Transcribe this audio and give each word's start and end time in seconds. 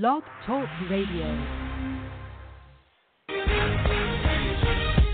Blog 0.00 0.22
Talk 0.46 0.64
Radio. 0.88 1.28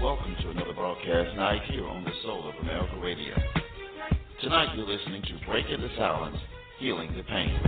Welcome 0.00 0.36
to 0.38 0.50
another 0.50 0.72
broadcast 0.72 1.34
night 1.34 1.62
here 1.68 1.84
on 1.84 2.04
the 2.04 2.12
Soul 2.22 2.48
of 2.48 2.54
America 2.62 2.94
Radio. 3.02 3.34
Tonight 4.40 4.76
you're 4.76 4.86
listening 4.86 5.22
to 5.22 5.46
Breaking 5.50 5.80
the 5.80 5.90
Silence, 5.98 6.36
Healing 6.78 7.10
the 7.16 7.24
Pain. 7.24 7.58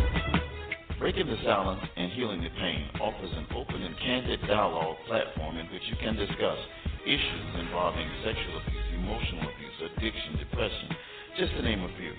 Breaking 1.00 1.26
the 1.26 1.34
Silence 1.42 1.82
and 1.96 2.12
Healing 2.12 2.44
the 2.44 2.54
Pain 2.60 2.86
offers 3.00 3.32
an 3.34 3.46
open 3.56 3.82
and 3.82 3.98
candid 3.98 4.38
dialogue 4.46 4.98
platform 5.08 5.58
in 5.58 5.66
which 5.66 5.82
you 5.90 5.96
can 5.98 6.14
discuss 6.14 6.58
issues 7.04 7.58
involving 7.58 8.06
sexual 8.22 8.54
abuse, 8.62 8.86
emotional 8.94 9.50
abuse, 9.50 9.90
addiction, 9.98 10.38
depression, 10.38 10.88
just 11.36 11.50
to 11.58 11.62
name 11.62 11.82
a 11.82 11.90
few. 11.98 12.14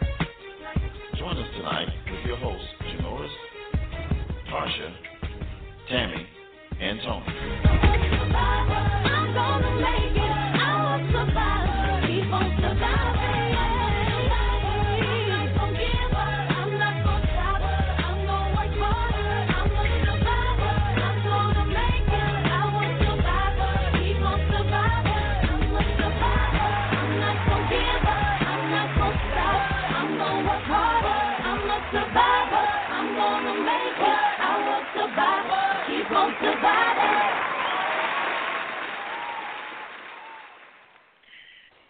Join 1.18 1.38
us 1.38 1.48
tonight 1.56 1.88
with 2.12 2.26
your 2.26 2.36
hosts, 2.44 2.68
Jenorice, 2.92 3.51
Tasha, 4.52 4.94
Tammy, 5.88 6.28
and 6.82 7.00
Tony. 7.06 7.91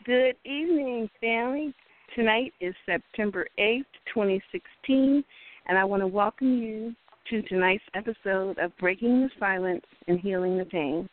Good 0.06 0.36
evening, 0.46 1.08
family. 1.20 1.76
Tonight 2.16 2.54
is 2.60 2.74
September 2.88 3.46
8th, 3.60 3.86
2016, 4.12 5.24
and 5.68 5.78
I 5.78 5.84
want 5.84 6.02
to 6.02 6.08
welcome 6.08 6.58
you 6.58 6.96
to 7.30 7.42
tonight's 7.44 7.84
episode 7.94 8.58
of 8.58 8.76
Breaking 8.80 9.22
the 9.22 9.30
Silence 9.40 9.86
and 10.08 10.20
Healing 10.20 10.58
the 10.58 10.66
Pain. 10.66 11.08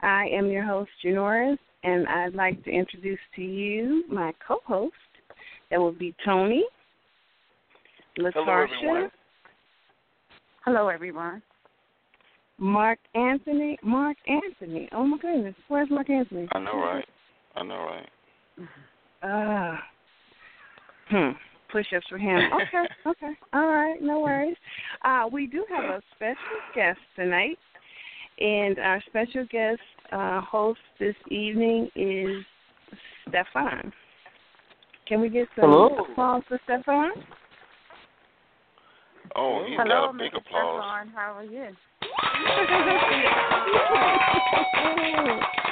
I 0.00 0.26
am 0.32 0.46
your 0.46 0.64
host, 0.64 0.88
Jenorice, 1.04 1.58
and 1.82 2.08
I'd 2.08 2.34
like 2.34 2.64
to 2.64 2.70
introduce 2.70 3.18
to 3.36 3.42
you 3.42 4.04
my 4.10 4.32
co 4.46 4.60
host. 4.66 4.94
That 5.70 5.78
will 5.78 5.92
be 5.92 6.14
Tony, 6.24 6.64
LaTarsha. 8.18 8.32
Hello, 8.34 8.62
everyone. 8.62 9.10
Hello, 10.64 10.88
everyone. 10.88 11.42
Mark 12.56 13.00
Anthony. 13.14 13.76
Mark 13.82 14.16
Anthony. 14.26 14.88
Oh, 14.92 15.04
my 15.04 15.18
goodness. 15.18 15.54
Where's 15.68 15.90
Mark 15.90 16.08
Anthony? 16.08 16.48
I 16.52 16.60
know, 16.60 16.72
right? 16.74 17.04
I 17.54 17.62
know, 17.62 17.76
right? 17.76 18.08
Ah. 19.22 19.72
Uh, 19.72 19.76
hmm. 21.10 21.30
Push 21.70 21.86
ups 21.94 22.06
for 22.08 22.18
him. 22.18 22.38
Okay, 22.54 22.88
okay. 23.10 23.32
All 23.52 23.66
right, 23.66 24.00
no 24.00 24.20
worries. 24.20 24.56
Uh, 25.04 25.24
we 25.30 25.46
do 25.46 25.64
have 25.68 25.84
a 25.84 26.00
special 26.14 26.60
guest 26.74 26.98
tonight. 27.14 27.58
And 28.40 28.78
our 28.78 29.02
special 29.08 29.44
guest 29.50 29.80
uh, 30.12 30.40
host 30.40 30.80
this 31.00 31.16
evening 31.28 31.90
is 31.96 32.44
Stefan. 33.28 33.92
Can 35.06 35.20
we 35.20 35.28
get 35.28 35.48
some 35.56 35.70
Hello. 35.70 36.04
applause 36.10 36.42
for 36.48 36.60
Stefan? 36.64 37.10
Oh, 39.34 39.64
he's 39.66 39.76
Hello, 39.76 40.06
got 40.06 40.14
a 40.14 40.18
big 40.18 40.32
Mr. 40.32 40.38
applause. 40.38 40.84
Stefan. 40.84 41.08
How 41.14 41.32
are 41.36 41.44
you? 41.44 41.66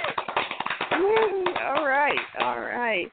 all 0.97 1.87
right, 1.87 2.19
all 2.41 2.61
right. 2.61 3.07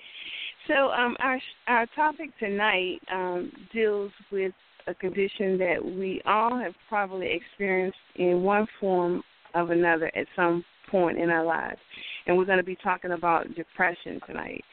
So 0.67 0.91
um, 0.91 1.15
our 1.19 1.39
our 1.67 1.85
topic 1.95 2.29
tonight 2.39 2.99
um, 3.11 3.51
deals 3.73 4.11
with 4.31 4.53
a 4.87 4.93
condition 4.93 5.57
that 5.57 5.77
we 5.83 6.21
all 6.25 6.57
have 6.57 6.73
probably 6.87 7.31
experienced 7.31 7.97
in 8.15 8.43
one 8.43 8.67
form 8.79 9.21
of 9.53 9.69
another 9.71 10.11
at 10.15 10.25
some 10.35 10.63
point 10.89 11.17
in 11.17 11.29
our 11.29 11.43
lives, 11.43 11.79
and 12.27 12.37
we're 12.37 12.45
going 12.45 12.57
to 12.57 12.63
be 12.63 12.77
talking 12.83 13.11
about 13.11 13.53
depression 13.55 14.19
tonight. 14.25 14.63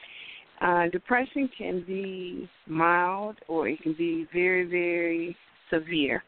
Uh, 0.61 0.87
depression 0.89 1.49
can 1.57 1.83
be 1.85 2.47
mild 2.67 3.35
or 3.47 3.67
it 3.67 3.81
can 3.81 3.93
be 3.93 4.27
very, 4.31 4.63
very 4.63 5.35
severe, 5.69 6.23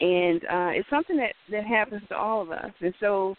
and 0.00 0.42
uh, 0.44 0.70
it's 0.72 0.88
something 0.90 1.16
that 1.16 1.32
that 1.50 1.64
happens 1.64 2.02
to 2.08 2.16
all 2.16 2.42
of 2.42 2.50
us. 2.50 2.72
And 2.80 2.92
so, 3.00 3.34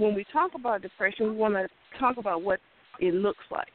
when 0.00 0.14
we 0.14 0.24
talk 0.32 0.52
about 0.54 0.82
depression, 0.82 1.26
we 1.26 1.36
want 1.36 1.54
to 1.54 1.68
talk 1.98 2.16
about 2.16 2.42
what 2.42 2.58
it 3.00 3.14
looks 3.14 3.44
like. 3.50 3.68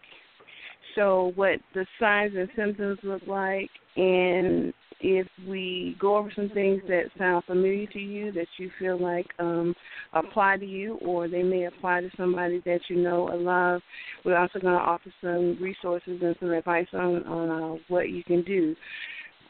So, 0.95 1.33
what 1.35 1.59
the 1.73 1.85
signs 1.99 2.33
and 2.35 2.49
symptoms 2.55 2.99
look 3.03 3.21
like, 3.27 3.69
and 3.95 4.73
if 5.01 5.27
we 5.47 5.95
go 5.99 6.17
over 6.17 6.31
some 6.35 6.49
things 6.49 6.81
that 6.87 7.03
sound 7.17 7.43
familiar 7.43 7.85
to 7.87 7.99
you, 7.99 8.31
that 8.31 8.47
you 8.57 8.71
feel 8.79 8.99
like 8.99 9.27
um, 9.39 9.75
apply 10.13 10.57
to 10.57 10.65
you, 10.65 10.95
or 11.01 11.27
they 11.27 11.43
may 11.43 11.65
apply 11.65 12.01
to 12.01 12.09
somebody 12.17 12.61
that 12.65 12.79
you 12.89 12.95
know 12.95 13.27
or 13.27 13.37
love, 13.37 13.81
we're 14.23 14.37
also 14.37 14.59
going 14.59 14.73
to 14.73 14.79
offer 14.79 15.11
some 15.21 15.57
resources 15.61 16.19
and 16.21 16.35
some 16.39 16.51
advice 16.51 16.87
on 16.93 17.23
on 17.25 17.49
uh, 17.49 17.77
what 17.89 18.09
you 18.09 18.23
can 18.23 18.41
do 18.43 18.75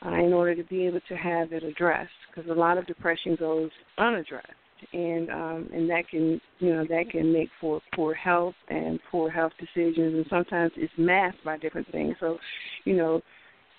uh, 0.05 0.13
in 0.15 0.33
order 0.33 0.55
to 0.55 0.63
be 0.63 0.85
able 0.87 1.01
to 1.07 1.15
have 1.15 1.53
it 1.53 1.63
addressed. 1.63 2.09
Because 2.33 2.49
a 2.49 2.53
lot 2.53 2.77
of 2.77 2.87
depression 2.87 3.37
goes 3.39 3.69
unaddressed 3.97 4.49
and 4.93 5.29
um 5.29 5.69
and 5.73 5.89
that 5.89 6.07
can 6.09 6.39
you 6.59 6.73
know 6.73 6.85
that 6.87 7.09
can 7.09 7.31
make 7.31 7.49
for 7.59 7.81
poor 7.95 8.13
health 8.13 8.55
and 8.69 8.99
poor 9.11 9.29
health 9.29 9.53
decisions 9.59 10.15
and 10.15 10.25
sometimes 10.29 10.71
it's 10.75 10.93
masked 10.97 11.43
by 11.43 11.57
different 11.57 11.89
things. 11.91 12.15
So 12.19 12.37
you 12.83 12.95
know 12.95 13.21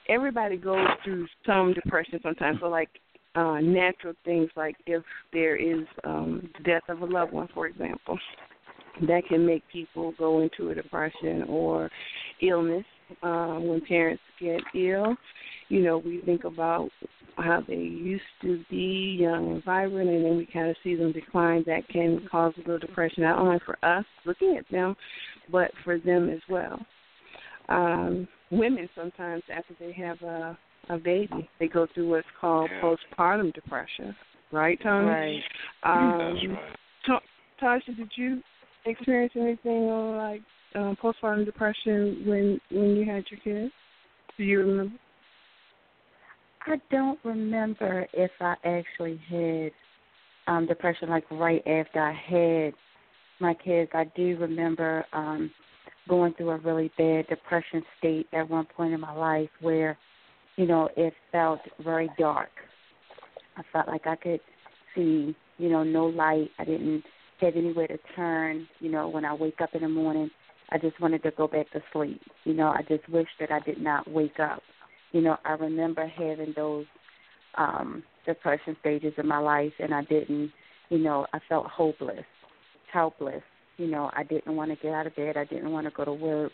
everybody 0.09 0.57
goes 0.57 0.87
through 1.05 1.27
some 1.45 1.73
depression 1.75 2.21
sometimes. 2.23 2.59
So 2.61 2.67
like 2.69 2.89
uh 3.35 3.61
natural 3.61 4.15
things 4.25 4.51
like 4.57 4.77
if 4.87 5.03
there 5.33 5.57
is 5.57 5.87
um 6.05 6.49
death 6.65 6.83
of 6.89 7.03
a 7.03 7.07
loved 7.07 7.33
one 7.33 7.49
for 7.55 7.67
example 7.67 8.19
that 9.07 9.23
can 9.29 9.45
make 9.45 9.63
people 9.71 10.15
go 10.19 10.41
into 10.41 10.71
a 10.71 10.75
depression 10.75 11.43
or 11.49 11.91
illness. 12.41 12.85
Uh 13.23 13.59
when 13.59 13.81
parents 13.87 14.23
get 14.41 14.61
ill 14.75 15.17
you 15.69 15.83
know 15.83 15.99
we 15.99 16.21
think 16.23 16.45
about 16.45 16.89
how 17.37 17.63
they 17.67 17.75
used 17.75 18.23
to 18.43 18.65
be 18.71 19.19
young 19.21 19.53
and 19.53 19.65
vibrant, 19.65 20.09
and 20.09 20.25
then 20.25 20.37
we 20.37 20.47
kind 20.47 20.71
of 20.71 20.77
see 20.83 20.95
them 20.95 21.13
decline. 21.13 21.65
That 21.67 21.87
can 21.89 22.27
cause 22.31 22.55
a 22.57 22.61
little 22.61 22.79
depression, 22.79 23.23
not 23.23 23.39
only 23.39 23.59
for 23.65 23.77
us 23.85 24.05
looking 24.25 24.57
at 24.59 24.69
them, 24.71 24.97
but 25.51 25.71
for 25.85 25.99
them 25.99 26.31
as 26.31 26.41
well. 26.49 26.85
Um, 27.69 28.29
women 28.51 28.89
sometimes, 28.95 29.43
after 29.55 29.75
they 29.79 29.93
have 29.93 30.21
a, 30.23 30.59
a 30.89 30.99
baby, 30.99 31.49
they 31.59 31.69
go 31.69 31.87
through 31.95 32.11
what's 32.11 32.27
called 32.41 32.71
Yeah. 32.73 32.95
postpartum 33.17 33.53
depression. 33.55 34.15
Right, 34.53 34.79
Tony? 34.83 35.07
Right. 35.07 35.43
Um, 35.83 36.13
That's 36.23 36.47
right. 36.47 37.21
Ta- 37.61 37.81
Tasha, 37.87 37.97
did 37.97 38.11
you 38.17 38.43
experience 38.85 39.33
anything 39.37 39.89
like 40.17 40.43
um, 40.75 40.97
postpartum 41.03 41.45
depression 41.45 42.23
when 42.25 42.61
when 42.71 42.97
you 42.97 43.05
had 43.05 43.25
your 43.31 43.41
kids? 43.41 43.73
Do 44.37 44.45
you 44.45 44.61
remember? 44.61 44.95
I 46.67 46.81
don't 46.91 47.19
remember 47.25 48.07
if 48.13 48.31
I 48.41 48.57
actually 48.65 49.21
had 49.29 49.71
um 50.53 50.67
depression 50.67 51.09
like 51.09 51.25
right 51.31 51.65
after 51.67 52.01
I 52.01 52.13
had 52.13 52.75
my 53.41 53.55
kids. 53.55 53.91
I 53.95 54.05
do 54.17 54.37
remember 54.39 55.05
um 55.13 55.51
going 56.09 56.35
through 56.35 56.51
a 56.51 56.59
really 56.59 56.91
bad 56.99 57.29
depression 57.29 57.83
state 57.99 58.27
at 58.33 58.49
one 58.49 58.67
point 58.77 58.95
in 58.95 59.01
my 59.01 59.13
life 59.13 59.51
where, 59.61 59.97
you 60.57 60.67
know, 60.67 60.89
it 60.97 61.13
felt 61.33 61.61
very 61.83 62.09
dark. 62.19 62.51
I 63.57 63.63
felt 63.73 63.89
like 63.89 64.07
I 64.07 64.17
could 64.17 64.41
see, 64.95 65.35
you 65.59 65.69
know, 65.69 65.83
no 65.83 66.07
light. 66.07 66.51
I 66.59 66.65
didn't 66.65 67.05
have 67.41 67.57
anywhere 67.57 67.89
to 67.89 67.99
turn, 68.15 68.67
you 68.81 68.91
know, 68.91 69.09
when 69.09 69.25
I 69.25 69.35
wake 69.35 69.61
up 69.61 69.75
in 69.75 69.83
the 69.83 69.89
morning. 69.89 70.31
I 70.71 70.79
just 70.79 71.01
wanted 71.01 71.23
to 71.23 71.31
go 71.33 71.47
back 71.47 71.71
to 71.73 71.83
sleep. 71.93 72.21
You 72.45 72.55
know, 72.55 72.69
I 72.69 72.83
just 72.89 73.09
wished 73.09 73.31
that 73.39 73.53
I 73.53 73.61
did 73.61 73.81
not 73.81 74.11
wake 74.11 74.41
up 74.41 74.63
you 75.13 75.21
know, 75.21 75.37
I 75.45 75.53
remember 75.53 76.07
having 76.07 76.53
those 76.57 76.87
um 77.57 78.03
depression 78.27 78.77
stages 78.81 79.15
in 79.17 79.27
my 79.27 79.39
life 79.39 79.73
and 79.79 79.95
I 79.95 80.03
didn't, 80.03 80.51
you 80.91 80.99
know, 80.99 81.27
I 81.33 81.39
felt 81.49 81.67
hopeless, 81.67 82.25
helpless. 82.93 83.43
You 83.79 83.89
know, 83.89 84.11
I 84.15 84.23
didn't 84.23 84.57
want 84.57 84.71
to 84.71 84.77
get 84.77 84.95
out 84.95 85.07
of 85.07 85.17
bed. 85.17 85.37
I 85.37 85.45
didn't 85.45 85.71
want 85.71 85.87
to 85.87 85.93
go 85.95 86.05
to 86.05 86.13
work. 86.13 86.53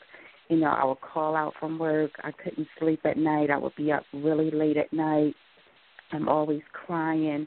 You 0.48 0.56
know, 0.58 0.68
I 0.68 0.84
would 0.84 1.00
call 1.00 1.36
out 1.36 1.54
from 1.58 1.78
work. 1.78 2.10
I 2.22 2.32
couldn't 2.32 2.66
sleep 2.78 3.00
at 3.04 3.16
night. 3.16 3.50
I 3.50 3.56
would 3.56 3.76
be 3.76 3.92
up 3.92 4.02
really 4.12 4.50
late 4.50 4.76
at 4.76 4.92
night. 4.92 5.34
I'm 6.10 6.28
always 6.28 6.62
crying, 6.72 7.46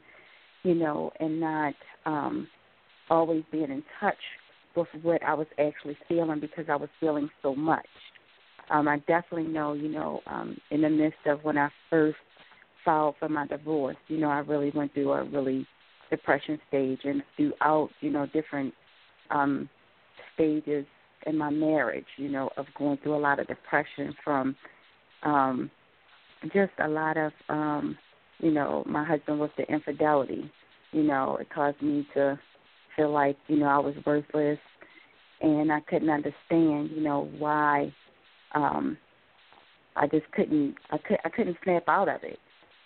you 0.64 0.76
know, 0.76 1.12
and 1.20 1.40
not 1.40 1.74
um 2.06 2.48
always 3.10 3.44
being 3.52 3.72
in 3.72 3.84
touch 4.00 4.16
with 4.76 4.88
what 5.04 5.22
I 5.24 5.34
was 5.34 5.48
actually 5.60 5.98
feeling 6.08 6.40
because 6.40 6.66
I 6.70 6.76
was 6.76 6.90
feeling 7.00 7.30
so 7.42 7.56
much. 7.56 7.86
Um, 8.70 8.88
I 8.88 8.98
definitely 9.00 9.52
know, 9.52 9.74
you 9.74 9.90
know, 9.90 10.22
um, 10.28 10.58
in 10.72 10.82
the 10.82 10.90
midst 10.90 11.20
of 11.26 11.44
when 11.44 11.58
I 11.58 11.70
first 11.90 12.18
filed 12.84 13.16
for 13.20 13.30
my 13.30 13.48
divorce, 13.48 13.98
you 14.08 14.18
know, 14.18 14.30
I 14.30 14.40
really 14.40 14.72
went 14.74 14.94
through 14.94 15.12
a 15.12 15.24
really 15.24 15.68
depression 16.10 16.60
stage 16.68 17.00
and 17.04 17.24
throughout, 17.36 17.90
you 18.02 18.12
know, 18.12 18.28
different 18.28 18.74
um 19.32 19.68
stages 20.36 20.86
in 21.26 21.38
my 21.38 21.50
marriage, 21.50 22.06
you 22.18 22.30
know, 22.30 22.50
of 22.58 22.66
going 22.78 22.98
through 23.02 23.16
a 23.16 23.18
lot 23.18 23.40
of 23.40 23.48
depression 23.48 24.14
from 24.24 24.56
um 25.24 25.72
just 26.54 26.72
a 26.80 26.88
lot 26.88 27.18
of 27.18 27.32
um 27.50 27.98
you 28.40 28.52
know, 28.52 28.84
my 28.86 29.04
husband 29.04 29.40
was 29.40 29.50
the 29.58 29.64
infidelity. 29.72 30.52
You 30.92 31.04
know, 31.04 31.38
it 31.40 31.50
caused 31.50 31.82
me 31.82 32.06
to 32.14 32.40
feel 32.96 33.12
like, 33.12 33.38
you 33.48 33.58
know, 33.58 33.68
I 33.68 33.80
was 33.80 33.96
worthless 34.06 34.60
and 35.42 35.72
I 35.72 35.80
couldn't 35.82 36.10
understand, 36.10 36.92
you 36.92 37.02
know, 37.02 37.30
why 37.40 37.94
um 38.56 38.98
I 39.96 40.08
just 40.08 40.30
couldn't 40.32 40.76
I 40.92 40.98
could 40.98 41.18
I 41.24 41.30
couldn't 41.30 41.58
snap 41.64 41.84
out 41.88 42.10
of 42.10 42.24
it. 42.24 42.40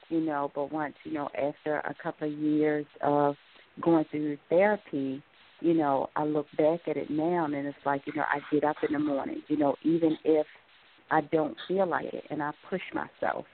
You 0.09 0.21
know, 0.21 0.51
but 0.55 0.71
once, 0.71 0.95
you 1.03 1.13
know, 1.13 1.29
after 1.35 1.77
a 1.77 1.95
couple 2.01 2.27
of 2.27 2.33
years 2.33 2.85
of 3.03 3.35
going 3.79 4.05
through 4.09 4.37
therapy, 4.49 5.21
you 5.61 5.73
know, 5.75 6.09
I 6.15 6.23
look 6.23 6.47
back 6.57 6.79
at 6.87 6.97
it 6.97 7.11
now 7.11 7.45
and 7.45 7.53
it's 7.53 7.77
like, 7.85 8.01
you 8.07 8.13
know, 8.15 8.23
I 8.23 8.39
get 8.51 8.63
up 8.63 8.77
in 8.87 8.93
the 8.93 8.99
morning, 8.99 9.43
you 9.47 9.57
know, 9.57 9.75
even 9.83 10.17
if 10.23 10.47
I 11.11 11.21
don't 11.21 11.55
feel 11.67 11.87
like 11.87 12.05
it 12.05 12.23
and 12.31 12.41
I 12.41 12.51
push 12.69 12.81
myself 12.93 13.45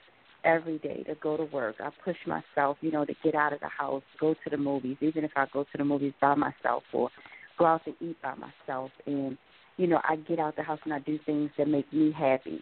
every 0.44 0.78
day 0.78 1.02
to 1.02 1.14
go 1.16 1.36
to 1.36 1.44
work. 1.44 1.76
I 1.80 1.90
push 2.04 2.16
myself, 2.26 2.78
you 2.80 2.90
know, 2.90 3.04
to 3.04 3.14
get 3.22 3.34
out 3.34 3.52
of 3.52 3.60
the 3.60 3.68
house, 3.68 4.02
go 4.18 4.34
to 4.34 4.50
the 4.50 4.56
movies, 4.56 4.96
even 5.00 5.24
if 5.24 5.32
I 5.36 5.46
go 5.52 5.64
to 5.64 5.78
the 5.78 5.84
movies 5.84 6.12
by 6.20 6.34
myself 6.34 6.84
or 6.92 7.10
go 7.58 7.66
out 7.66 7.84
to 7.84 7.90
eat 8.00 8.16
by 8.22 8.34
myself 8.34 8.90
and 9.06 9.36
you 9.76 9.86
know, 9.86 10.00
I 10.04 10.16
get 10.16 10.38
out 10.38 10.56
the 10.56 10.62
house 10.62 10.80
and 10.84 10.94
I 10.94 11.00
do 11.00 11.18
things 11.26 11.50
that 11.58 11.68
make 11.68 11.92
me 11.92 12.12
happy, 12.12 12.60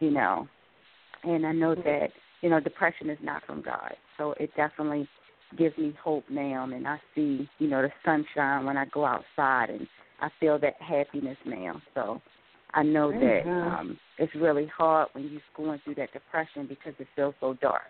you 0.00 0.10
know. 0.10 0.48
And 1.24 1.46
I 1.46 1.52
know 1.52 1.74
that, 1.74 2.08
you 2.42 2.50
know, 2.50 2.60
depression 2.60 3.10
is 3.10 3.18
not 3.22 3.44
from 3.44 3.62
God. 3.62 3.94
So 4.16 4.34
it 4.38 4.50
definitely 4.56 5.08
gives 5.56 5.76
me 5.78 5.94
hope 6.02 6.24
now 6.30 6.64
and 6.64 6.86
I 6.86 7.00
see, 7.14 7.48
you 7.58 7.68
know, 7.68 7.82
the 7.82 7.90
sunshine 8.04 8.66
when 8.66 8.76
I 8.76 8.84
go 8.86 9.04
outside 9.04 9.70
and 9.70 9.86
I 10.20 10.28
feel 10.40 10.58
that 10.58 10.74
happiness 10.80 11.38
now. 11.46 11.80
So 11.94 12.20
I 12.74 12.82
know 12.82 13.12
that 13.12 13.42
um 13.48 13.98
it's 14.18 14.34
really 14.34 14.66
hard 14.76 15.08
when 15.12 15.24
you're 15.30 15.40
going 15.56 15.80
through 15.84 15.94
that 15.96 16.12
depression 16.12 16.66
because 16.68 16.92
it 16.98 17.06
feels 17.16 17.34
so 17.40 17.54
dark. 17.60 17.82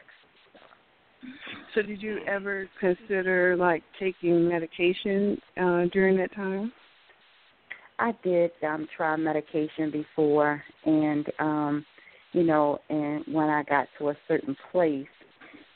So 1.74 1.82
did 1.82 2.00
you 2.00 2.20
ever 2.28 2.68
consider 2.78 3.56
like 3.56 3.82
taking 3.98 4.48
medication 4.48 5.40
uh 5.56 5.84
during 5.92 6.16
that 6.18 6.34
time? 6.34 6.72
I 7.98 8.12
did 8.22 8.50
um 8.62 8.86
try 8.96 9.16
medication 9.16 9.90
before 9.90 10.62
and 10.84 11.26
um 11.38 11.84
you 12.32 12.42
know, 12.42 12.78
and 12.90 13.24
when 13.30 13.48
I 13.48 13.62
got 13.62 13.88
to 13.98 14.10
a 14.10 14.16
certain 14.26 14.56
place, 14.70 15.06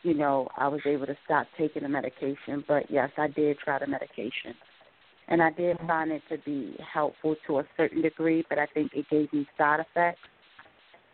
you 0.02 0.14
know, 0.14 0.48
I 0.56 0.68
was 0.68 0.80
able 0.84 1.06
to 1.06 1.16
stop 1.24 1.46
taking 1.56 1.82
the 1.82 1.88
medication. 1.88 2.64
But 2.66 2.90
yes, 2.90 3.10
I 3.16 3.28
did 3.28 3.58
try 3.58 3.78
the 3.78 3.86
medication. 3.86 4.54
And 5.28 5.42
I 5.42 5.50
did 5.50 5.78
find 5.86 6.10
it 6.10 6.22
to 6.28 6.36
be 6.44 6.76
helpful 6.92 7.36
to 7.46 7.60
a 7.60 7.64
certain 7.76 8.02
degree, 8.02 8.44
but 8.48 8.58
I 8.58 8.66
think 8.66 8.92
it 8.94 9.06
gave 9.10 9.32
me 9.32 9.46
side 9.56 9.80
effects. 9.80 10.20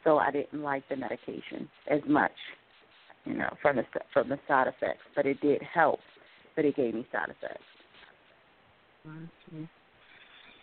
So 0.02 0.18
I 0.18 0.30
didn't 0.30 0.62
like 0.62 0.88
the 0.88 0.96
medication 0.96 1.68
as 1.90 2.00
much, 2.08 2.32
you 3.24 3.34
know, 3.34 3.54
from 3.60 3.76
the 3.76 3.84
from 4.12 4.28
the 4.28 4.38
side 4.48 4.66
effects. 4.66 5.02
But 5.14 5.26
it 5.26 5.40
did 5.40 5.62
help, 5.62 6.00
but 6.56 6.64
it 6.64 6.76
gave 6.76 6.94
me 6.94 7.06
side 7.12 7.28
effects. 7.28 7.62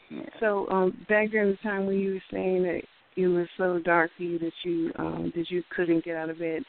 Yeah. 0.09 0.21
So 0.39 0.67
um, 0.69 1.05
back 1.09 1.31
during 1.31 1.51
the 1.51 1.57
time 1.57 1.85
when 1.85 1.97
you 1.97 2.13
were 2.13 2.23
saying 2.31 2.63
that 2.63 2.81
it 3.15 3.27
was 3.27 3.47
so 3.57 3.79
dark 3.79 4.11
for 4.17 4.23
you 4.23 4.39
that 4.39 4.51
you 4.63 4.91
um, 4.97 5.31
that 5.35 5.49
you 5.49 5.63
couldn't 5.75 6.03
get 6.03 6.15
out 6.15 6.29
of 6.29 6.39
bed, 6.39 6.63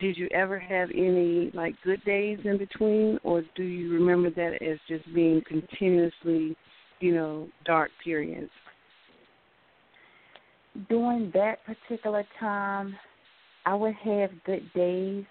did 0.00 0.16
you 0.16 0.28
ever 0.32 0.58
have 0.58 0.90
any 0.90 1.50
like 1.54 1.74
good 1.82 2.04
days 2.04 2.38
in 2.44 2.58
between, 2.58 3.18
or 3.22 3.42
do 3.54 3.62
you 3.62 3.92
remember 3.92 4.30
that 4.30 4.62
as 4.62 4.78
just 4.88 5.04
being 5.14 5.42
continuously, 5.48 6.56
you 7.00 7.14
know, 7.14 7.48
dark 7.64 7.90
periods? 8.04 8.50
During 10.90 11.30
that 11.32 11.60
particular 11.64 12.24
time, 12.38 12.94
I 13.64 13.74
would 13.74 13.94
have 13.94 14.30
good 14.44 14.70
days, 14.74 15.24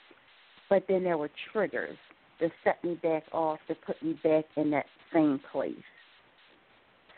but 0.70 0.84
then 0.90 1.04
there 1.04 1.18
were 1.18 1.30
triggers 1.54 1.98
to 2.40 2.50
set 2.64 2.84
me 2.84 3.00
back 3.02 3.24
off 3.32 3.60
to 3.68 3.76
put 3.76 4.02
me 4.02 4.20
back 4.24 4.46
in 4.58 4.72
that 4.72 4.86
same 5.14 5.40
place. 5.52 5.76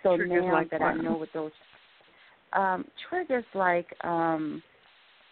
So 0.03 0.17
triggers 0.17 0.45
now 0.45 0.53
like 0.53 0.69
that 0.71 0.81
what? 0.81 0.91
I 0.91 1.01
know 1.01 1.17
what 1.17 1.29
those 1.33 1.51
um 2.53 2.85
triggers 3.09 3.45
like 3.53 3.87
um 4.03 4.61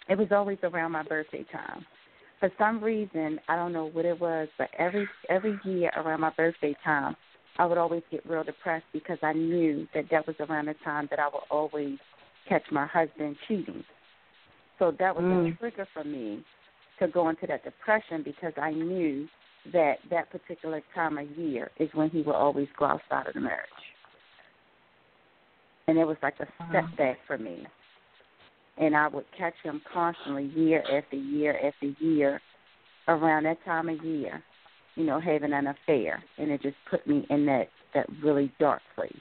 it 0.10 0.18
was 0.18 0.28
always 0.32 0.58
around 0.64 0.92
my 0.92 1.04
birthday 1.04 1.46
time 1.52 1.86
for 2.40 2.52
some 2.58 2.84
reason 2.84 3.40
I 3.48 3.56
don't 3.56 3.74
know 3.74 3.88
what 3.88 4.06
it 4.06 4.20
was, 4.20 4.48
but 4.58 4.70
every 4.78 5.08
every 5.30 5.60
year 5.64 5.92
around 5.96 6.22
my 6.22 6.32
birthday 6.32 6.76
time, 6.84 7.16
I 7.58 7.66
would 7.66 7.78
always 7.78 8.04
get 8.12 8.26
real 8.30 8.44
depressed 8.44 8.86
because 8.94 9.18
I 9.24 9.34
knew 9.34 9.88
that 9.94 10.06
that 10.12 10.28
was 10.28 10.36
around 10.40 10.68
the 10.68 10.76
time 10.84 11.08
that 11.10 11.20
I 11.20 11.28
would 11.28 11.44
always 11.50 11.98
catch 12.48 12.64
my 12.72 12.86
husband 12.86 13.36
cheating. 13.48 13.84
So 14.78 14.92
that 15.00 15.16
was 15.16 15.24
Mm. 15.24 15.54
a 15.54 15.58
trigger 15.58 15.88
for 15.94 16.04
me 16.04 16.44
to 17.00 17.08
go 17.08 17.30
into 17.30 17.48
that 17.48 17.64
depression 17.64 18.24
because 18.24 18.54
I 18.58 18.72
knew 18.72 19.28
that 19.74 19.96
that 20.10 20.30
particular 20.30 20.82
time 20.94 21.18
of 21.18 21.30
year 21.38 21.72
is 21.80 21.90
when 21.94 22.10
he 22.10 22.22
would 22.22 22.36
always 22.36 22.68
go 22.78 22.86
outside 22.86 23.28
of 23.28 23.34
the 23.34 23.40
marriage. 23.40 23.85
And 25.88 25.98
it 25.98 26.06
was 26.06 26.18
like 26.24 26.36
a 26.40 26.48
setback 26.72 27.18
for 27.28 27.38
me 27.38 27.66
and 28.78 28.96
I 28.96 29.08
would 29.08 29.26
catch 29.38 29.54
him 29.64 29.82
constantly 29.92 30.46
year 30.56 30.82
after 30.82 31.16
year 31.16 31.58
after 31.66 31.88
year 32.04 32.42
around 33.08 33.44
that 33.44 33.64
time 33.64 33.90
of 33.90 34.04
year, 34.04 34.44
you 34.96 35.06
know, 35.06 35.20
having 35.20 35.54
an 35.54 35.68
affair 35.68 36.24
and 36.38 36.52
it 36.52 36.62
just 36.62 36.76
put 36.90 37.06
me 37.08 37.26
in 37.30 37.46
that 37.46 37.68
that 37.94 38.08
really 38.24 38.52
dark 38.60 38.82
place. 38.96 39.12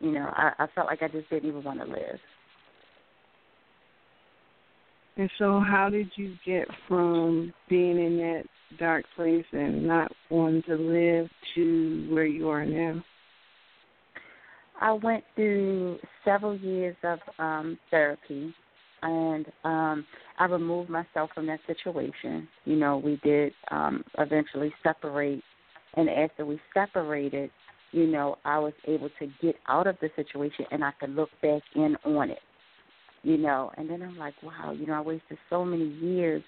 You 0.00 0.12
know, 0.12 0.30
I, 0.34 0.52
I 0.58 0.66
felt 0.74 0.86
like 0.86 1.02
I 1.02 1.08
just 1.08 1.28
didn't 1.30 1.48
even 1.48 1.62
want 1.62 1.80
to 1.80 1.86
live. 1.86 2.18
And 5.16 5.30
so, 5.38 5.60
how 5.60 5.90
did 5.90 6.08
you 6.16 6.34
get 6.44 6.66
from 6.88 7.52
being 7.68 7.98
in 7.98 8.16
that 8.16 8.44
dark 8.78 9.04
place 9.14 9.44
and 9.52 9.86
not 9.86 10.10
wanting 10.30 10.62
to 10.62 10.76
live 10.76 11.28
to 11.54 12.08
where 12.10 12.24
you 12.24 12.48
are 12.48 12.64
now? 12.64 13.04
I 14.80 14.92
went 14.92 15.24
through 15.34 15.98
several 16.24 16.56
years 16.56 16.96
of 17.02 17.18
um 17.38 17.78
therapy 17.90 18.54
and 19.02 19.46
um 19.64 20.06
I 20.38 20.46
removed 20.46 20.90
myself 20.90 21.30
from 21.34 21.46
that 21.46 21.60
situation. 21.66 22.48
You 22.64 22.76
know, 22.76 22.98
we 22.98 23.20
did 23.22 23.52
um 23.70 24.04
eventually 24.18 24.72
separate 24.82 25.42
and 25.94 26.08
after 26.08 26.46
we 26.46 26.60
separated, 26.72 27.50
you 27.92 28.06
know, 28.06 28.36
I 28.44 28.58
was 28.58 28.72
able 28.86 29.10
to 29.18 29.28
get 29.42 29.56
out 29.68 29.86
of 29.86 29.96
the 30.00 30.10
situation 30.16 30.64
and 30.70 30.82
I 30.82 30.92
could 30.98 31.14
look 31.14 31.30
back 31.42 31.62
in 31.74 31.96
on 32.04 32.30
it. 32.30 32.40
You 33.22 33.38
know, 33.38 33.70
and 33.76 33.88
then 33.88 34.02
I'm 34.02 34.18
like, 34.18 34.34
wow, 34.42 34.74
you 34.76 34.86
know, 34.86 34.94
I 34.94 35.00
wasted 35.00 35.38
so 35.48 35.64
many 35.64 35.84
years 35.84 36.42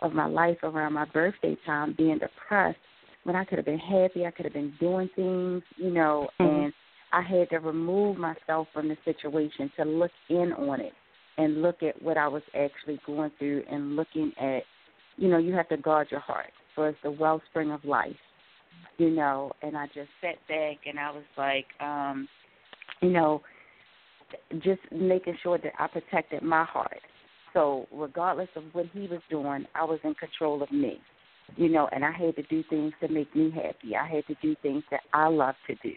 of 0.00 0.12
my 0.12 0.26
life 0.26 0.56
around 0.62 0.94
my 0.94 1.04
birthday 1.06 1.56
time 1.66 1.94
being 1.96 2.18
depressed 2.18 2.78
when 3.24 3.34
I 3.34 3.44
could 3.44 3.58
have 3.58 3.64
been 3.64 3.78
happy, 3.78 4.24
I 4.24 4.30
could 4.30 4.44
have 4.44 4.54
been 4.54 4.72
doing 4.78 5.08
things, 5.16 5.62
you 5.76 5.90
know, 5.90 6.30
Mhm. 6.38 6.64
and 6.64 6.74
I 7.16 7.22
had 7.22 7.48
to 7.48 7.60
remove 7.60 8.18
myself 8.18 8.68
from 8.74 8.88
the 8.88 8.96
situation 9.06 9.72
to 9.78 9.86
look 9.86 10.10
in 10.28 10.52
on 10.52 10.82
it 10.82 10.92
and 11.38 11.62
look 11.62 11.82
at 11.82 12.00
what 12.02 12.18
I 12.18 12.28
was 12.28 12.42
actually 12.54 13.00
going 13.06 13.30
through 13.38 13.62
and 13.70 13.96
looking 13.96 14.32
at, 14.38 14.64
you 15.16 15.28
know, 15.28 15.38
you 15.38 15.54
have 15.54 15.66
to 15.70 15.78
guard 15.78 16.08
your 16.10 16.20
heart, 16.20 16.50
for 16.74 16.90
it's 16.90 16.98
the 17.02 17.10
wellspring 17.10 17.70
of 17.70 17.82
life, 17.86 18.16
you 18.98 19.08
know. 19.08 19.50
And 19.62 19.78
I 19.78 19.86
just 19.86 20.10
sat 20.20 20.34
back 20.46 20.76
and 20.86 21.00
I 21.00 21.10
was 21.10 21.24
like, 21.38 21.64
um, 21.80 22.28
you 23.00 23.08
know, 23.08 23.40
just 24.62 24.82
making 24.92 25.38
sure 25.42 25.56
that 25.56 25.72
I 25.78 25.86
protected 25.86 26.42
my 26.42 26.64
heart. 26.64 27.00
So 27.54 27.86
regardless 27.94 28.50
of 28.56 28.64
what 28.74 28.86
he 28.92 29.08
was 29.08 29.22
doing, 29.30 29.64
I 29.74 29.84
was 29.84 30.00
in 30.04 30.14
control 30.16 30.62
of 30.62 30.70
me, 30.70 31.00
you 31.56 31.70
know, 31.70 31.88
and 31.92 32.04
I 32.04 32.12
had 32.12 32.36
to 32.36 32.42
do 32.42 32.62
things 32.68 32.92
to 33.00 33.08
make 33.08 33.34
me 33.34 33.50
happy. 33.50 33.96
I 33.96 34.06
had 34.06 34.26
to 34.26 34.34
do 34.42 34.54
things 34.60 34.82
that 34.90 35.00
I 35.14 35.28
love 35.28 35.54
to 35.68 35.74
do 35.76 35.94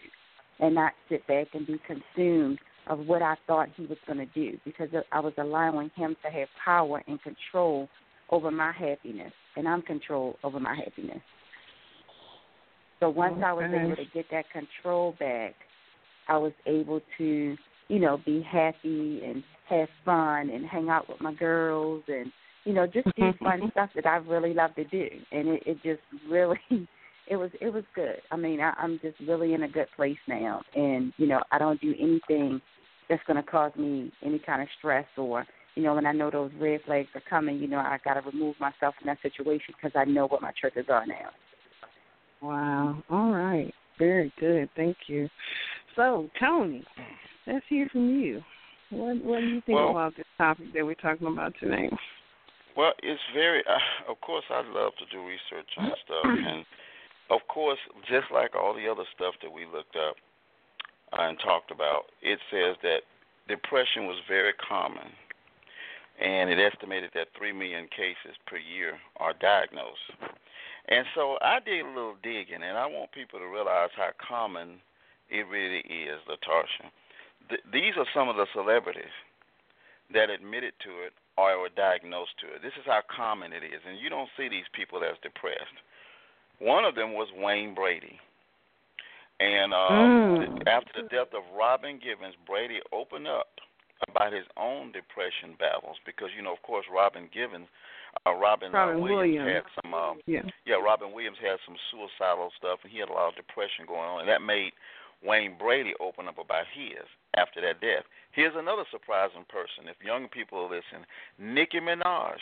and 0.60 0.74
not 0.74 0.92
sit 1.08 1.26
back 1.26 1.48
and 1.54 1.66
be 1.66 1.80
consumed 1.86 2.58
of 2.86 3.00
what 3.06 3.22
I 3.22 3.36
thought 3.46 3.68
he 3.76 3.86
was 3.86 3.98
going 4.06 4.18
to 4.18 4.26
do 4.26 4.58
because 4.64 4.88
I 5.12 5.20
was 5.20 5.32
allowing 5.38 5.90
him 5.96 6.16
to 6.24 6.30
have 6.30 6.48
power 6.64 7.02
and 7.06 7.20
control 7.22 7.88
over 8.30 8.50
my 8.50 8.72
happiness, 8.72 9.32
and 9.56 9.66
I'm 9.66 9.82
control 9.82 10.36
over 10.44 10.60
my 10.60 10.74
happiness. 10.74 11.20
So 13.00 13.08
once 13.08 13.40
I 13.44 13.52
was 13.52 13.64
able 13.64 13.96
to 13.96 14.04
get 14.12 14.26
that 14.30 14.44
control 14.50 15.14
back, 15.18 15.54
I 16.28 16.36
was 16.36 16.52
able 16.66 17.00
to, 17.18 17.56
you 17.88 17.98
know, 17.98 18.20
be 18.24 18.42
happy 18.42 19.22
and 19.24 19.42
have 19.68 19.88
fun 20.04 20.50
and 20.50 20.66
hang 20.66 20.90
out 20.90 21.08
with 21.08 21.20
my 21.20 21.32
girls 21.34 22.04
and, 22.08 22.30
you 22.64 22.74
know, 22.74 22.86
just 22.86 23.08
do 23.16 23.32
fun 23.42 23.62
stuff 23.72 23.90
that 23.94 24.06
I 24.06 24.16
really 24.16 24.52
love 24.52 24.74
to 24.74 24.84
do. 24.84 25.08
And 25.32 25.48
it, 25.48 25.62
it 25.64 25.76
just 25.82 26.02
really 26.28 26.58
it 27.30 27.36
was 27.36 27.50
it 27.60 27.72
was 27.72 27.84
good. 27.94 28.20
I 28.30 28.36
mean, 28.36 28.60
I, 28.60 28.74
I'm 28.76 29.00
just 29.02 29.18
really 29.20 29.54
in 29.54 29.62
a 29.62 29.68
good 29.68 29.86
place 29.96 30.18
now, 30.28 30.60
and 30.74 31.12
you 31.16 31.26
know, 31.26 31.40
I 31.50 31.58
don't 31.58 31.80
do 31.80 31.94
anything 31.98 32.60
that's 33.08 33.22
going 33.26 33.42
to 33.42 33.50
cause 33.50 33.72
me 33.76 34.12
any 34.22 34.38
kind 34.38 34.60
of 34.60 34.68
stress 34.78 35.06
or 35.16 35.46
you 35.76 35.84
know, 35.84 35.94
when 35.94 36.06
I 36.06 36.12
know 36.12 36.30
those 36.30 36.50
red 36.60 36.80
flags 36.84 37.08
are 37.14 37.22
coming, 37.28 37.58
you 37.58 37.68
know, 37.68 37.78
I 37.78 37.98
got 38.04 38.14
to 38.14 38.20
remove 38.20 38.56
myself 38.58 38.94
from 38.98 39.06
that 39.06 39.18
situation 39.22 39.74
because 39.76 39.92
I 39.94 40.04
know 40.04 40.26
what 40.26 40.42
my 40.42 40.50
triggers 40.60 40.86
are 40.88 41.06
now. 41.06 41.30
Wow. 42.42 43.02
All 43.08 43.30
right. 43.30 43.72
Very 43.98 44.32
good. 44.40 44.68
Thank 44.74 44.96
you. 45.06 45.28
So, 45.94 46.28
Tony, 46.40 46.84
let's 47.46 47.64
hear 47.68 47.88
from 47.92 48.08
you. 48.20 48.42
What 48.90 49.24
What 49.24 49.40
do 49.40 49.46
you 49.46 49.62
think 49.64 49.78
well, 49.78 49.90
about 49.90 50.16
this 50.16 50.26
topic 50.38 50.66
that 50.74 50.84
we're 50.84 50.94
talking 50.94 51.28
about 51.28 51.54
today? 51.60 51.88
Well, 52.76 52.92
it's 53.02 53.20
very. 53.34 53.62
Uh, 53.68 54.10
of 54.10 54.20
course, 54.20 54.44
I 54.50 54.62
love 54.66 54.92
to 54.98 55.06
do 55.12 55.24
research 55.24 55.68
on 55.78 55.90
stuff, 56.04 56.24
and 56.24 56.64
of 57.30 57.40
course, 57.48 57.78
just 58.08 58.26
like 58.32 58.54
all 58.54 58.74
the 58.74 58.88
other 58.88 59.04
stuff 59.14 59.34
that 59.42 59.52
we 59.52 59.64
looked 59.64 59.96
up 59.96 60.16
uh, 61.12 61.22
and 61.22 61.38
talked 61.38 61.70
about, 61.70 62.06
it 62.22 62.38
says 62.50 62.76
that 62.82 63.02
depression 63.48 64.06
was 64.06 64.18
very 64.28 64.52
common 64.54 65.10
and 66.20 66.50
it 66.50 66.58
estimated 66.60 67.10
that 67.14 67.28
3 67.36 67.52
million 67.52 67.88
cases 67.88 68.36
per 68.46 68.58
year 68.58 68.98
are 69.16 69.32
diagnosed. 69.32 70.12
And 70.88 71.06
so 71.14 71.38
I 71.40 71.60
did 71.64 71.80
a 71.80 71.88
little 71.88 72.16
digging, 72.22 72.60
and 72.62 72.76
I 72.76 72.86
want 72.86 73.12
people 73.12 73.38
to 73.38 73.46
realize 73.46 73.88
how 73.96 74.10
common 74.20 74.82
it 75.30 75.46
really 75.48 75.80
is, 75.80 76.20
Latasha. 76.28 76.92
Th- 77.48 77.64
these 77.72 77.94
are 77.96 78.06
some 78.12 78.28
of 78.28 78.36
the 78.36 78.46
celebrities 78.52 79.14
that 80.12 80.28
admitted 80.28 80.74
to 80.84 80.90
it 81.06 81.14
or 81.38 81.58
were 81.58 81.72
diagnosed 81.72 82.36
to 82.40 82.52
it. 82.52 82.60
This 82.60 82.76
is 82.76 82.84
how 82.84 83.00
common 83.08 83.52
it 83.52 83.64
is, 83.64 83.80
and 83.88 83.98
you 83.98 84.10
don't 84.10 84.28
see 84.36 84.48
these 84.48 84.68
people 84.74 85.00
as 85.00 85.16
depressed. 85.22 85.78
One 86.60 86.84
of 86.84 86.94
them 86.94 87.12
was 87.12 87.28
Wayne 87.36 87.74
Brady. 87.74 88.20
And 89.40 89.72
um, 89.72 90.60
mm. 90.60 90.68
after 90.68 91.02
the 91.02 91.08
death 91.08 91.32
of 91.32 91.42
Robin 91.56 91.98
Givens, 91.98 92.36
Brady 92.46 92.80
opened 92.92 93.26
up 93.26 93.48
about 94.08 94.32
his 94.32 94.44
own 94.56 94.92
depression 94.92 95.56
battles 95.58 95.96
because 96.04 96.28
you 96.36 96.44
know, 96.44 96.52
of 96.52 96.62
course, 96.62 96.84
Robin 96.92 97.28
Givens, 97.32 97.68
uh, 98.26 98.36
Robin, 98.36 98.72
Robin 98.72 98.96
uh, 98.96 99.00
Williams, 99.00 99.40
Williams, 99.40 99.48
had 99.48 99.66
some, 99.80 99.94
um, 99.94 100.20
yeah, 100.26 100.44
yeah, 100.66 100.76
Robin 100.76 101.12
Williams 101.12 101.40
had 101.40 101.56
some 101.64 101.76
suicidal 101.88 102.52
stuff, 102.56 102.80
and 102.84 102.92
he 102.92 103.00
had 103.00 103.08
a 103.08 103.16
lot 103.16 103.32
of 103.32 103.36
depression 103.36 103.88
going 103.88 104.04
on, 104.04 104.20
and 104.20 104.28
that 104.28 104.44
made 104.44 104.72
Wayne 105.24 105.56
Brady 105.56 105.92
open 106.00 106.28
up 106.28 106.36
about 106.36 106.68
his 106.72 107.04
after 107.36 107.60
that 107.60 107.80
death. 107.80 108.04
Here's 108.32 108.56
another 108.56 108.84
surprising 108.90 109.48
person. 109.48 109.88
If 109.88 110.04
young 110.04 110.28
people 110.28 110.68
listen, 110.68 111.04
Nicki 111.38 111.80
Minaj. 111.80 112.40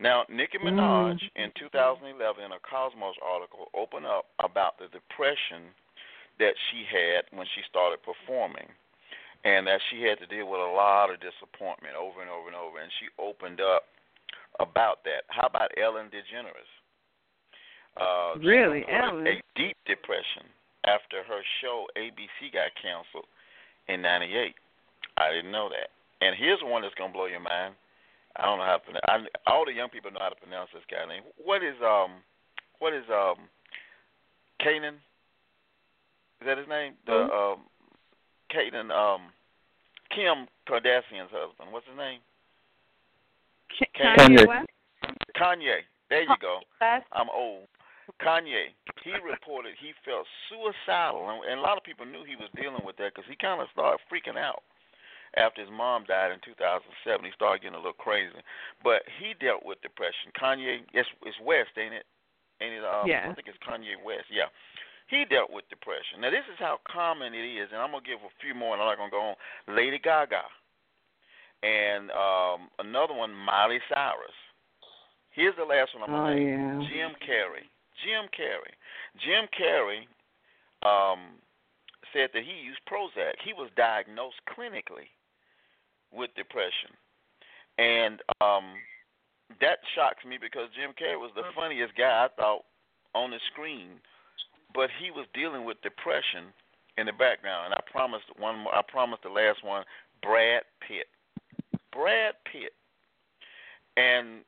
Now, 0.00 0.24
Nicki 0.32 0.56
mm. 0.56 0.72
Minaj 0.72 1.20
mm. 1.20 1.30
in 1.36 1.52
2011 1.60 2.16
in 2.40 2.52
a 2.56 2.60
Cosmos 2.64 3.20
article 3.20 3.68
opened 3.76 4.08
up 4.08 4.32
about 4.40 4.80
the 4.80 4.88
depression 4.88 5.68
that 6.40 6.56
she 6.72 6.88
had 6.88 7.28
when 7.36 7.46
she 7.52 7.60
started 7.68 8.00
performing 8.00 8.66
and 9.44 9.68
that 9.68 9.80
she 9.92 10.00
had 10.02 10.16
to 10.20 10.26
deal 10.26 10.48
with 10.48 10.60
a 10.60 10.72
lot 10.72 11.12
of 11.12 11.20
disappointment 11.20 11.96
over 11.96 12.24
and 12.24 12.32
over 12.32 12.48
and 12.48 12.56
over. 12.56 12.80
And 12.80 12.88
she 12.96 13.12
opened 13.20 13.60
up 13.60 13.84
about 14.58 15.04
that. 15.04 15.28
How 15.28 15.46
about 15.46 15.72
Ellen 15.76 16.08
DeGeneres? 16.08 16.72
Uh, 17.96 18.40
really, 18.40 18.84
Ellen? 18.88 19.26
A 19.28 19.36
deep 19.56 19.76
depression 19.84 20.48
after 20.88 21.20
her 21.28 21.44
show 21.60 21.86
ABC 21.96 22.52
got 22.52 22.72
canceled 22.80 23.28
in 23.88 24.00
'98. 24.00 24.54
I 25.18 25.30
didn't 25.32 25.52
know 25.52 25.68
that. 25.68 25.92
And 26.24 26.36
here's 26.36 26.60
one 26.62 26.82
that's 26.82 26.94
gonna 26.94 27.12
blow 27.12 27.26
your 27.26 27.40
mind. 27.40 27.74
I 28.36 28.46
don't 28.46 28.58
know 28.58 28.64
how 28.64 28.78
to 28.78 28.84
pronounce. 28.84 29.06
I, 29.08 29.50
all 29.50 29.64
the 29.66 29.72
young 29.72 29.88
people 29.88 30.10
know 30.10 30.20
how 30.20 30.28
to 30.30 30.40
pronounce 30.40 30.70
this 30.72 30.86
guy's 30.90 31.08
name. 31.08 31.22
What 31.36 31.62
is 31.62 31.74
um, 31.82 32.22
what 32.78 32.94
is 32.94 33.04
um, 33.10 33.50
Canaan? 34.62 35.02
Is 36.40 36.46
that 36.46 36.58
his 36.58 36.68
name? 36.68 36.94
The 37.06 37.28
mm-hmm. 37.28 37.32
um, 37.32 37.66
Kaden, 38.48 38.90
um, 38.90 39.28
Kim 40.14 40.46
Kardashian's 40.68 41.30
husband. 41.30 41.68
What's 41.70 41.86
his 41.86 41.98
name? 41.98 42.20
Kanye. 43.98 44.46
Kanye. 44.46 44.64
Kanye. 45.36 45.78
There 46.08 46.22
you 46.22 46.36
go. 46.40 46.60
I'm 47.12 47.28
old. 47.30 47.66
Kanye. 48.22 48.74
He 49.04 49.12
reported 49.22 49.74
he 49.80 49.92
felt 50.04 50.26
suicidal, 50.48 51.30
and, 51.30 51.44
and 51.50 51.60
a 51.60 51.62
lot 51.62 51.78
of 51.78 51.84
people 51.84 52.04
knew 52.04 52.24
he 52.26 52.36
was 52.36 52.50
dealing 52.56 52.82
with 52.84 52.96
that 52.98 53.14
because 53.14 53.28
he 53.28 53.36
kind 53.36 53.60
of 53.62 53.68
started 53.72 54.00
freaking 54.10 54.38
out 54.38 54.62
after 55.36 55.60
his 55.60 55.70
mom 55.70 56.04
died 56.08 56.32
in 56.32 56.40
2007. 56.42 56.90
He 57.22 57.30
started 57.34 57.62
getting 57.62 57.78
a 57.78 57.82
little 57.82 57.98
crazy, 57.98 58.34
but 58.82 59.02
he 59.20 59.34
dealt 59.38 59.64
with 59.64 59.82
depression. 59.82 60.34
Kanye, 60.34 60.82
it's 60.92 61.08
it's 61.22 61.38
West, 61.44 61.76
ain't 61.78 61.94
it? 61.94 62.06
Ain't 62.60 62.74
it? 62.74 62.84
Um, 62.84 63.06
yeah. 63.06 63.30
I 63.30 63.34
think 63.34 63.46
it's 63.46 63.60
Kanye 63.62 63.98
West. 64.02 64.26
Yeah 64.30 64.50
he 65.10 65.26
dealt 65.26 65.50
with 65.50 65.68
depression. 65.68 66.22
Now, 66.22 66.30
this 66.30 66.46
is 66.46 66.58
how 66.58 66.78
common 66.86 67.34
it 67.34 67.42
is, 67.42 67.68
and 67.74 67.82
I'm 67.82 67.90
going 67.90 68.06
to 68.06 68.08
give 68.08 68.22
a 68.22 68.30
few 68.38 68.54
more, 68.54 68.72
and 68.72 68.80
I'm 68.80 68.88
not 68.88 68.96
going 68.96 69.10
to 69.10 69.18
go 69.18 69.34
on. 69.34 69.36
Lady 69.66 69.98
Gaga. 69.98 70.46
And 71.66 72.08
um, 72.14 72.70
another 72.78 73.12
one, 73.12 73.34
Miley 73.34 73.82
Cyrus. 73.90 74.38
Here's 75.34 75.54
the 75.58 75.66
last 75.66 75.92
one 75.98 76.06
I'm 76.06 76.14
going 76.14 76.38
to 76.38 76.42
oh, 76.42 76.46
yeah. 76.46 76.88
Jim 76.88 77.12
Carrey. 77.20 77.66
Jim 78.00 78.30
Carrey. 78.32 78.74
Jim 79.18 79.50
Carrey 79.50 80.06
um, 80.86 81.36
said 82.14 82.30
that 82.32 82.46
he 82.46 82.64
used 82.64 82.80
Prozac. 82.86 83.34
He 83.44 83.52
was 83.52 83.68
diagnosed 83.76 84.40
clinically 84.48 85.10
with 86.12 86.30
depression. 86.36 86.90
And 87.78 88.20
um, 88.40 88.76
that 89.60 89.78
shocks 89.94 90.24
me 90.26 90.38
because 90.40 90.68
Jim 90.76 90.92
Carrey 90.98 91.18
was 91.18 91.32
the 91.34 91.48
funniest 91.54 91.96
guy 91.96 92.26
I 92.26 92.28
thought 92.40 92.64
on 93.14 93.30
the 93.30 93.40
screen 93.52 94.00
but 94.74 94.90
he 95.00 95.10
was 95.10 95.26
dealing 95.34 95.64
with 95.64 95.80
depression 95.82 96.54
in 96.98 97.06
the 97.06 97.12
background. 97.12 97.72
And 97.72 97.74
I 97.74 97.82
promised 97.90 98.26
one. 98.38 98.58
More, 98.58 98.74
I 98.74 98.82
promised 98.82 99.22
the 99.22 99.30
last 99.30 99.64
one, 99.64 99.84
Brad 100.22 100.62
Pitt. 100.86 101.06
Brad 101.92 102.34
Pitt, 102.46 102.70
and 103.96 104.46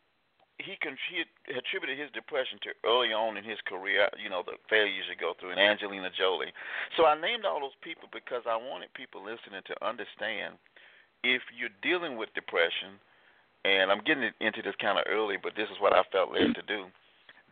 he, 0.63 0.79
con- 0.79 0.99
he 1.11 1.27
attributed 1.51 1.99
his 1.99 2.07
depression 2.15 2.59
to 2.63 2.71
early 2.87 3.11
on 3.11 3.35
in 3.37 3.43
his 3.43 3.59
career, 3.67 4.07
you 4.15 4.31
know, 4.31 4.47
the 4.47 4.55
failures 4.71 5.11
you 5.11 5.19
go 5.19 5.35
through, 5.35 5.51
and 5.51 5.59
Angelina 5.59 6.07
Jolie. 6.15 6.55
So 6.97 7.03
I 7.03 7.19
named 7.19 7.43
all 7.45 7.59
those 7.59 7.75
people 7.83 8.07
because 8.15 8.47
I 8.47 8.55
wanted 8.55 8.95
people 8.95 9.27
listening 9.27 9.67
to 9.67 9.75
understand 9.83 10.55
if 11.23 11.43
you're 11.57 11.75
dealing 11.83 12.17
with 12.17 12.35
depression, 12.35 12.99
and 13.65 13.91
I'm 13.91 14.03
getting 14.05 14.31
into 14.41 14.63
this 14.63 14.75
kind 14.81 14.99
of 14.99 15.05
early, 15.09 15.37
but 15.41 15.55
this 15.57 15.69
is 15.71 15.81
what 15.81 15.93
I 15.93 16.03
felt 16.11 16.33
led 16.33 16.55
to 16.55 16.63
do. 16.67 16.87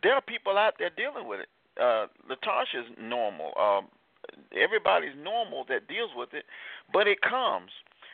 There 0.03 0.13
are 0.13 0.21
people 0.21 0.57
out 0.57 0.75
there 0.77 0.89
dealing 0.89 1.27
with 1.27 1.41
it 1.41 1.49
uh, 1.79 2.07
Latasha's 2.27 2.89
normal. 2.99 3.53
Um, 3.55 3.87
everybody's 4.55 5.15
normal 5.21 5.65
that 5.69 5.87
deals 5.87 6.11
with 6.15 6.33
it, 6.33 6.45
but 6.91 7.07
it 7.07 7.21
comes. 7.21 7.71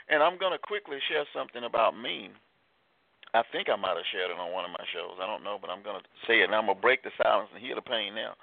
And 0.10 0.24
I'm 0.24 0.38
going 0.38 0.54
to 0.54 0.60
quickly 0.60 1.00
share 1.10 1.26
something 1.34 1.64
about 1.64 1.98
me. 1.98 2.30
I 3.34 3.44
think 3.52 3.68
I 3.68 3.76
might 3.76 4.00
have 4.00 4.08
shared 4.12 4.32
it 4.32 4.40
on 4.40 4.54
one 4.54 4.64
of 4.64 4.72
my 4.72 4.86
shows. 4.94 5.20
I 5.22 5.28
don't 5.28 5.44
know, 5.44 5.58
but 5.60 5.70
I'm 5.70 5.84
going 5.84 6.00
to 6.00 6.08
say 6.26 6.40
it. 6.40 6.48
And 6.48 6.56
I'm 6.56 6.66
going 6.66 6.78
to 6.78 6.82
break 6.82 7.04
the 7.04 7.12
silence 7.22 7.50
and 7.54 7.64
heal 7.64 7.76
the 7.76 7.84
pain 7.84 8.16
now. 8.16 8.40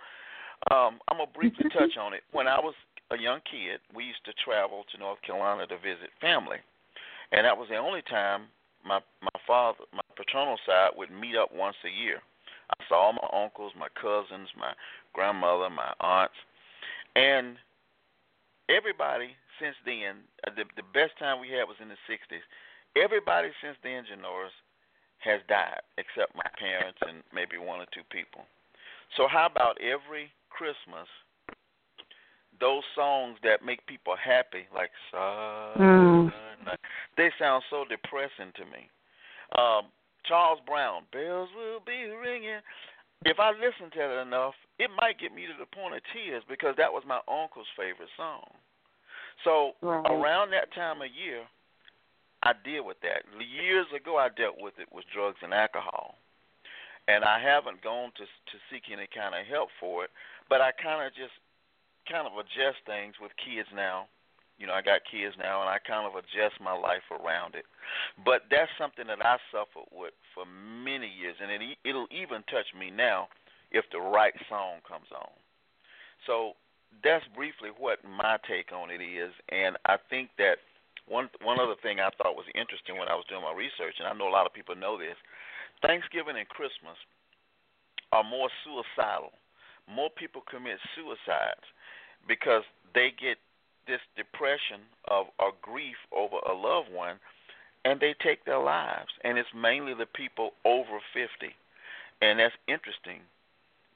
Um, 0.68 1.00
I'm 1.09 1.16
going 1.16 1.28
to 1.33 1.38
briefly 1.38 1.71
touch 1.73 1.97
on 1.97 2.12
it. 2.12 2.21
When 2.33 2.47
I 2.47 2.61
was 2.61 2.75
a 3.11 3.16
young 3.16 3.40
kid, 3.49 3.80
we 3.97 4.04
used 4.04 4.25
to 4.26 4.37
travel 4.44 4.85
to 4.92 4.99
North 5.00 5.23
Carolina 5.23 5.66
to 5.66 5.76
visit 5.80 6.12
family. 6.21 6.61
And 7.32 7.44
that 7.44 7.56
was 7.56 7.68
the 7.68 7.76
only 7.76 8.02
time 8.02 8.46
my 8.84 9.00
my 9.22 9.40
father, 9.46 9.84
my 9.92 10.04
paternal 10.16 10.58
side, 10.66 10.90
would 10.96 11.10
meet 11.10 11.36
up 11.36 11.50
once 11.54 11.76
a 11.84 11.90
year. 11.90 12.20
I 12.70 12.84
saw 12.88 13.12
my 13.12 13.28
uncles, 13.44 13.72
my 13.78 13.88
cousins, 14.00 14.48
my 14.58 14.72
grandmother, 15.12 15.68
my 15.70 15.92
aunts, 16.00 16.34
and 17.16 17.56
everybody 18.68 19.36
since 19.60 19.76
then. 19.84 20.24
Uh, 20.46 20.50
the 20.56 20.64
the 20.76 20.86
best 20.92 21.16
time 21.18 21.40
we 21.40 21.50
had 21.50 21.64
was 21.64 21.80
in 21.80 21.88
the 21.88 22.00
'60s. 22.08 22.44
Everybody 22.96 23.50
since 23.60 23.76
then, 23.82 24.04
Jenorice, 24.04 24.54
has 25.18 25.40
died 25.48 25.80
except 25.98 26.36
my 26.36 26.46
parents 26.58 26.98
and 27.08 27.24
maybe 27.32 27.58
one 27.58 27.80
or 27.80 27.88
two 27.92 28.04
people. 28.10 28.44
So 29.16 29.26
how 29.28 29.46
about 29.46 29.80
every 29.80 30.30
Christmas? 30.50 31.08
Those 32.61 32.82
songs 32.94 33.37
that 33.42 33.64
make 33.64 33.84
people 33.87 34.14
happy, 34.16 34.66
like 34.75 34.90
mm. 35.14 36.30
they 37.16 37.30
sound 37.38 37.64
so 37.68 37.84
depressing 37.88 38.52
to 38.56 38.64
me. 38.64 38.88
Um, 39.58 39.90
Charles 40.25 40.61
Brown, 40.66 41.02
bells 41.12 41.49
will 41.54 41.80
be 41.84 42.11
ringing. 42.11 42.61
If 43.25 43.38
I 43.40 43.50
listen 43.50 43.90
to 43.92 44.00
it 44.00 44.23
enough, 44.23 44.54
it 44.78 44.90
might 45.00 45.18
get 45.18 45.34
me 45.34 45.46
to 45.46 45.56
the 45.58 45.66
point 45.66 45.94
of 45.94 46.02
tears 46.12 46.42
because 46.49 46.75
that 46.76 46.92
was 46.92 47.02
my 47.06 47.20
uncle's 47.28 47.70
favorite 47.76 48.12
song. 48.16 48.49
So 49.42 49.73
right. 49.82 50.04
around 50.06 50.50
that 50.52 50.73
time 50.75 51.02
of 51.02 51.08
year, 51.11 51.42
I 52.42 52.52
deal 52.64 52.84
with 52.84 53.00
that. 53.00 53.25
Years 53.40 53.87
ago, 53.94 54.16
I 54.18 54.28
dealt 54.28 54.61
with 54.61 54.75
it 54.78 54.88
with 54.92 55.04
drugs 55.12 55.40
and 55.42 55.52
alcohol, 55.52 56.16
and 57.08 57.25
I 57.25 57.40
haven't 57.40 57.82
gone 57.82 58.12
to 58.16 58.25
to 58.25 58.56
seek 58.70 58.92
any 58.92 59.08
kind 59.08 59.34
of 59.34 59.46
help 59.49 59.70
for 59.80 60.04
it. 60.04 60.11
But 60.49 60.61
I 60.61 60.70
kind 60.73 61.06
of 61.06 61.14
just 61.16 61.32
kind 62.08 62.26
of 62.26 62.37
adjust 62.38 62.84
things 62.87 63.14
with 63.20 63.32
kids 63.40 63.68
now 63.75 64.06
you 64.58 64.66
know, 64.66 64.75
I 64.75 64.82
got 64.82 65.02
kids 65.02 65.34
now, 65.34 65.61
and 65.62 65.70
I 65.70 65.82
kind 65.82 66.06
of 66.06 66.14
adjust 66.14 66.62
my 66.62 66.75
life 66.75 67.02
around 67.11 67.54
it. 67.54 67.66
But 68.23 68.46
that's 68.50 68.70
something 68.78 69.06
that 69.11 69.18
I 69.18 69.38
suffered 69.50 69.90
with 69.90 70.14
for 70.34 70.46
many 70.46 71.11
years, 71.11 71.34
and 71.42 71.50
it 71.50 71.61
it'll 71.82 72.11
even 72.14 72.46
touch 72.46 72.70
me 72.78 72.90
now 72.90 73.28
if 73.75 73.84
the 73.90 73.99
right 73.99 74.34
song 74.49 74.78
comes 74.87 75.11
on. 75.11 75.34
So 76.26 76.54
that's 77.02 77.26
briefly 77.34 77.75
what 77.75 77.99
my 78.06 78.38
take 78.46 78.70
on 78.70 78.90
it 78.94 79.02
is, 79.02 79.34
and 79.50 79.76
I 79.87 79.99
think 80.08 80.30
that 80.38 80.62
one 81.11 81.28
one 81.42 81.58
other 81.58 81.76
thing 81.82 81.99
I 81.99 82.14
thought 82.14 82.38
was 82.38 82.49
interesting 82.54 82.96
when 82.96 83.11
I 83.11 83.18
was 83.18 83.26
doing 83.26 83.42
my 83.42 83.54
research, 83.54 83.99
and 83.99 84.06
I 84.06 84.14
know 84.14 84.30
a 84.30 84.34
lot 84.34 84.46
of 84.46 84.54
people 84.54 84.78
know 84.78 84.96
this. 84.96 85.18
Thanksgiving 85.82 86.38
and 86.38 86.49
Christmas 86.49 86.96
are 88.14 88.23
more 88.23 88.49
suicidal. 88.62 89.34
More 89.90 90.08
people 90.08 90.40
commit 90.49 90.78
suicides 90.94 91.66
because 92.26 92.62
they 92.94 93.12
get 93.20 93.38
this 93.86 94.00
depression 94.16 94.80
of 95.08 95.26
or 95.38 95.52
grief 95.60 95.96
over 96.16 96.36
a 96.48 96.54
loved 96.54 96.92
one 96.92 97.16
and 97.84 98.00
they 98.00 98.14
take 98.22 98.44
their 98.44 98.58
lives. 98.60 99.10
And 99.24 99.36
it's 99.36 99.48
mainly 99.54 99.92
the 99.94 100.06
people 100.06 100.52
over 100.64 101.00
50 101.12 101.54
and 102.22 102.38
that's 102.38 102.54
interesting 102.68 103.20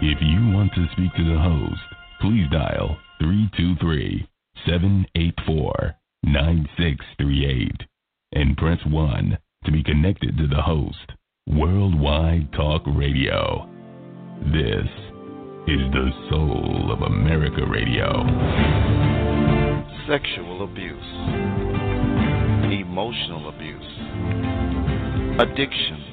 If 0.00 0.18
you 0.20 0.54
want 0.54 0.72
to 0.74 0.86
speak 0.92 1.12
to 1.16 1.24
the 1.24 1.40
host, 1.40 1.80
please 2.20 2.48
dial 2.52 2.96
323 3.18 4.28
784 4.64 5.94
9638 6.22 7.88
and 8.34 8.56
press 8.56 8.78
1 8.86 9.38
to 9.64 9.72
be 9.72 9.82
connected 9.82 10.36
to 10.38 10.46
the 10.46 10.62
host. 10.62 11.10
Worldwide 11.48 12.52
Talk 12.52 12.82
Radio. 12.86 13.68
This 14.52 14.86
is 15.66 15.80
the 15.90 16.10
soul 16.30 16.92
of 16.92 17.02
America 17.02 17.66
Radio. 17.66 18.22
Sexual 20.06 20.62
abuse, 20.62 21.10
emotional 22.72 23.48
abuse, 23.48 23.82
addictions 25.40 26.06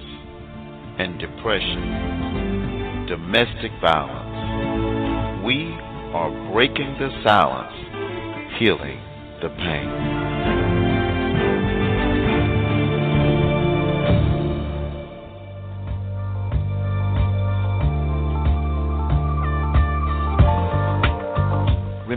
and 0.98 1.20
depression, 1.20 3.06
domestic 3.08 3.72
violence. 3.80 5.46
We 5.46 5.70
are 6.16 6.32
breaking 6.52 6.96
the 6.98 7.12
silence, 7.24 8.58
healing 8.58 9.00
the 9.44 9.50
pain. 9.50 10.33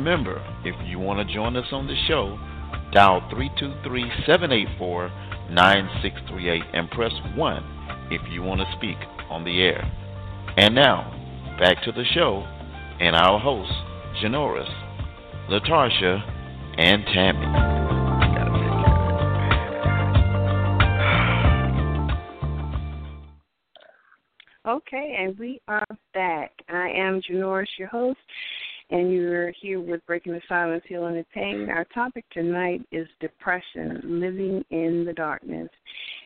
Remember, 0.07 0.39
if 0.65 0.77
you 0.87 0.99
want 1.01 1.19
to 1.19 1.25
join 1.35 1.57
us 1.57 1.67
on 1.73 1.89
the 1.89 1.97
show, 2.07 2.39
dial 2.93 3.23
323-784-9638 4.31 6.63
and 6.73 6.89
press 6.93 7.11
1 7.35 8.09
if 8.13 8.21
you 8.31 8.41
want 8.41 8.61
to 8.61 8.67
speak 8.77 8.99
on 9.29 9.43
the 9.43 9.63
air. 9.63 9.83
And 10.57 10.77
now, 10.77 11.11
back 11.59 11.83
to 11.83 11.91
the 11.91 12.05
show 12.15 12.45
and 13.01 13.17
our 13.17 13.41
hosts, 13.41 13.75
Jenorice, 14.23 14.71
Latasha, 15.51 16.23
and 16.79 17.05
Tammy. 17.13 17.47
Okay, 24.69 25.17
and 25.19 25.37
we 25.37 25.61
are 25.67 25.85
back. 26.15 26.53
I 26.69 26.91
am 26.91 27.21
Jenorice, 27.29 27.77
your 27.77 27.89
host, 27.89 28.21
and 28.91 29.13
you're 29.13 29.53
here 29.61 29.81
with 29.81 30.05
Breaking 30.07 30.33
the 30.33 30.41
Silence, 30.49 30.85
Healing 30.87 31.17
the 31.17 31.25
Pain. 31.35 31.69
Our 31.71 31.85
topic 31.87 32.25
tonight 32.33 32.87
is 32.93 33.09
depression, 33.21 34.01
living 34.05 34.65
in 34.71 35.05
the 35.05 35.13
darkness. 35.13 35.69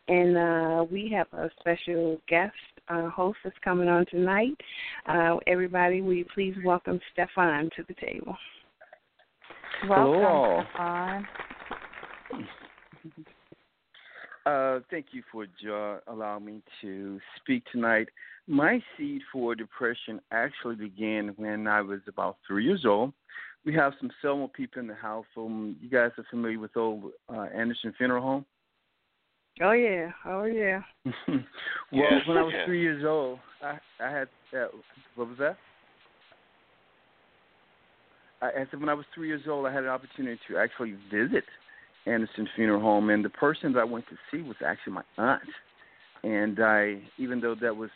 And 0.08 0.36
uh, 0.36 0.84
we 0.90 1.10
have 1.16 1.26
a 1.32 1.50
special 1.60 2.18
guest 2.28 2.52
uh, 2.88 3.08
host 3.08 3.38
that's 3.44 3.56
coming 3.64 3.88
on 3.88 4.04
tonight. 4.06 4.60
Uh, 5.06 5.36
everybody, 5.46 6.02
will 6.02 6.14
you 6.14 6.26
please 6.34 6.54
welcome 6.64 7.00
Stefan 7.12 7.70
to 7.76 7.84
the 7.88 7.94
table? 7.94 8.36
Welcome, 9.88 10.12
Hello. 10.12 10.62
Stefan. 10.74 11.26
Uh, 14.46 14.80
thank 14.90 15.06
you 15.12 15.22
for 15.30 15.46
jo- 15.62 16.00
allowing 16.06 16.44
me 16.44 16.62
to 16.80 17.20
speak 17.36 17.62
tonight. 17.70 18.08
My 18.46 18.82
seed 18.96 19.22
for 19.32 19.54
depression 19.54 20.20
actually 20.32 20.76
began 20.76 21.28
when 21.36 21.66
I 21.66 21.82
was 21.82 22.00
about 22.08 22.38
three 22.46 22.64
years 22.64 22.84
old. 22.86 23.12
We 23.66 23.74
have 23.74 23.92
some 24.00 24.10
Selma 24.22 24.48
people 24.48 24.80
in 24.80 24.88
the 24.88 24.94
house. 24.94 25.26
Um, 25.36 25.76
you 25.80 25.90
guys 25.90 26.10
are 26.16 26.24
familiar 26.30 26.58
with 26.58 26.76
old 26.76 27.12
uh, 27.28 27.46
Anderson 27.54 27.92
Funeral 27.98 28.22
Home? 28.22 28.46
Oh, 29.60 29.72
yeah. 29.72 30.10
Oh, 30.24 30.44
yeah. 30.44 30.80
well, 31.04 31.44
Yes, 31.92 32.26
when 32.26 32.38
I 32.38 32.42
was 32.42 32.54
yes. 32.54 32.64
three 32.64 32.80
years 32.80 33.04
old, 33.04 33.38
I, 33.62 33.78
I 34.02 34.10
had 34.10 34.28
uh, 34.56 34.68
what 35.16 35.28
was 35.28 35.38
that? 35.38 35.56
I, 38.40 38.46
I 38.46 38.66
said 38.70 38.80
when 38.80 38.88
I 38.88 38.94
was 38.94 39.04
three 39.14 39.28
years 39.28 39.42
old, 39.48 39.66
I 39.66 39.72
had 39.72 39.84
an 39.84 39.90
opportunity 39.90 40.40
to 40.48 40.56
actually 40.56 40.96
visit 41.12 41.44
Anderson 42.10 42.48
Funeral 42.56 42.80
Home, 42.80 43.10
and 43.10 43.24
the 43.24 43.30
person 43.30 43.72
that 43.72 43.80
I 43.80 43.84
went 43.84 44.06
to 44.08 44.16
see 44.30 44.42
was 44.42 44.56
actually 44.64 44.94
my 44.94 45.02
aunt. 45.18 45.42
And 46.22 46.58
I, 46.60 47.00
even 47.18 47.40
though 47.40 47.54
that 47.62 47.76
was 47.76 47.90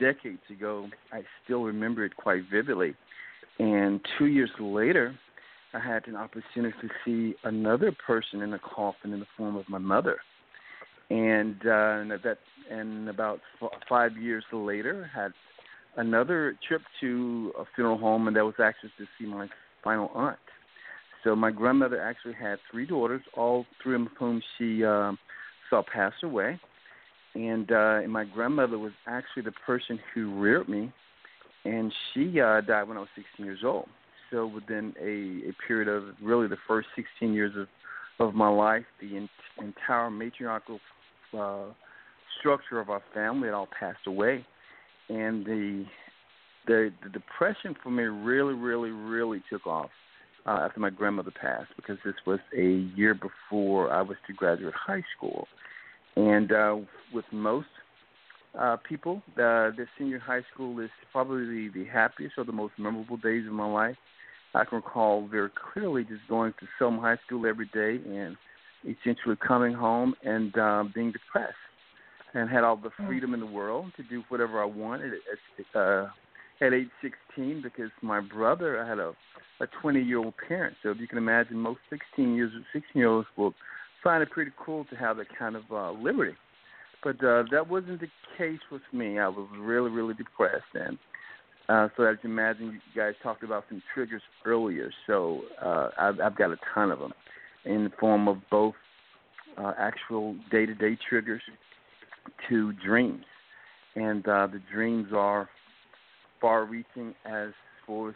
decades 0.00 0.42
ago, 0.50 0.88
I 1.12 1.22
still 1.44 1.64
remember 1.64 2.04
it 2.04 2.16
quite 2.16 2.42
vividly. 2.50 2.94
And 3.58 4.00
two 4.16 4.26
years 4.26 4.50
later, 4.58 5.14
I 5.74 5.80
had 5.80 6.06
an 6.06 6.16
opportunity 6.16 6.74
to 6.80 6.88
see 7.04 7.36
another 7.44 7.94
person 8.06 8.40
in 8.40 8.54
a 8.54 8.58
coffin 8.58 9.12
in 9.12 9.20
the 9.20 9.26
form 9.36 9.56
of 9.56 9.68
my 9.68 9.78
mother. 9.78 10.18
And 11.10 11.56
uh, 11.66 12.00
and 12.00 12.10
that, 12.10 12.38
and 12.70 13.08
about 13.08 13.40
f- 13.62 13.70
five 13.88 14.16
years 14.16 14.44
later, 14.52 15.10
had 15.14 15.32
another 15.96 16.56
trip 16.66 16.82
to 17.00 17.52
a 17.58 17.64
funeral 17.74 17.98
home, 17.98 18.28
and 18.28 18.36
that 18.36 18.44
was 18.44 18.54
actually 18.62 18.92
to 18.98 19.06
see 19.18 19.26
my 19.26 19.48
final 19.82 20.10
aunt. 20.14 20.38
So 21.24 21.34
my 21.34 21.50
grandmother 21.50 22.00
actually 22.00 22.34
had 22.34 22.58
three 22.70 22.86
daughters, 22.86 23.22
all 23.34 23.66
three 23.82 23.96
of 23.96 24.06
whom 24.18 24.40
she 24.56 24.84
um, 24.84 25.18
saw 25.68 25.82
pass 25.92 26.12
away. 26.22 26.60
And, 27.34 27.70
uh, 27.70 28.00
and 28.02 28.12
my 28.12 28.24
grandmother 28.24 28.78
was 28.78 28.92
actually 29.06 29.42
the 29.42 29.52
person 29.66 29.98
who 30.14 30.38
reared 30.40 30.68
me, 30.68 30.92
and 31.64 31.92
she 32.12 32.40
uh, 32.40 32.60
died 32.62 32.88
when 32.88 32.96
I 32.96 33.00
was 33.00 33.08
16 33.14 33.44
years 33.44 33.60
old. 33.64 33.86
So 34.30 34.46
within 34.46 34.94
a, 35.00 35.50
a 35.50 35.52
period 35.66 35.88
of 35.88 36.14
really 36.22 36.48
the 36.48 36.56
first 36.66 36.88
16 36.96 37.32
years 37.32 37.52
of, 37.56 38.26
of 38.26 38.34
my 38.34 38.48
life, 38.48 38.84
the 39.00 39.16
in, 39.16 39.28
entire 39.58 40.10
matriarchal 40.10 40.80
uh, 41.38 41.66
structure 42.38 42.80
of 42.80 42.90
our 42.90 43.02
family 43.14 43.48
had 43.48 43.54
all 43.54 43.68
passed 43.78 44.06
away, 44.06 44.44
and 45.08 45.44
the 45.44 45.84
the 46.66 46.92
the 47.02 47.08
depression 47.08 47.74
for 47.82 47.90
me 47.90 48.04
really, 48.04 48.54
really, 48.54 48.90
really 48.90 49.42
took 49.50 49.66
off 49.66 49.90
uh, 50.46 50.60
after 50.62 50.80
my 50.80 50.90
grandmother 50.90 51.30
passed 51.30 51.70
because 51.76 51.98
this 52.04 52.14
was 52.26 52.38
a 52.56 52.86
year 52.96 53.14
before 53.14 53.92
I 53.92 54.02
was 54.02 54.16
to 54.26 54.32
graduate 54.32 54.74
high 54.74 55.04
school, 55.16 55.46
and 56.16 56.52
uh, 56.52 56.76
with 57.12 57.24
most 57.32 57.68
uh, 58.58 58.76
people, 58.88 59.22
uh, 59.34 59.70
the 59.76 59.86
senior 59.98 60.18
high 60.18 60.42
school 60.52 60.78
is 60.80 60.90
probably 61.12 61.44
the, 61.44 61.70
the 61.74 61.84
happiest 61.84 62.34
or 62.38 62.44
the 62.44 62.52
most 62.52 62.72
memorable 62.78 63.16
days 63.16 63.46
of 63.46 63.52
my 63.52 63.70
life. 63.70 63.96
I 64.54 64.64
can 64.64 64.76
recall 64.76 65.28
very 65.28 65.50
clearly 65.72 66.04
just 66.04 66.26
going 66.28 66.54
to 66.60 66.66
Selma 66.78 67.00
High 67.00 67.18
School 67.26 67.46
every 67.46 67.66
day 67.66 68.00
and 68.10 68.36
essentially 68.82 69.36
coming 69.46 69.74
home 69.74 70.14
and 70.24 70.56
uh, 70.56 70.84
being 70.94 71.12
depressed 71.12 71.54
and 72.34 72.48
had 72.48 72.64
all 72.64 72.76
the 72.76 72.90
mm. 72.90 73.06
freedom 73.06 73.34
in 73.34 73.40
the 73.40 73.46
world 73.46 73.92
to 73.96 74.02
do 74.02 74.22
whatever 74.28 74.62
I 74.62 74.66
wanted 74.66 75.12
uh, 75.74 76.06
at 76.60 76.72
age 76.72 76.88
16 77.02 77.62
because 77.62 77.90
my 78.02 78.20
brother, 78.20 78.82
I 78.82 78.88
had 78.88 78.98
a 78.98 79.14
a 79.60 79.66
20 79.80 80.00
year 80.00 80.18
old 80.18 80.34
parent. 80.46 80.76
So 80.82 80.90
if 80.90 80.98
you 80.98 81.08
can 81.08 81.18
imagine, 81.18 81.58
most 81.58 81.80
16 81.90 82.34
years 82.34 82.52
16 82.72 82.82
year 82.94 83.08
olds 83.08 83.28
will 83.36 83.54
find 84.02 84.22
it 84.22 84.30
pretty 84.30 84.52
cool 84.64 84.84
to 84.86 84.96
have 84.96 85.16
that 85.16 85.26
kind 85.36 85.56
of 85.56 85.64
uh, 85.72 85.92
liberty. 85.92 86.36
But 87.02 87.22
uh, 87.24 87.44
that 87.50 87.68
wasn't 87.68 88.00
the 88.00 88.08
case 88.36 88.60
with 88.70 88.82
me. 88.92 89.18
I 89.18 89.28
was 89.28 89.48
really, 89.58 89.90
really 89.90 90.14
depressed, 90.14 90.64
and 90.74 90.98
uh, 91.68 91.88
so 91.96 92.04
as 92.04 92.16
you 92.22 92.30
imagine, 92.30 92.72
you 92.72 93.00
guys 93.00 93.14
talked 93.22 93.44
about 93.44 93.64
some 93.68 93.82
triggers 93.94 94.22
earlier. 94.44 94.90
So 95.06 95.42
uh, 95.62 95.90
I've, 95.98 96.20
I've 96.20 96.36
got 96.36 96.50
a 96.50 96.56
ton 96.74 96.90
of 96.90 96.98
them 96.98 97.12
in 97.64 97.84
the 97.84 97.90
form 98.00 98.26
of 98.26 98.38
both 98.50 98.74
uh, 99.58 99.74
actual 99.78 100.34
day-to-day 100.50 100.98
triggers 101.08 101.42
to 102.48 102.72
dreams, 102.72 103.24
and 103.94 104.26
uh, 104.26 104.48
the 104.48 104.60
dreams 104.72 105.08
are 105.14 105.48
as 107.24 107.52
far 107.86 108.08
as 108.08 108.14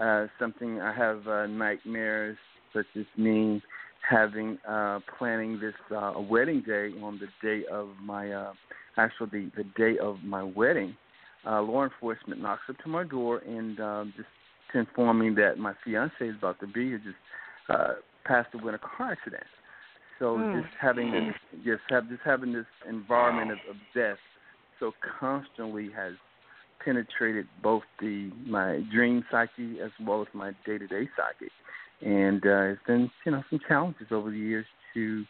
uh, 0.00 0.26
something 0.38 0.80
I 0.80 0.94
have 0.94 1.26
uh, 1.26 1.46
nightmares, 1.46 2.36
such 2.72 2.86
as 2.96 3.04
me 3.16 3.62
having 4.08 4.58
uh, 4.68 5.00
planning 5.18 5.60
this 5.60 5.74
uh, 5.94 6.14
wedding 6.18 6.62
day 6.66 6.90
on 7.02 7.20
the 7.20 7.28
day 7.46 7.64
of 7.70 7.90
my 8.02 8.32
uh, 8.32 8.52
actually 8.96 9.50
the, 9.56 9.62
the 9.62 9.64
day 9.76 9.98
of 9.98 10.16
my 10.24 10.42
wedding. 10.42 10.96
Uh, 11.46 11.60
law 11.62 11.84
enforcement 11.84 12.40
knocks 12.40 12.62
up 12.68 12.76
to 12.78 12.88
my 12.88 13.04
door 13.04 13.38
and 13.38 13.80
uh, 13.80 14.04
just 14.16 14.28
to 14.72 14.78
inform 14.78 15.18
me 15.18 15.30
that 15.34 15.58
my 15.58 15.72
fiance 15.84 16.14
is 16.20 16.34
about 16.38 16.58
to 16.60 16.66
be 16.66 16.88
here, 16.88 16.98
just 16.98 17.16
uh, 17.68 17.94
passed 18.24 18.48
away 18.54 18.68
in 18.68 18.74
a 18.74 18.78
car 18.78 19.12
accident. 19.12 19.42
So 20.18 20.36
mm. 20.36 20.62
just 20.62 20.72
having 20.80 21.10
this, 21.10 21.34
just 21.64 21.82
have 21.90 22.08
just 22.08 22.22
having 22.24 22.52
this 22.52 22.66
environment 22.88 23.50
of, 23.50 23.58
of 23.70 23.76
death, 23.94 24.18
so 24.78 24.92
constantly 25.18 25.90
has 25.96 26.12
penetrated 26.84 27.46
both 27.62 27.82
the 28.00 28.30
my 28.46 28.82
dream 28.92 29.24
psyche 29.30 29.80
as 29.80 29.90
well 30.04 30.22
as 30.22 30.28
my 30.32 30.52
day 30.66 30.78
to 30.78 30.86
day 30.86 31.08
psyche, 31.16 31.50
and 32.00 32.44
uh, 32.46 32.72
it's 32.72 32.82
been 32.86 33.10
you 33.24 33.32
know 33.32 33.42
some 33.50 33.60
challenges 33.68 34.08
over 34.10 34.30
the 34.30 34.38
years 34.38 34.66
to 34.94 35.24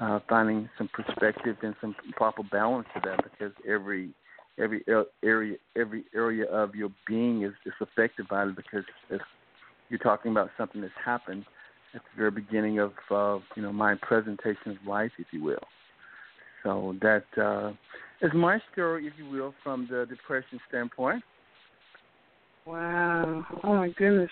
uh, 0.00 0.20
finding 0.28 0.68
some 0.78 0.88
perspective 0.92 1.56
and 1.62 1.74
some 1.80 1.94
proper 2.16 2.42
balance 2.42 2.86
to 2.94 3.00
that 3.04 3.20
because 3.22 3.52
every 3.68 4.10
every 4.58 4.84
area 5.22 5.56
every 5.76 6.04
area 6.14 6.44
of 6.46 6.74
your 6.74 6.90
being 7.06 7.42
is, 7.42 7.52
is 7.66 7.72
affected 7.80 8.28
by 8.28 8.44
it 8.44 8.56
because 8.56 8.84
if 9.10 9.20
you're 9.88 9.98
talking 9.98 10.30
about 10.30 10.50
something 10.56 10.80
that's 10.80 10.92
happened 11.04 11.44
at 11.94 12.02
the 12.02 12.18
very 12.18 12.30
beginning 12.30 12.78
of 12.78 12.92
uh, 13.10 13.38
you 13.56 13.62
know 13.62 13.72
my 13.72 13.94
presentation 14.00 14.72
of 14.72 14.76
life, 14.86 15.12
if 15.18 15.26
you 15.32 15.42
will. 15.42 15.64
So 16.62 16.94
that 17.00 17.24
uh, 17.36 17.72
is 18.22 18.30
my 18.34 18.58
story, 18.72 19.06
if 19.06 19.12
you 19.18 19.28
will, 19.30 19.54
from 19.62 19.86
the 19.90 20.06
depression 20.06 20.60
standpoint. 20.68 21.22
Wow! 22.66 23.44
Oh 23.64 23.74
my 23.74 23.88
goodness. 23.96 24.30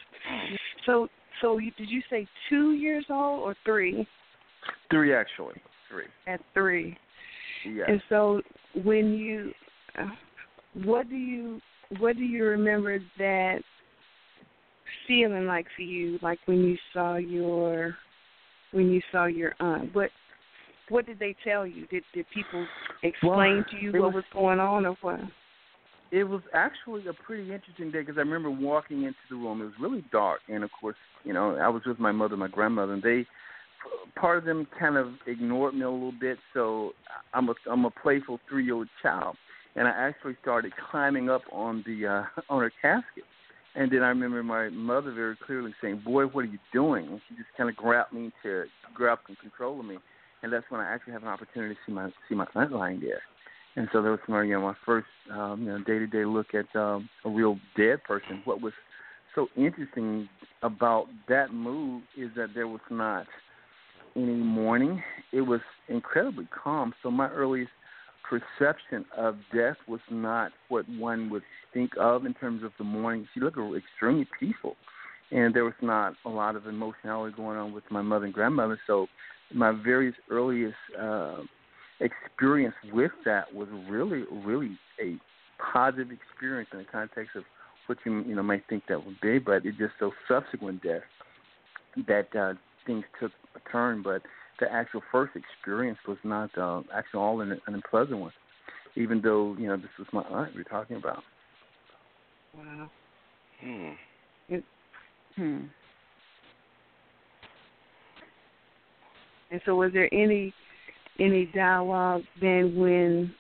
So, 0.87 1.09
so 1.41 1.59
you, 1.59 1.71
did 1.79 1.89
you 1.89 2.03
say 2.11 2.27
two 2.49 2.73
years 2.73 3.07
old 3.11 3.41
or 3.41 3.55
three? 3.65 4.07
Three, 4.91 5.15
actually. 5.15 5.57
Three. 5.91 6.05
At 6.27 6.41
three. 6.55 6.97
Yes. 7.67 7.89
And 7.89 8.03
so, 8.09 8.43
when 8.85 9.15
you, 9.15 9.53
uh, 9.99 10.07
what 10.85 11.09
do 11.09 11.17
you, 11.17 11.61
what 11.99 12.17
do 12.17 12.23
you 12.23 12.45
remember 12.45 12.99
that 13.19 13.61
feeling 15.07 15.47
like 15.47 15.67
for 15.75 15.83
you? 15.83 16.19
Like 16.23 16.39
when 16.47 16.65
you 16.65 16.77
saw 16.93 17.17
your, 17.17 17.97
when 18.73 18.91
you 18.91 19.01
saw 19.11 19.25
your 19.25 19.55
aunt. 19.59 19.95
What 19.95 20.11
what 20.91 21.07
did 21.07 21.19
they 21.19 21.37
tell 21.45 21.67
you? 21.67 21.87
Did 21.87 22.05
did 22.15 22.27
people 22.33 22.67
explain 23.03 23.57
well, 23.57 23.65
to 23.71 23.77
you 23.81 23.93
what 23.93 24.15
was, 24.15 24.15
was 24.15 24.25
going 24.33 24.61
on, 24.61 24.87
or 24.87 24.97
what? 25.01 25.21
It 26.11 26.25
was 26.25 26.41
actually 26.55 27.07
a 27.07 27.13
pretty 27.13 27.53
interesting 27.53 27.91
day 27.91 28.01
because 28.01 28.17
I 28.17 28.21
remember 28.21 28.51
walking 28.51 29.03
into 29.03 29.19
the 29.29 29.37
room. 29.37 29.61
It 29.61 29.65
was 29.65 29.75
really 29.81 30.05
dark, 30.11 30.41
and 30.49 30.65
of 30.65 30.71
course, 30.81 30.97
you 31.25 31.33
know, 31.33 31.57
I 31.57 31.69
was 31.69 31.83
with 31.85 31.99
my 31.99 32.13
mother, 32.13 32.35
and 32.35 32.41
my 32.41 32.49
grandmother, 32.49 32.95
and 32.95 33.03
they 33.03 33.27
part 34.17 34.39
of 34.39 34.45
them 34.45 34.67
kind 34.79 34.97
of 34.97 35.09
ignored 35.27 35.75
me 35.75 35.83
a 35.83 35.91
little 35.91 36.13
bit. 36.13 36.39
So 36.55 36.93
I'm 37.35 37.49
a 37.49 37.55
I'm 37.71 37.85
a 37.85 37.91
playful 37.91 38.41
three 38.49 38.65
year 38.65 38.75
old 38.75 38.89
child, 39.03 39.37
and 39.77 39.87
I 39.87 39.91
actually 39.91 40.37
started 40.41 40.73
climbing 40.91 41.29
up 41.29 41.43
on 41.53 41.85
the 41.87 42.07
uh, 42.07 42.41
on 42.49 42.63
her 42.63 42.73
casket. 42.81 43.25
And 43.75 43.93
then 43.93 44.03
I 44.03 44.09
remember 44.09 44.43
my 44.43 44.71
mother 44.71 45.13
very 45.13 45.37
clearly 45.47 45.75
saying, 45.81 46.03
"Boy, 46.05 46.25
what 46.25 46.43
are 46.45 46.49
you 46.49 46.59
doing?" 46.73 47.07
And 47.07 47.21
she 47.29 47.37
just 47.37 47.49
kind 47.57 47.69
of 47.69 47.77
grabbed 47.77 48.13
me 48.13 48.33
to 48.43 48.65
grab 48.95 49.19
some 49.27 49.37
control 49.37 49.79
of 49.79 49.87
me 49.87 49.99
and 50.43 50.53
that's 50.53 50.67
when 50.69 50.81
I 50.81 50.93
actually 50.93 51.13
have 51.15 51.23
an 51.23 51.29
opportunity 51.29 51.75
to 51.75 51.81
see 51.87 51.93
my 51.93 52.11
see 52.29 52.35
my 52.35 52.47
lying 52.71 53.01
there. 53.01 53.23
And 53.77 53.89
so 53.93 54.03
that 54.03 54.11
was 54.11 54.21
my 54.29 54.43
you 54.43 54.55
know 54.55 54.63
my 54.63 54.75
first 54.85 55.07
um, 55.33 55.63
you 55.63 55.69
know 55.69 55.79
day 55.79 55.99
to 55.99 56.07
day 56.07 56.25
look 56.25 56.49
at 56.55 56.75
um, 56.79 57.09
a 57.25 57.31
real 57.31 57.59
dead 57.77 58.03
person. 58.05 58.43
What 58.45 58.61
was 58.61 58.73
so 59.35 59.49
interesting 59.57 60.29
about 60.63 61.07
that 61.29 61.53
move 61.53 62.03
is 62.17 62.31
that 62.37 62.49
there 62.55 62.67
was 62.67 62.81
not 62.91 63.27
any 64.17 64.35
mourning. 64.35 65.03
It 65.33 65.43
was 65.43 65.61
incredibly 65.89 66.47
calm. 66.47 66.93
So 67.03 67.11
my 67.11 67.29
earliest 67.29 67.71
perception 68.29 69.05
of 69.17 69.37
death 69.55 69.77
was 69.87 70.01
not 70.11 70.53
what 70.69 70.89
one 70.89 71.31
would 71.31 71.43
think 71.73 71.93
of 71.99 72.27
in 72.27 72.35
terms 72.35 72.63
of 72.63 72.73
the 72.79 72.85
mourning. 72.85 73.27
She 73.33 73.41
looked 73.41 73.59
extremely 73.77 74.27
peaceful, 74.39 74.77
and 75.31 75.55
there 75.55 75.65
was 75.65 75.75
not 75.81 76.15
a 76.25 76.29
lot 76.29 76.57
of 76.57 76.67
emotionality 76.67 77.35
going 77.37 77.59
on 77.59 77.73
with 77.73 77.85
my 77.91 78.03
mother 78.03 78.25
and 78.25 78.35
grandmother. 78.35 78.79
So 78.87 79.07
my 79.55 79.73
very 79.73 80.15
earliest 80.31 80.77
uh, 80.99 81.39
experience 82.01 82.75
with 82.93 83.13
that 83.25 83.53
was 83.55 83.69
really, 83.89 84.25
really 84.45 84.79
a 85.03 85.17
positive 85.73 86.09
experience 86.11 86.69
in 86.73 86.79
the 86.79 86.85
context 86.85 87.37
of 87.37 87.45
what 87.87 87.99
you 88.05 88.23
you 88.25 88.35
know 88.35 88.43
might 88.43 88.63
think 88.69 88.85
that 88.89 89.05
would 89.05 89.21
be, 89.21 89.39
but 89.39 89.65
it 89.65 89.77
just 89.79 89.95
so 89.99 90.13
subsequent 90.29 90.83
death 90.83 91.03
that 92.07 92.29
uh, 92.37 92.55
things 92.87 93.05
took 93.19 93.33
a 93.57 93.71
turn. 93.71 94.03
But 94.03 94.23
the 94.61 94.71
actual 94.71 95.03
first 95.11 95.33
experience 95.35 95.99
was 96.07 96.19
not 96.23 96.51
uh, 96.59 96.83
actually 96.95 97.21
all 97.21 97.41
an, 97.41 97.53
an 97.53 97.75
unpleasant 97.75 98.19
one, 98.19 98.33
even 98.97 99.21
though 99.23 99.57
you 99.59 99.69
know 99.69 99.77
this 99.77 99.87
was 99.99 100.07
my 100.13 100.23
aunt 100.23 100.55
we 100.55 100.61
are 100.61 100.65
talking 100.65 100.97
about. 100.97 101.23
Wow. 102.57 102.91
Hmm. 103.61 103.91
It, 104.49 104.65
hmm. 105.37 105.65
And 109.51 109.61
so, 109.65 109.75
was 109.77 109.93
there 109.93 110.13
any 110.13 110.53
any 111.19 111.47
dialogue 111.55 112.23
then 112.41 112.77
when 112.77 113.35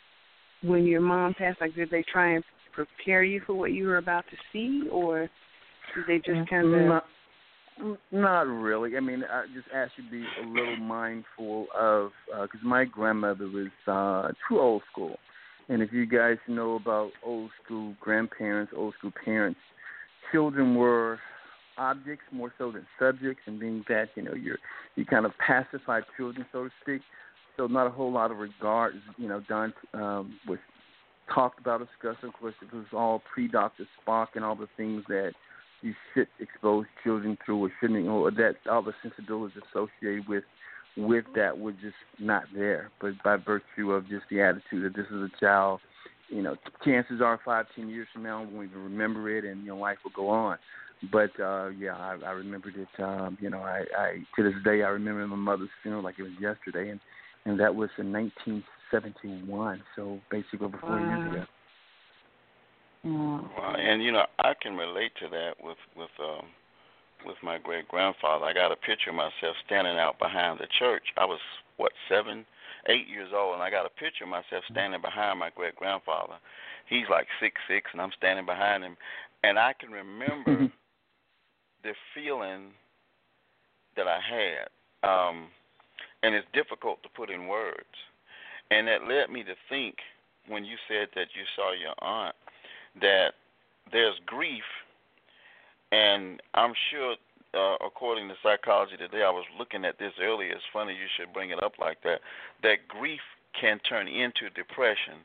when 0.62 0.84
your 0.84 1.00
mom 1.00 1.34
passed? 1.34 1.60
Like, 1.60 1.74
did 1.74 1.90
they 1.90 2.04
try 2.10 2.34
and 2.34 2.44
prepare 2.72 3.22
you 3.22 3.40
for 3.46 3.54
what 3.54 3.72
you 3.72 3.86
were 3.86 3.98
about 3.98 4.24
to 4.30 4.36
see, 4.52 4.88
or 4.90 5.28
did 5.94 6.04
they 6.06 6.16
just 6.18 6.48
kind 6.48 6.74
of? 6.74 6.86
Not, 6.86 7.04
not 8.10 8.40
really. 8.46 8.96
I 8.96 9.00
mean, 9.00 9.22
I 9.30 9.44
just 9.54 9.68
ask 9.74 9.92
you 9.96 10.04
to 10.04 10.10
be 10.10 10.24
a 10.42 10.46
little 10.46 10.76
mindful 10.76 11.66
of 11.78 12.10
because 12.26 12.60
uh, 12.64 12.68
my 12.68 12.84
grandmother 12.84 13.46
was 13.46 13.68
uh, 13.86 14.32
too 14.48 14.58
old 14.58 14.82
school, 14.90 15.16
and 15.68 15.82
if 15.82 15.92
you 15.92 16.06
guys 16.06 16.38
know 16.48 16.76
about 16.76 17.10
old 17.24 17.50
school 17.64 17.94
grandparents, 18.00 18.72
old 18.74 18.94
school 18.98 19.12
parents, 19.24 19.60
children 20.32 20.74
were 20.74 21.18
objects 21.78 22.24
more 22.32 22.52
so 22.58 22.72
than 22.72 22.86
subjects, 22.98 23.42
and 23.46 23.58
being 23.60 23.84
that 23.88 24.08
you 24.14 24.22
know 24.22 24.34
you're 24.34 24.58
you 24.96 25.04
kind 25.04 25.26
of 25.26 25.32
pacify 25.38 26.00
children, 26.16 26.46
so 26.52 26.64
to 26.64 26.70
speak. 26.82 27.02
So 27.56 27.66
not 27.66 27.88
a 27.88 27.90
whole 27.90 28.12
lot 28.12 28.30
of 28.30 28.38
regard, 28.38 28.94
you 29.16 29.28
know, 29.28 29.40
done 29.48 29.74
um, 29.92 30.38
was 30.46 30.58
talked 31.34 31.58
about, 31.58 31.80
discussed. 31.80 32.24
Of 32.24 32.32
course, 32.34 32.54
it 32.62 32.72
was 32.72 32.86
all 32.92 33.22
pre-Dr. 33.32 33.84
Spock 34.06 34.28
and 34.34 34.44
all 34.44 34.54
the 34.54 34.68
things 34.76 35.02
that 35.08 35.32
you 35.82 35.94
should 36.14 36.28
expose 36.40 36.86
children 37.02 37.36
through, 37.44 37.64
or 37.64 37.72
shouldn't, 37.80 38.06
or 38.06 38.30
that 38.32 38.56
all 38.70 38.82
the 38.82 38.92
sensibilities 39.02 39.60
associated 39.70 40.28
with 40.28 40.44
with 40.96 41.24
that 41.36 41.56
were 41.56 41.72
just 41.72 41.94
not 42.18 42.44
there. 42.54 42.90
But 43.00 43.22
by 43.22 43.36
virtue 43.36 43.92
of 43.92 44.08
just 44.08 44.24
the 44.30 44.40
attitude 44.40 44.84
that 44.84 44.96
this 44.96 45.06
is 45.06 45.22
a 45.22 45.40
child, 45.40 45.80
you 46.28 46.42
know, 46.42 46.56
chances 46.84 47.20
are 47.20 47.38
five, 47.44 47.66
ten 47.76 47.88
years 47.88 48.08
from 48.12 48.24
now, 48.24 48.42
we 48.42 48.54
won't 48.54 48.70
even 48.70 48.82
remember 48.84 49.30
it, 49.36 49.44
and 49.44 49.62
you 49.62 49.68
know, 49.68 49.76
life 49.76 49.98
will 50.04 50.12
go 50.14 50.28
on. 50.28 50.58
But 51.12 51.30
uh 51.40 51.68
yeah, 51.68 51.96
I, 51.96 52.16
I 52.26 52.30
remembered 52.32 52.74
it. 52.76 53.02
Um, 53.02 53.38
you 53.40 53.50
know, 53.50 53.60
I, 53.60 53.84
I 53.96 54.24
to 54.36 54.42
this 54.42 54.60
day 54.64 54.82
I 54.82 54.88
remember 54.88 55.26
my 55.26 55.36
mother's 55.36 55.68
funeral 55.82 56.02
like 56.02 56.18
it 56.18 56.24
was 56.24 56.32
yesterday, 56.40 56.90
and 56.90 57.00
and 57.44 57.58
that 57.60 57.74
was 57.74 57.90
in 57.98 58.12
1971. 58.12 59.82
So 59.96 60.20
basically 60.30 60.66
over 60.66 60.78
four 60.78 60.90
wow. 60.90 61.18
years 61.18 61.32
ago. 61.32 61.44
Wow. 63.04 63.76
And 63.78 64.02
you 64.02 64.12
know, 64.12 64.24
I 64.38 64.54
can 64.60 64.76
relate 64.76 65.12
to 65.20 65.28
that 65.30 65.54
with 65.62 65.78
with 65.96 66.10
um 66.20 66.46
with 67.24 67.36
my 67.42 67.58
great 67.58 67.88
grandfather. 67.88 68.44
I 68.44 68.52
got 68.52 68.72
a 68.72 68.76
picture 68.76 69.10
of 69.10 69.16
myself 69.16 69.56
standing 69.66 69.98
out 69.98 70.18
behind 70.18 70.60
the 70.60 70.66
church. 70.78 71.02
I 71.16 71.24
was 71.24 71.40
what 71.76 71.92
seven, 72.08 72.44
eight 72.88 73.08
years 73.08 73.30
old, 73.34 73.54
and 73.54 73.62
I 73.62 73.70
got 73.70 73.86
a 73.86 73.90
picture 73.90 74.24
of 74.24 74.30
myself 74.30 74.64
standing 74.70 75.00
behind 75.00 75.38
my 75.38 75.50
great 75.54 75.76
grandfather. 75.76 76.34
He's 76.88 77.06
like 77.10 77.26
six 77.40 77.60
six, 77.68 77.90
and 77.92 78.00
I'm 78.00 78.12
standing 78.16 78.46
behind 78.46 78.84
him, 78.84 78.96
and 79.44 79.58
I 79.58 79.74
can 79.78 79.90
remember 79.90 80.72
the 81.82 81.92
feeling 82.14 82.72
that 83.96 84.06
I 84.06 84.20
had. 84.20 85.08
Um, 85.08 85.48
and 86.22 86.34
it's 86.34 86.46
difficult 86.52 87.02
to 87.02 87.08
put 87.10 87.30
in 87.30 87.46
words. 87.46 87.86
And 88.70 88.86
that 88.88 89.06
led 89.08 89.30
me 89.30 89.42
to 89.44 89.54
think 89.68 89.96
when 90.48 90.64
you 90.64 90.76
said 90.88 91.08
that 91.14 91.28
you 91.34 91.44
saw 91.56 91.72
your 91.72 91.94
aunt 92.00 92.34
that 93.00 93.34
there's 93.92 94.18
grief, 94.26 94.64
and 95.92 96.40
I'm 96.54 96.74
sure, 96.90 97.16
uh, 97.54 97.76
according 97.84 98.28
to 98.28 98.34
psychology 98.42 98.96
today, 98.96 99.22
I 99.22 99.30
was 99.30 99.44
looking 99.58 99.84
at 99.84 99.98
this 99.98 100.12
earlier. 100.20 100.50
It's 100.50 100.62
funny 100.72 100.92
you 100.92 101.08
should 101.16 101.32
bring 101.32 101.50
it 101.50 101.62
up 101.62 101.72
like 101.78 102.02
that. 102.02 102.20
That 102.62 102.88
grief 102.88 103.20
can 103.58 103.78
turn 103.88 104.08
into 104.08 104.50
depression, 104.54 105.24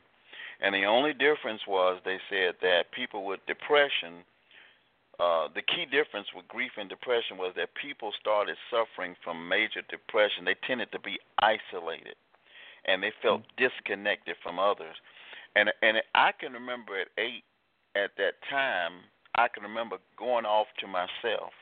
and 0.60 0.74
the 0.74 0.84
only 0.84 1.12
difference 1.12 1.62
was 1.66 2.00
they 2.04 2.18
said 2.30 2.54
that 2.62 2.92
people 2.92 3.24
with 3.24 3.40
depression. 3.46 4.24
Uh, 5.20 5.48
the 5.54 5.62
key 5.62 5.86
difference 5.86 6.26
with 6.34 6.46
grief 6.48 6.72
and 6.76 6.88
depression 6.88 7.38
was 7.38 7.52
that 7.56 7.68
people 7.80 8.12
started 8.20 8.56
suffering 8.70 9.14
from 9.22 9.48
major 9.48 9.82
depression. 9.88 10.44
They 10.44 10.56
tended 10.66 10.90
to 10.92 10.98
be 10.98 11.18
isolated, 11.38 12.16
and 12.86 13.02
they 13.02 13.12
felt 13.22 13.42
mm-hmm. 13.42 13.64
disconnected 13.64 14.36
from 14.42 14.58
others. 14.58 14.96
And 15.54 15.70
and 15.82 15.98
I 16.14 16.32
can 16.32 16.52
remember 16.52 17.00
at 17.00 17.08
eight 17.16 17.44
at 17.94 18.10
that 18.18 18.34
time, 18.50 19.06
I 19.36 19.46
can 19.48 19.62
remember 19.62 19.98
going 20.18 20.44
off 20.44 20.66
to 20.80 20.86
myself 20.86 21.52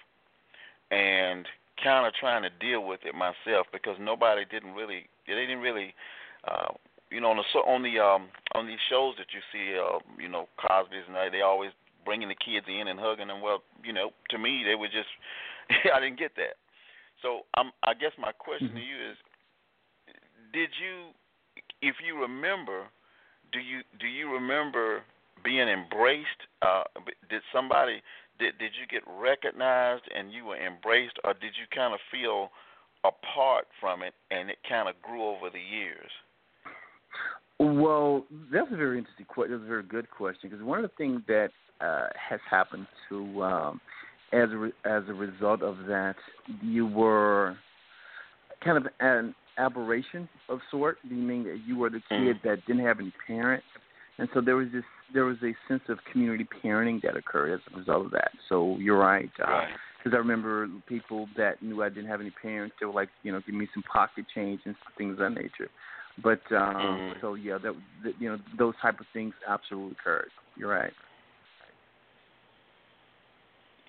and 0.91 1.47
kind 1.83 2.07
of 2.07 2.15
trying 2.15 2.43
to 2.43 2.51
deal 2.61 2.87
with 2.87 3.01
it 3.05 3.15
myself 3.15 3.67
because 3.73 3.97
nobody 4.01 4.45
didn't 4.51 4.73
really 4.73 5.07
they 5.27 5.35
didn't 5.35 5.61
really 5.61 5.95
uh 6.49 6.69
you 7.11 7.21
know 7.21 7.31
on 7.31 7.37
the 7.37 7.59
on 7.61 7.83
the 7.83 7.99
um 7.99 8.29
on 8.55 8.67
these 8.67 8.79
shows 8.89 9.15
that 9.19 9.27
you 9.33 9.41
see 9.53 9.77
uh 9.77 9.99
you 10.21 10.29
know 10.29 10.49
Cosby's 10.61 11.05
and 11.07 11.17
they, 11.17 11.39
they 11.39 11.43
always 11.43 11.71
bringing 12.05 12.29
the 12.29 12.35
kids 12.35 12.67
in 12.69 12.89
and 12.89 12.99
hugging 12.99 13.29
them 13.29 13.41
well 13.41 13.63
you 13.85 13.93
know 13.93 14.11
to 14.31 14.39
me 14.39 14.63
they 14.67 14.75
were 14.75 14.89
just 14.89 15.11
I 15.95 16.01
didn't 16.01 16.19
get 16.19 16.37
that 16.37 16.57
so 17.21 17.43
I'm 17.57 17.71
I 17.83 17.95
guess 17.95 18.13
my 18.19 18.33
question 18.33 18.69
mm-hmm. 18.69 18.77
to 18.77 18.83
you 18.83 18.97
is 19.11 19.17
did 20.53 20.71
you 20.81 21.11
if 21.81 21.97
you 22.05 22.21
remember 22.21 22.87
do 23.53 23.61
you 23.61 23.83
do 24.01 24.07
you 24.07 24.33
remember 24.33 25.03
being 25.45 25.69
embraced? 25.69 26.49
Uh, 26.63 26.85
did 27.29 27.43
somebody 27.53 28.03
did 28.39 28.59
did 28.59 28.73
you 28.79 28.87
get 28.89 29.03
recognized 29.07 30.05
and 30.15 30.33
you 30.33 30.47
were 30.47 30.57
embraced, 30.57 31.19
or 31.25 31.35
did 31.35 31.53
you 31.59 31.67
kind 31.75 31.95
of 31.95 32.01
feel 32.11 32.51
apart 33.05 33.67
from 33.81 34.03
it 34.03 34.15
and 34.31 34.49
it 34.49 34.59
kind 34.69 34.89
of 34.89 35.01
grew 35.03 35.25
over 35.25 35.51
the 35.51 35.61
years? 35.61 36.11
Well, 37.59 38.25
that's 38.53 38.73
a 38.73 38.77
very 38.77 38.99
interesting 38.99 39.27
question. 39.27 39.53
That's 39.53 39.65
a 39.65 39.69
very 39.69 39.83
good 39.83 40.11
question 40.11 40.51
because 40.51 40.65
one 40.65 40.83
of 40.83 40.91
the 40.91 40.97
things 40.97 41.23
that 41.29 41.51
uh, 41.83 42.07
has 42.17 42.41
happened 42.51 42.87
to 43.09 43.43
um, 43.43 43.81
as 44.33 44.51
a 44.51 44.57
re- 44.57 44.73
as 44.85 45.03
a 45.09 45.13
result 45.13 45.63
of 45.63 45.77
that, 45.89 46.17
you 46.63 46.87
were 46.87 47.57
kind 48.65 48.79
of 48.79 48.87
an 49.01 49.35
aberration 49.59 50.29
of 50.49 50.61
sort, 50.71 50.99
meaning 51.09 51.45
that 51.45 51.61
you 51.67 51.77
were 51.77 51.91
the 51.91 52.01
kid 52.09 52.37
mm. 52.37 52.43
that 52.45 52.65
didn't 52.67 52.85
have 52.85 53.01
any 53.01 53.13
parents, 53.27 53.67
and 54.19 54.29
so 54.33 54.41
there 54.41 54.57
was 54.57 54.69
this 54.73 54.85
there 55.13 55.25
was 55.25 55.37
a 55.43 55.55
sense 55.69 55.83
of 55.89 55.99
community 56.11 56.47
parenting 56.65 57.03
that 57.03 57.17
occurred 57.17 57.53
as 57.55 57.61
a 57.73 57.79
result 57.79 58.07
of 58.07 58.13
that. 58.13 58.31
So 58.49 58.77
you're 58.79 58.99
right. 58.99 59.31
Uh, 59.41 59.51
right. 59.51 59.69
Because 59.99 60.17
I 60.17 60.19
remember 60.19 60.69
people 60.89 61.29
that 61.37 61.63
knew 61.63 61.83
I 61.83 61.89
didn't 61.89 62.09
have 62.09 62.21
any 62.21 62.31
parents. 62.31 62.75
They 62.81 62.87
were 62.87 62.93
like, 62.93 63.11
you 63.23 63.31
know, 63.31 63.41
give 63.45 63.55
me 63.55 63.69
some 63.73 63.85
pocket 63.85 64.25
change 64.35 64.61
and 64.65 64.75
things 64.99 65.13
of 65.13 65.19
that 65.19 65.31
nature. 65.31 65.71
But 66.23 66.41
um 66.51 66.75
mm-hmm. 66.75 67.21
so 67.21 67.35
yeah, 67.35 67.59
that, 67.63 67.75
that 68.05 68.13
you 68.19 68.31
know 68.31 68.39
those 68.59 68.75
type 68.83 69.01
of 69.01 69.07
things 69.13 69.35
absolutely 69.49 69.97
occurred. 70.01 70.31
You're 70.57 70.71
right. 70.71 70.93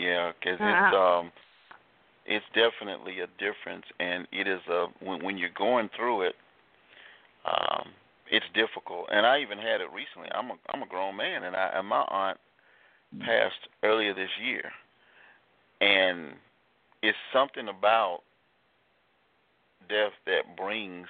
Yeah, 0.04 0.32
because 0.40 0.60
it's 0.60 0.96
um, 0.96 1.32
it's 2.26 2.46
definitely 2.54 3.20
a 3.20 3.28
difference, 3.38 3.86
and 4.00 4.28
it 4.32 4.48
is 4.48 4.60
a 4.70 4.88
when 5.00 5.24
when 5.24 5.38
you're 5.38 5.50
going 5.58 5.90
through 5.96 6.24
it, 6.24 6.36
um, 7.46 7.90
it's 8.30 8.46
difficult. 8.54 9.08
And 9.12 9.26
I 9.26 9.40
even 9.40 9.58
had 9.58 9.82
it 9.82 9.88
recently. 9.94 10.30
I'm 10.34 10.52
a 10.52 10.56
I'm 10.74 10.82
a 10.84 10.88
grown 10.88 11.16
man, 11.16 11.44
and 11.44 11.56
I 11.56 11.72
and 11.76 11.88
my 11.88 12.02
aunt 12.10 12.38
passed 13.20 13.68
earlier 13.84 14.14
this 14.14 14.30
year, 14.44 14.72
and 15.82 16.34
it's 17.02 17.18
something 17.32 17.68
about 17.70 18.20
death 19.90 20.14
that 20.26 20.58
brings 20.58 21.08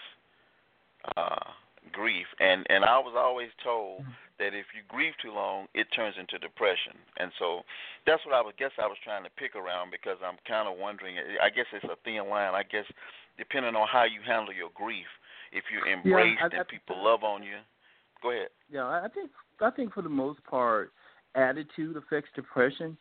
uh 1.17 1.51
grief 1.91 2.25
and 2.39 2.65
and 2.69 2.85
I 2.85 2.97
was 2.97 3.13
always 3.17 3.49
told 3.63 4.01
mm-hmm. 4.01 4.17
that 4.39 4.55
if 4.55 4.71
you 4.71 4.81
grieve 4.87 5.13
too 5.21 5.33
long 5.33 5.67
it 5.73 5.87
turns 5.95 6.15
into 6.17 6.39
depression 6.39 6.95
and 7.17 7.31
so 7.37 7.61
that's 8.07 8.25
what 8.25 8.33
I 8.33 8.41
would 8.41 8.57
guess 8.57 8.71
I 8.79 8.87
was 8.87 8.97
trying 9.03 9.23
to 9.23 9.29
pick 9.37 9.55
around 9.55 9.91
because 9.91 10.17
I'm 10.23 10.39
kind 10.47 10.67
of 10.67 10.79
wondering 10.79 11.17
I 11.41 11.49
guess 11.49 11.67
it's 11.73 11.85
a 11.85 11.99
thin 12.05 12.29
line 12.29 12.55
I 12.55 12.63
guess 12.63 12.85
depending 13.37 13.75
on 13.75 13.87
how 13.91 14.05
you 14.05 14.21
handle 14.25 14.53
your 14.53 14.69
grief 14.73 15.09
if 15.53 15.63
you're 15.71 15.87
embraced 15.87 16.39
yeah, 16.41 16.49
I, 16.51 16.57
and 16.57 16.67
people 16.67 17.03
love 17.03 17.23
on 17.23 17.43
you. 17.43 17.57
Go 18.21 18.31
ahead. 18.31 18.49
Yeah, 18.69 18.85
I 18.85 19.07
think 19.13 19.29
I 19.61 19.69
think 19.69 19.93
for 19.93 20.01
the 20.01 20.09
most 20.09 20.43
part, 20.43 20.91
attitude 21.35 21.95
affects 21.95 22.29
depression 22.35 22.97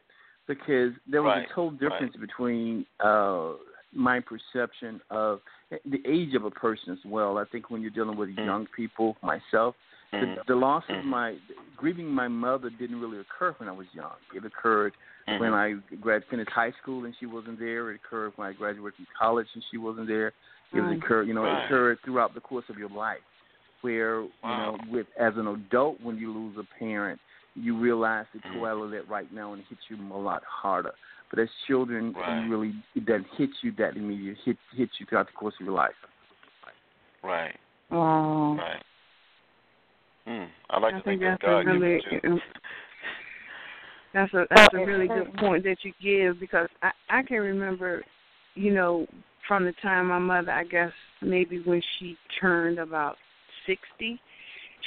because 0.47 0.92
there 1.11 1.23
was 1.23 1.37
right, 1.37 1.47
a 1.51 1.55
total 1.55 1.71
difference 1.73 2.14
right. 2.18 2.27
between 2.27 2.87
uh 3.01 3.53
my 3.95 4.21
perception 4.21 5.01
of 5.11 5.40
the 5.85 6.02
age 6.06 6.35
of 6.35 6.44
a 6.44 6.50
person 6.50 6.92
as 6.92 6.98
well. 7.04 7.38
I 7.38 7.44
think 7.44 7.70
when 7.70 7.82
you're 7.82 7.90
dealing 7.90 8.16
with 8.16 8.30
mm. 8.30 8.44
young 8.44 8.66
people, 8.74 9.16
myself, 9.22 9.74
mm. 10.12 10.37
the, 10.37 10.37
the 10.48 10.54
loss 10.54 10.85
mm. 10.90 11.00
of 11.00 11.04
my 11.04 11.37
grieving 11.76 12.06
my 12.06 12.28
mother 12.28 12.70
didn't 12.70 13.00
really 13.00 13.18
occur 13.18 13.54
when 13.58 13.68
I 13.68 13.72
was 13.72 13.87
young. 13.92 14.12
It 14.35 14.44
occurred 14.44 14.92
mm. 15.28 15.40
when 15.40 15.54
I 15.54 15.74
grad 16.00 16.22
finished 16.30 16.50
high 16.50 16.72
school 16.82 17.04
and 17.04 17.14
she 17.18 17.26
wasn't 17.26 17.58
there. 17.58 17.90
It 17.90 18.00
occurred 18.04 18.32
when 18.37 18.48
I 18.48 18.52
graduated 18.52 18.96
from 18.96 19.06
college 19.18 19.46
and 19.54 19.64
she 19.70 19.78
wasn't 19.78 20.08
there. 20.08 20.32
It 20.74 20.80
was 20.80 20.96
occurred, 20.96 21.28
you 21.28 21.35
know, 21.35 21.44
it 21.44 21.64
occurred 21.66 21.98
throughout 22.02 22.32
the 22.32 22.40
course 22.40 22.64
of 22.70 22.78
your 22.78 22.88
life, 22.88 23.18
where 23.82 24.22
you 24.22 24.30
know, 24.42 24.78
with 24.90 25.06
as 25.20 25.35
an 25.37 25.46
adult, 25.46 26.00
when 26.02 26.16
you 26.16 26.32
lose 26.32 26.56
a 26.58 26.78
parent, 26.78 27.20
you 27.54 27.78
realize 27.78 28.26
the 28.34 28.40
toil 28.54 28.84
of 28.84 28.90
that 28.92 29.08
right 29.08 29.32
now, 29.32 29.52
and 29.52 29.60
it 29.60 29.66
hits 29.68 29.82
you 29.88 29.96
a 30.12 30.18
lot 30.18 30.42
harder. 30.44 30.92
But 31.30 31.40
as 31.40 31.48
children, 31.66 32.12
right. 32.12 32.44
you 32.44 32.50
really 32.50 32.74
it 32.94 33.06
doesn't 33.06 33.26
hit 33.36 33.50
you 33.62 33.72
that 33.78 33.96
immediate. 33.96 34.36
Hit 34.44 34.56
hits 34.76 34.92
you 34.98 35.06
throughout 35.06 35.26
the 35.26 35.32
course 35.32 35.54
of 35.60 35.66
your 35.66 35.74
life. 35.74 35.92
Right. 37.22 37.54
Wow. 37.90 38.56
Right. 38.58 38.82
Hmm. 40.26 40.50
I 40.70 40.78
like 40.78 40.94
I 40.94 40.98
to 40.98 41.04
think, 41.04 41.20
think 41.20 41.22
that's 41.22 41.42
that 41.42 41.46
God 41.46 41.68
a 41.68 41.78
really. 41.78 42.00
That's 44.14 44.34
a 44.34 44.44
that's 44.54 44.74
a 44.74 44.84
really 44.84 45.08
good 45.08 45.32
point 45.38 45.64
that 45.64 45.78
you 45.84 45.92
give 46.02 46.38
because 46.38 46.68
I 46.82 46.90
I 47.08 47.22
can 47.22 47.38
remember, 47.38 48.04
you 48.54 48.74
know, 48.74 49.06
from 49.48 49.64
the 49.64 49.72
time 49.80 50.08
my 50.08 50.18
mother, 50.18 50.52
I 50.52 50.64
guess 50.64 50.92
maybe 51.22 51.62
when 51.64 51.80
she 51.98 52.18
turned 52.38 52.78
about 52.78 53.16
60, 53.66 54.20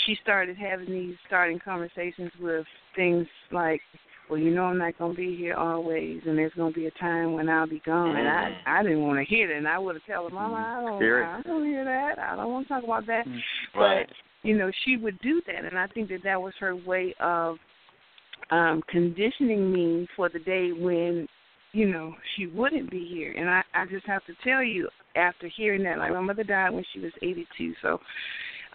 she 0.05 0.17
started 0.21 0.57
having 0.57 0.89
these 0.89 1.15
starting 1.27 1.59
conversations 1.59 2.31
with 2.39 2.65
things 2.95 3.27
like, 3.51 3.81
well, 4.29 4.39
you 4.39 4.53
know, 4.53 4.65
I'm 4.65 4.77
not 4.79 4.97
going 4.97 5.15
to 5.15 5.17
be 5.17 5.35
here 5.35 5.53
always, 5.53 6.21
and 6.25 6.37
there's 6.37 6.53
going 6.53 6.73
to 6.73 6.79
be 6.79 6.87
a 6.87 6.91
time 6.91 7.33
when 7.33 7.47
I'll 7.47 7.67
be 7.67 7.81
gone. 7.85 8.15
And 8.15 8.27
I, 8.27 8.49
Mm. 8.49 8.57
I 8.65 8.83
didn't 8.83 9.01
want 9.01 9.19
to 9.19 9.25
hear 9.25 9.47
that, 9.47 9.57
and 9.57 9.67
I 9.67 9.77
would 9.77 9.95
have 9.95 10.15
told 10.15 10.31
her, 10.31 10.35
Mama, 10.35 10.55
I 10.55 10.81
don't, 10.81 11.03
I 11.03 11.41
don't 11.43 11.65
hear 11.65 11.85
that. 11.85 12.17
I 12.17 12.35
don't 12.35 12.51
want 12.51 12.67
to 12.67 12.73
talk 12.73 12.83
about 12.83 13.05
that. 13.07 13.25
Right. 13.75 14.07
But 14.07 14.15
you 14.47 14.57
know, 14.57 14.71
she 14.83 14.97
would 14.97 15.19
do 15.21 15.41
that, 15.47 15.65
and 15.65 15.77
I 15.77 15.87
think 15.87 16.09
that 16.09 16.23
that 16.23 16.41
was 16.41 16.53
her 16.59 16.75
way 16.75 17.13
of 17.19 17.57
um 18.51 18.83
conditioning 18.89 19.71
me 19.71 20.07
for 20.15 20.29
the 20.29 20.39
day 20.39 20.71
when 20.71 21.27
you 21.75 21.89
know, 21.89 22.15
she 22.35 22.47
wouldn't 22.47 22.89
be 22.89 23.05
here. 23.05 23.33
And 23.33 23.49
I, 23.49 23.61
I 23.73 23.85
just 23.85 24.05
have 24.07 24.25
to 24.27 24.33
tell 24.45 24.63
you, 24.63 24.87
after 25.17 25.49
hearing 25.49 25.83
that, 25.83 25.97
like 25.97 26.11
my 26.11 26.21
mother 26.21 26.43
died 26.43 26.69
when 26.69 26.85
she 26.93 26.99
was 26.99 27.11
82, 27.21 27.73
so 27.81 27.99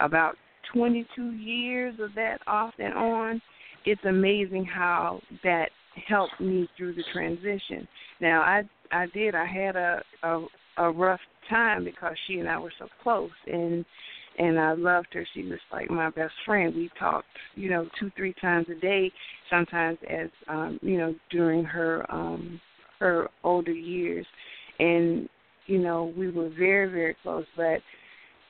about 0.01 0.37
22 0.73 1.33
years 1.33 1.95
of 2.01 2.15
that 2.15 2.39
off 2.47 2.75
and 2.79 2.95
on, 2.95 3.43
it's 3.85 4.05
amazing 4.05 4.65
how 4.65 5.21
that 5.43 5.71
helped 6.09 6.41
me 6.41 6.69
through 6.77 6.95
the 6.95 7.05
transition. 7.13 7.87
Now, 8.21 8.43
I 8.43 8.63
I 8.93 9.07
did. 9.15 9.35
I 9.35 9.47
had 9.47 9.77
a 9.77 10.03
a, 10.23 10.47
a 10.79 10.91
rough 10.91 11.21
time 11.49 11.85
because 11.85 12.15
she 12.27 12.39
and 12.39 12.49
I 12.49 12.59
were 12.59 12.73
so 12.79 12.87
close, 13.03 13.31
and 13.47 13.85
and 14.39 14.59
I 14.59 14.73
loved 14.73 15.09
her. 15.13 15.27
She 15.35 15.43
was 15.43 15.59
like 15.73 15.91
my 15.91 16.11
best 16.11 16.33
friend. 16.47 16.75
We 16.75 16.91
talked, 16.99 17.27
you 17.55 17.71
know, 17.71 17.89
two 17.99 18.11
three 18.17 18.35
times 18.41 18.67
a 18.71 18.81
day. 18.81 19.13
Sometimes 19.49 19.99
as 20.09 20.29
um, 20.49 20.79
you 20.83 20.99
know 20.99 21.15
during 21.31 21.65
her 21.65 22.07
um 22.13 22.61
her 22.99 23.29
older 23.43 23.73
years, 23.73 24.27
and 24.79 25.29
you 25.67 25.79
know 25.79 26.13
we 26.17 26.31
were 26.31 26.51
very 26.51 26.91
very 26.91 27.17
close. 27.23 27.47
But 27.57 27.81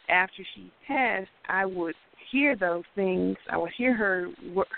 after 0.08 0.42
she 0.54 0.70
passed, 0.86 1.30
I 1.48 1.64
would 1.64 1.94
hear 2.30 2.56
those 2.56 2.84
things. 2.94 3.36
I 3.50 3.56
would 3.56 3.72
hear 3.76 3.94
her 3.94 4.28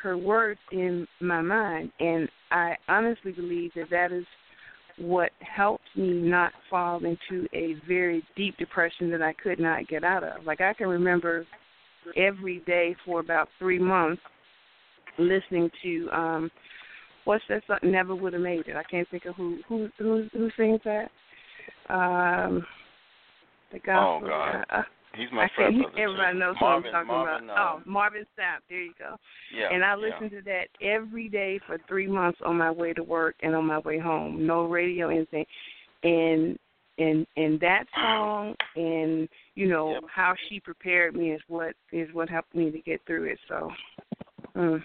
her 0.03 0.17
words 0.17 0.61
in 0.71 1.07
my 1.21 1.41
mind, 1.41 1.93
and 2.01 2.29
I 2.51 2.77
honestly 2.89 3.33
believe 3.33 3.73
that 3.77 3.91
that 3.91 4.13
is 4.13 4.25
what 4.99 5.31
helped 5.41 5.85
me 5.97 6.13
not 6.13 6.53
fall 6.69 7.01
into 7.05 7.47
a 7.55 7.75
very 7.89 8.23
deep 8.37 8.57
depression 8.59 9.11
that 9.11 9.23
I 9.23 9.33
could 9.33 9.59
not 9.59 9.89
get 9.89 10.05
out 10.05 10.23
of. 10.23 10.45
Like 10.45 10.61
I 10.61 10.75
can 10.75 10.89
remember 10.89 11.47
every 12.17 12.61
day 12.67 12.95
for 13.05 13.21
about 13.21 13.49
three 13.59 13.79
months 13.79 14.23
listening 15.19 15.71
to 15.83 16.09
um 16.11 16.51
what's 17.25 17.45
that 17.49 17.63
song 17.67 17.79
never 17.83 18.15
would 18.15 18.33
have 18.33 18.43
made 18.43 18.67
it. 18.67 18.77
I 18.77 18.83
can't 18.83 19.09
think 19.11 19.25
of 19.27 19.35
who 19.37 19.59
who 19.69 19.89
who 19.99 20.27
who 20.33 20.51
sings 20.57 20.81
that. 20.85 21.11
Um 21.89 22.65
the 23.73 23.79
gospel 23.79 24.21
oh, 24.25 24.29
God. 24.29 24.65
Uh, 24.71 24.83
He's 25.15 25.29
my 25.33 25.49
friend. 25.55 25.75
He, 25.75 26.03
everybody 26.03 26.39
knows 26.39 26.57
Marvin, 26.61 26.91
what 26.91 26.95
I'm 26.97 27.07
talking 27.07 27.09
Marvin, 27.09 27.45
about. 27.51 27.59
Uh, 27.59 27.79
oh, 27.79 27.91
Marvin 27.91 28.25
Sapp. 28.39 28.61
There 28.69 28.83
you 28.83 28.93
go. 28.99 29.17
Yeah. 29.55 29.69
And 29.73 29.85
I 29.85 29.95
listened 29.95 30.31
yeah. 30.33 30.39
to 30.39 30.45
that 30.45 30.69
every 30.81 31.29
day 31.29 31.61
for 31.67 31.79
three 31.87 32.07
months 32.07 32.39
on 32.45 32.57
my 32.57 32.71
way 32.71 32.93
to 32.95 33.03
work 33.03 33.37
and 33.43 33.55
on 33.55 33.67
my 33.67 33.79
way 33.79 33.99
home. 33.99 34.47
No 34.47 34.65
radio, 34.65 35.09
anything. 35.09 35.45
And 36.03 36.59
and 36.99 37.27
and 37.37 37.59
that 37.61 37.85
song 37.95 38.55
and 38.77 39.29
you 39.55 39.67
know 39.67 39.95
yep. 39.95 40.03
how 40.15 40.35
she 40.49 40.61
prepared 40.61 41.15
me 41.15 41.33
is 41.33 41.41
what 41.49 41.75
is 41.91 42.09
what 42.13 42.29
helped 42.29 42.55
me 42.55 42.71
to 42.71 42.79
get 42.81 43.01
through 43.07 43.25
it. 43.25 43.39
So. 43.49 43.71
Mm. 44.57 44.83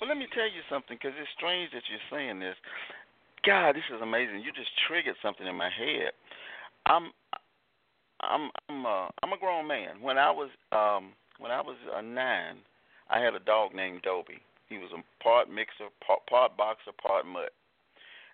Well, 0.00 0.08
let 0.08 0.16
me 0.16 0.26
tell 0.32 0.44
you 0.44 0.62
something 0.70 0.96
because 0.96 1.16
it's 1.18 1.30
strange 1.36 1.72
that 1.72 1.82
you're 1.90 2.06
saying 2.10 2.38
this. 2.38 2.54
God, 3.44 3.74
this 3.74 3.86
is 3.94 4.00
amazing. 4.00 4.40
You 4.44 4.52
just 4.52 4.70
triggered 4.86 5.16
something 5.22 5.46
in 5.46 5.56
my 5.56 5.70
head. 5.70 6.12
I'm 6.86 7.10
I'm 8.20 8.50
I'm 8.68 8.86
uh, 8.86 9.08
I'm 9.22 9.32
a 9.32 9.38
grown 9.38 9.66
man. 9.66 10.00
When 10.02 10.18
I 10.18 10.30
was 10.30 10.50
um 10.72 11.12
when 11.38 11.50
I 11.50 11.60
was 11.60 11.76
uh, 11.94 12.00
nine, 12.00 12.56
I 13.10 13.20
had 13.20 13.34
a 13.34 13.40
dog 13.40 13.74
named 13.74 14.02
Dobie. 14.02 14.42
He 14.68 14.76
was 14.76 14.90
a 14.92 15.22
part 15.22 15.48
mixer, 15.48 15.88
part, 16.04 16.26
part 16.28 16.56
boxer, 16.56 16.92
part 17.00 17.24
mutt, 17.26 17.52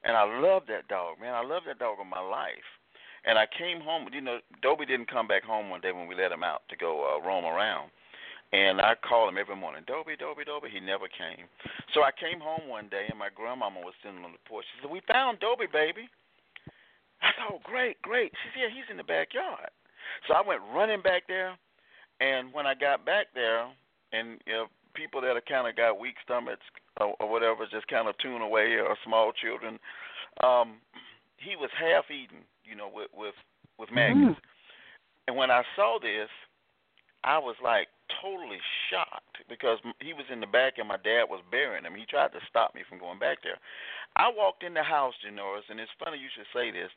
and 0.03 0.16
I 0.16 0.25
loved 0.25 0.68
that 0.68 0.88
dog, 0.88 1.20
man. 1.20 1.35
I 1.35 1.44
loved 1.44 1.66
that 1.68 1.79
dog 1.79 1.99
of 2.01 2.07
my 2.07 2.20
life. 2.20 2.68
And 3.27 3.38
I 3.38 3.47
came 3.47 3.81
home. 3.81 4.09
You 4.12 4.20
know, 4.20 4.38
Dobie 4.61 4.85
didn't 4.85 5.11
come 5.11 5.27
back 5.27 5.44
home 5.44 5.70
one 5.70 5.81
day 5.81 5.92
when 5.92 6.07
we 6.07 6.14
let 6.14 6.33
him 6.33 6.44
out 6.44 6.62
to 6.68 6.77
go 6.77 7.09
uh, 7.09 7.27
roam 7.27 7.44
around. 7.44 7.90
And 8.53 8.81
I 8.81 8.94
called 9.01 9.31
him 9.31 9.38
every 9.38 9.57
morning, 9.57 9.83
Dobie, 9.87 10.16
Dobie, 10.16 10.44
Dobie. 10.44 10.68
He 10.70 10.79
never 10.79 11.09
came. 11.09 11.49
So 11.92 12.03
I 12.05 12.11
came 12.12 12.38
home 12.38 12.68
one 12.68 12.88
day, 12.88 13.07
and 13.09 13.18
my 13.18 13.29
grandmama 13.35 13.81
was 13.81 13.94
sitting 14.03 14.23
on 14.23 14.33
the 14.33 14.42
porch. 14.47 14.64
She 14.70 14.83
said, 14.83 14.90
"We 14.90 15.01
found 15.09 15.40
Dobie, 15.40 15.66
baby." 15.73 16.09
I 17.25 17.33
thought, 17.33 17.57
oh, 17.57 17.61
great, 17.65 18.01
great. 18.03 18.33
She 18.33 18.53
said, 18.53 18.69
yeah, 18.69 18.73
he's 18.75 18.91
in 18.91 18.97
the 19.01 19.09
backyard. 19.09 19.73
So 20.29 20.35
I 20.35 20.47
went 20.47 20.61
running 20.73 21.01
back 21.01 21.25
there, 21.27 21.57
and 22.21 22.53
when 22.53 22.67
I 22.67 22.75
got 22.75 23.05
back 23.05 23.33
there, 23.35 23.67
and 24.13 24.39
you 24.47 24.53
know, 24.53 24.67
people 24.95 25.21
that 25.23 25.35
have 25.35 25.49
kind 25.49 25.67
of 25.67 25.75
got 25.77 25.99
weak 25.99 26.15
stomachs 26.23 26.63
or, 27.01 27.17
or 27.19 27.29
whatever 27.29 27.67
just 27.71 27.89
kind 27.89 28.09
of 28.09 28.15
tune 28.19 28.43
away, 28.43 28.77
or 28.77 28.97
small 29.05 29.33
children, 29.33 29.79
um, 30.45 30.77
he 31.37 31.57
was 31.57 31.71
half 31.73 32.05
eaten, 32.11 32.45
you 32.65 32.77
know, 32.77 32.91
with 32.93 33.09
with 33.17 33.35
with 33.79 33.91
maggots. 33.91 34.39
Mm. 34.39 34.49
And 35.27 35.37
when 35.37 35.51
I 35.51 35.63
saw 35.75 35.99
this, 36.01 36.29
I 37.25 37.39
was 37.39 37.57
like 37.65 37.89
totally 38.21 38.61
shocked 38.93 39.41
because 39.49 39.81
he 40.01 40.13
was 40.13 40.29
in 40.29 40.41
the 40.41 40.47
back 40.47 40.77
and 40.77 40.89
my 40.89 41.01
dad 41.01 41.25
was 41.29 41.41
burying 41.51 41.85
him. 41.85 41.97
He 41.97 42.05
tried 42.05 42.33
to 42.37 42.41
stop 42.49 42.75
me 42.75 42.83
from 42.89 43.01
going 43.01 43.19
back 43.19 43.41
there. 43.43 43.57
I 44.17 44.29
walked 44.29 44.63
in 44.63 44.75
the 44.75 44.85
house, 44.85 45.15
Jenorice, 45.25 45.69
and 45.71 45.81
it's 45.81 45.91
funny 45.99 46.21
you 46.21 46.29
should 46.37 46.49
say 46.53 46.71
this. 46.71 46.93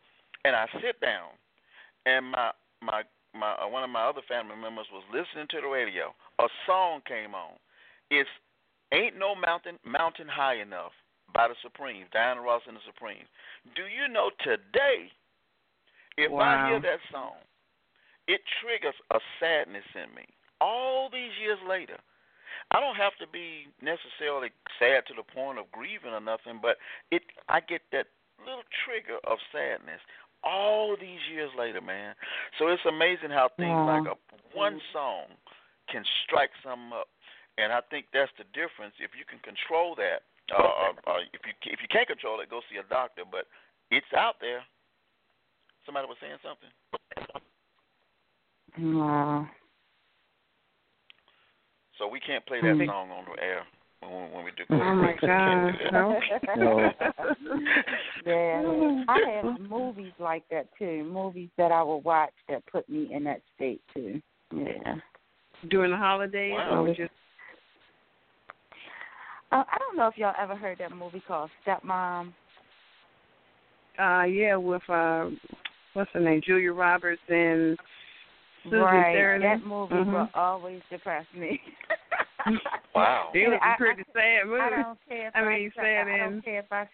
And 0.47 0.55
I 0.55 0.63
sit 0.79 0.95
down, 1.01 1.35
and 2.05 2.31
my 2.31 2.51
my 2.79 3.03
my 3.35 3.51
uh, 3.59 3.67
one 3.67 3.83
of 3.83 3.89
my 3.89 4.07
other 4.07 4.23
family 4.31 4.55
members 4.55 4.87
was 4.95 5.03
listening 5.11 5.43
to 5.51 5.59
the 5.59 5.67
radio. 5.67 6.15
A 6.39 6.47
song 6.65 7.01
came 7.03 7.35
on. 7.35 7.59
It's 8.09 8.29
"Ain't 8.93 9.19
No 9.19 9.35
Mountain 9.35 9.75
Mountain 9.83 10.31
High 10.31 10.63
Enough" 10.63 10.95
by 11.35 11.49
the 11.49 11.55
Supremes, 11.61 12.07
Diana 12.13 12.39
Ross 12.39 12.61
and 12.65 12.77
the 12.77 12.85
Supremes. 12.87 13.27
Do 13.75 13.91
you 13.91 14.07
know 14.07 14.31
today? 14.39 15.11
If 16.15 16.31
wow. 16.31 16.47
I 16.47 16.69
hear 16.71 16.79
that 16.79 17.03
song, 17.11 17.43
it 18.29 18.39
triggers 18.63 18.95
a 19.11 19.19
sadness 19.43 19.83
in 19.99 20.15
me. 20.15 20.31
All 20.61 21.09
these 21.11 21.35
years 21.43 21.59
later, 21.67 21.99
I 22.71 22.79
don't 22.79 22.95
have 22.95 23.19
to 23.19 23.27
be 23.27 23.67
necessarily 23.83 24.55
sad 24.79 25.03
to 25.07 25.13
the 25.13 25.27
point 25.27 25.59
of 25.59 25.69
grieving 25.75 26.15
or 26.15 26.23
nothing, 26.23 26.59
but 26.61 26.77
it 27.11 27.23
I 27.49 27.59
get 27.59 27.81
that 27.91 28.07
little 28.39 28.65
trigger 28.85 29.19
of 29.27 29.39
sadness 29.51 29.99
all 30.43 30.95
these 30.99 31.21
years 31.31 31.49
later, 31.57 31.81
man. 31.81 32.15
So 32.59 32.67
it's 32.67 32.83
amazing 32.87 33.29
how 33.29 33.49
things 33.57 33.73
wow. 33.73 33.99
like 33.99 34.07
a 34.11 34.15
one 34.57 34.79
song 34.93 35.33
can 35.91 36.03
strike 36.25 36.51
something 36.63 36.93
up, 36.93 37.07
and 37.57 37.71
I 37.71 37.81
think 37.89 38.07
that's 38.13 38.31
the 38.37 38.45
difference. 38.53 38.95
If 38.99 39.11
you 39.17 39.25
can 39.25 39.39
control 39.39 39.95
that, 39.95 40.27
uh, 40.51 40.93
uh, 41.07 41.21
if 41.33 41.41
you 41.45 41.53
if 41.71 41.79
you 41.81 41.89
can't 41.89 42.07
control 42.07 42.39
it, 42.39 42.49
go 42.49 42.61
see 42.69 42.77
a 42.77 42.87
doctor. 42.87 43.23
But 43.29 43.45
it's 43.91 44.11
out 44.15 44.35
there. 44.41 44.63
Somebody 45.85 46.07
was 46.07 46.17
saying 46.19 46.39
something. 46.43 46.71
Wow. 48.77 49.47
So 51.97 52.07
we 52.07 52.19
can't 52.19 52.45
play 52.45 52.61
that 52.61 52.77
song 52.85 53.09
on 53.09 53.25
the 53.25 53.41
air 53.41 53.65
when, 54.01 54.31
when 54.31 54.45
we 54.45 54.51
do. 54.51 54.63
Oh 54.69 54.95
my 54.95 55.13
God! 55.21 55.71
no. 55.91 56.19
yeah, 58.25 59.03
I 59.07 59.41
have 59.41 59.59
movies 59.69 60.13
like 60.19 60.43
that 60.51 60.67
too. 60.77 61.09
Movies 61.11 61.49
that 61.57 61.71
I 61.71 61.81
will 61.83 62.01
watch 62.01 62.33
that 62.49 62.65
put 62.67 62.87
me 62.89 63.09
in 63.13 63.23
that 63.25 63.41
state 63.55 63.81
too. 63.93 64.21
Yeah. 64.55 64.95
During 65.69 65.91
the 65.91 65.97
holidays, 65.97 66.53
wow. 66.53 66.85
or 66.85 66.89
just. 66.89 67.11
Uh, 69.51 69.63
I 69.71 69.77
don't 69.79 69.95
know 69.95 70.07
if 70.07 70.17
y'all 70.17 70.35
ever 70.39 70.55
heard 70.55 70.77
that 70.79 70.95
movie 70.95 71.23
called 71.25 71.49
Stepmom. 71.65 72.33
Uh, 73.97 74.23
yeah, 74.25 74.55
with 74.55 74.87
uh, 74.89 75.29
what's 75.93 76.11
her 76.13 76.19
name, 76.19 76.41
Julia 76.45 76.73
Roberts 76.73 77.21
and 77.29 77.77
Susan 78.63 78.79
right. 78.79 79.15
Sarandon. 79.15 79.61
That 79.61 79.67
movie 79.67 79.95
mm-hmm. 79.95 80.11
will 80.11 80.29
always 80.35 80.81
depress 80.91 81.25
me. 81.35 81.59
wow. 82.95 83.29
It 83.33 83.49
was 83.49 83.59
I, 83.61 83.73
a 83.73 83.77
pretty 83.77 84.03
sad 84.13 84.47
movie. 84.47 84.61
I 84.61 84.69
don't 84.69 84.99
care 85.07 85.27
if 85.27 85.35
I 85.35 85.39
I, 85.39 85.57
mean, 85.57 85.71
I, 85.77 85.81
sad 85.81 86.07
I 86.07 86.17
don't 86.17 86.41
care 86.43 86.59
if 86.59 86.71
I. 86.71 86.89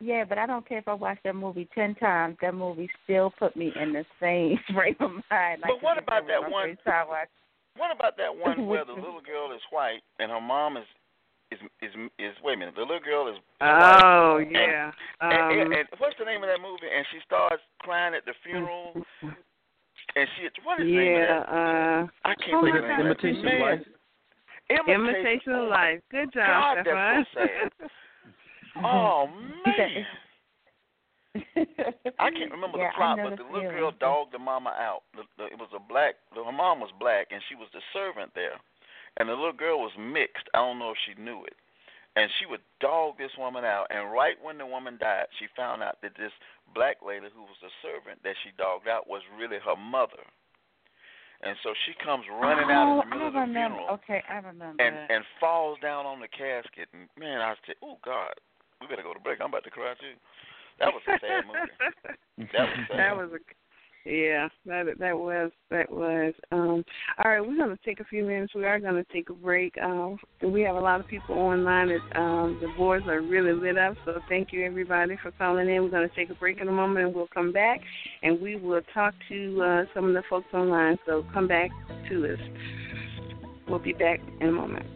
Yeah, 0.00 0.24
but 0.28 0.36
I 0.36 0.46
don't 0.46 0.68
care 0.68 0.78
if 0.78 0.88
I 0.88 0.94
watch 0.94 1.18
that 1.24 1.34
movie 1.34 1.68
ten 1.74 1.94
times. 1.94 2.36
That 2.42 2.54
movie 2.54 2.90
still 3.04 3.32
put 3.38 3.56
me 3.56 3.72
in 3.80 3.92
the 3.92 4.04
same 4.20 4.58
frame 4.74 4.96
of 5.00 5.10
mind. 5.30 5.62
Like 5.62 5.70
But 5.70 5.82
what 5.82 5.98
about 5.98 6.26
that 6.26 6.50
one? 6.50 6.70
First 6.70 6.84
time 6.84 7.08
watch. 7.08 7.28
What 7.76 7.94
about 7.94 8.16
that 8.18 8.34
one 8.36 8.66
where 8.66 8.84
the 8.84 8.92
little 8.92 9.22
girl 9.24 9.52
is 9.54 9.62
white 9.70 10.02
and 10.18 10.30
her 10.30 10.40
mom 10.40 10.76
is 10.76 10.84
is 11.50 11.58
is 11.80 11.90
is 12.18 12.34
wait 12.44 12.54
a 12.54 12.58
minute, 12.58 12.74
the 12.74 12.82
little 12.82 13.00
girl 13.00 13.28
is 13.28 13.36
Oh 13.60 14.36
white, 14.36 14.48
yeah. 14.50 14.92
And, 15.20 15.32
um, 15.32 15.60
and, 15.60 15.72
and 15.72 15.88
what's 15.98 16.16
the 16.18 16.24
name 16.24 16.42
of 16.42 16.50
that 16.50 16.60
movie? 16.60 16.92
And 16.94 17.06
she 17.12 17.18
starts 17.24 17.62
crying 17.80 18.14
at 18.14 18.24
the 18.24 18.34
funeral. 18.44 18.92
And 20.14 20.28
she, 20.36 20.48
what 20.64 20.80
is 20.80 20.86
the 20.86 20.92
name 20.92 21.14
of 21.14 21.20
yeah, 21.20 21.26
that? 21.26 21.48
uh, 21.48 22.06
I 22.24 22.34
can't 22.36 22.60
think 22.60 22.76
of 22.76 22.82
the 22.82 22.88
name 22.88 23.06
of 23.06 23.16
that. 23.16 23.24
Imitation 23.24 23.44
Man. 23.44 23.60
Life. 23.60 23.80
Imitation, 24.80 25.06
Imitation 25.06 25.52
of 25.52 25.68
Life. 25.68 26.00
Good 26.10 26.32
job, 26.32 26.84
God, 26.84 27.26
Stefan. 27.32 27.70
so 27.80 28.80
oh 28.84 29.28
man. 29.66 30.06
I 32.18 32.28
can't 32.30 32.52
remember 32.52 32.78
yeah, 32.78 32.92
the 32.92 32.96
plot, 32.96 33.18
but 33.22 33.36
the 33.36 33.44
the 33.44 33.48
little 33.48 33.70
girl 33.70 33.92
dogged 33.98 34.34
the 34.34 34.38
mama 34.38 34.76
out. 34.76 35.02
The, 35.16 35.24
the, 35.38 35.44
it 35.46 35.58
was 35.58 35.72
a 35.74 35.80
black. 35.80 36.16
The, 36.34 36.44
her 36.44 36.52
mom 36.52 36.80
was 36.80 36.92
black, 37.00 37.28
and 37.30 37.40
she 37.48 37.54
was 37.54 37.68
the 37.72 37.80
servant 37.92 38.32
there, 38.34 38.60
and 39.16 39.28
the 39.28 39.32
little 39.32 39.56
girl 39.56 39.80
was 39.80 39.92
mixed. 39.98 40.44
I 40.52 40.58
don't 40.58 40.78
know 40.78 40.92
if 40.92 41.00
she 41.08 41.16
knew 41.16 41.44
it, 41.44 41.56
and 42.16 42.28
she 42.38 42.44
would 42.44 42.60
dog 42.80 43.16
this 43.16 43.32
woman 43.38 43.64
out. 43.64 43.88
And 43.88 44.12
right 44.12 44.36
when 44.42 44.58
the 44.58 44.66
woman 44.66 44.98
died, 45.00 45.32
she 45.38 45.46
found 45.56 45.82
out 45.82 45.96
that 46.02 46.16
this 46.20 46.32
black 46.74 47.00
lady 47.00 47.32
who 47.32 47.48
was 47.48 47.60
the 47.64 47.72
servant 47.80 48.20
that 48.24 48.36
she 48.44 48.52
dogged 48.60 48.88
out 48.88 49.08
was 49.08 49.22
really 49.38 49.58
her 49.64 49.76
mother. 49.76 50.20
And 51.42 51.56
so 51.62 51.74
she 51.86 51.92
comes 51.98 52.24
running 52.30 52.70
oh, 52.70 52.72
out 52.72 52.86
in 52.86 52.94
oh, 52.94 53.02
the 53.02 53.10
middle 53.10 53.24
I 53.24 53.26
of 53.26 53.34
the 53.34 53.40
remember. 53.40 53.76
funeral 53.82 53.98
Okay, 53.98 54.22
I 54.30 54.38
remember. 54.38 54.78
and 54.78 54.94
and 55.10 55.24
falls 55.40 55.78
down 55.82 56.06
on 56.06 56.20
the 56.20 56.30
casket. 56.30 56.86
And 56.94 57.10
man, 57.18 57.40
I 57.42 57.54
said, 57.66 57.76
"Oh 57.82 57.98
God, 58.04 58.34
we 58.80 58.86
better 58.86 59.02
go 59.02 59.12
to 59.12 59.20
break. 59.20 59.40
I'm 59.40 59.50
about 59.50 59.64
to 59.64 59.70
cry 59.70 59.94
too." 59.98 60.14
That 60.78 60.94
was 60.94 61.02
a 61.06 61.18
sad 61.18 61.44
movie. 61.46 62.48
That 62.54 62.66
was 62.70 62.78
sad. 62.88 62.98
that 62.98 63.16
was 63.16 63.30
a 63.34 63.42
yeah, 64.04 64.48
that 64.66 64.86
that 64.98 65.16
was 65.16 65.50
that 65.70 65.90
was. 65.90 66.34
Um, 66.50 66.84
all 67.22 67.30
right, 67.30 67.40
we're 67.40 67.56
gonna 67.56 67.78
take 67.84 68.00
a 68.00 68.04
few 68.04 68.24
minutes. 68.24 68.54
We 68.54 68.64
are 68.64 68.80
gonna 68.80 69.04
take 69.12 69.30
a 69.30 69.34
break. 69.34 69.74
Um, 69.78 70.18
we 70.42 70.62
have 70.62 70.76
a 70.76 70.80
lot 70.80 71.00
of 71.00 71.06
people 71.06 71.36
online. 71.36 71.88
That, 71.88 72.20
um, 72.20 72.58
the 72.60 72.68
boards 72.76 73.06
are 73.06 73.20
really 73.20 73.52
lit 73.52 73.78
up. 73.78 73.96
So 74.04 74.20
thank 74.28 74.52
you 74.52 74.64
everybody 74.64 75.16
for 75.22 75.30
calling 75.32 75.68
in. 75.68 75.82
We're 75.82 75.90
gonna 75.90 76.08
take 76.16 76.30
a 76.30 76.34
break 76.34 76.60
in 76.60 76.68
a 76.68 76.72
moment, 76.72 77.06
and 77.06 77.14
we'll 77.14 77.28
come 77.28 77.52
back, 77.52 77.80
and 78.22 78.40
we 78.40 78.56
will 78.56 78.82
talk 78.92 79.14
to 79.28 79.62
uh, 79.62 79.84
some 79.94 80.06
of 80.06 80.14
the 80.14 80.22
folks 80.28 80.52
online. 80.52 80.98
So 81.06 81.24
come 81.32 81.46
back 81.46 81.70
to 82.08 82.32
us. 82.32 82.40
We'll 83.68 83.78
be 83.78 83.92
back 83.92 84.20
in 84.40 84.48
a 84.48 84.52
moment. 84.52 84.86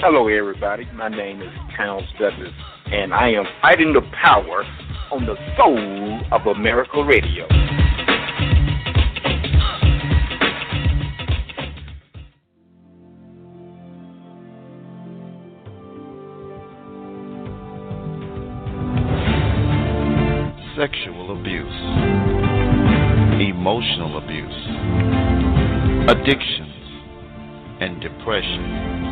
Hello, 0.00 0.28
everybody. 0.28 0.86
My 0.94 1.08
name 1.08 1.42
is 1.42 1.48
Towns 1.76 2.04
Douglas, 2.20 2.52
and 2.86 3.12
I 3.12 3.30
am 3.30 3.42
fighting 3.60 3.92
the 3.92 4.00
power 4.22 4.62
on 5.10 5.26
the 5.26 5.34
soul 5.56 6.20
of 6.30 6.46
America 6.46 7.02
Radio. 7.02 7.48
Sexual 20.76 21.40
abuse, 21.40 21.80
emotional 23.50 24.18
abuse, 24.18 24.48
addictions, 26.08 26.74
and 27.80 28.00
depression, 28.00 29.07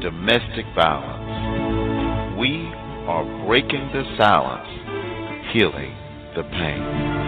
domestic 0.00 0.64
violence. 0.74 2.38
We 2.38 2.72
are 3.06 3.24
breaking 3.46 3.90
the 3.92 4.02
silence, 4.16 4.66
healing 5.52 5.94
the 6.34 6.42
pain. 6.42 7.20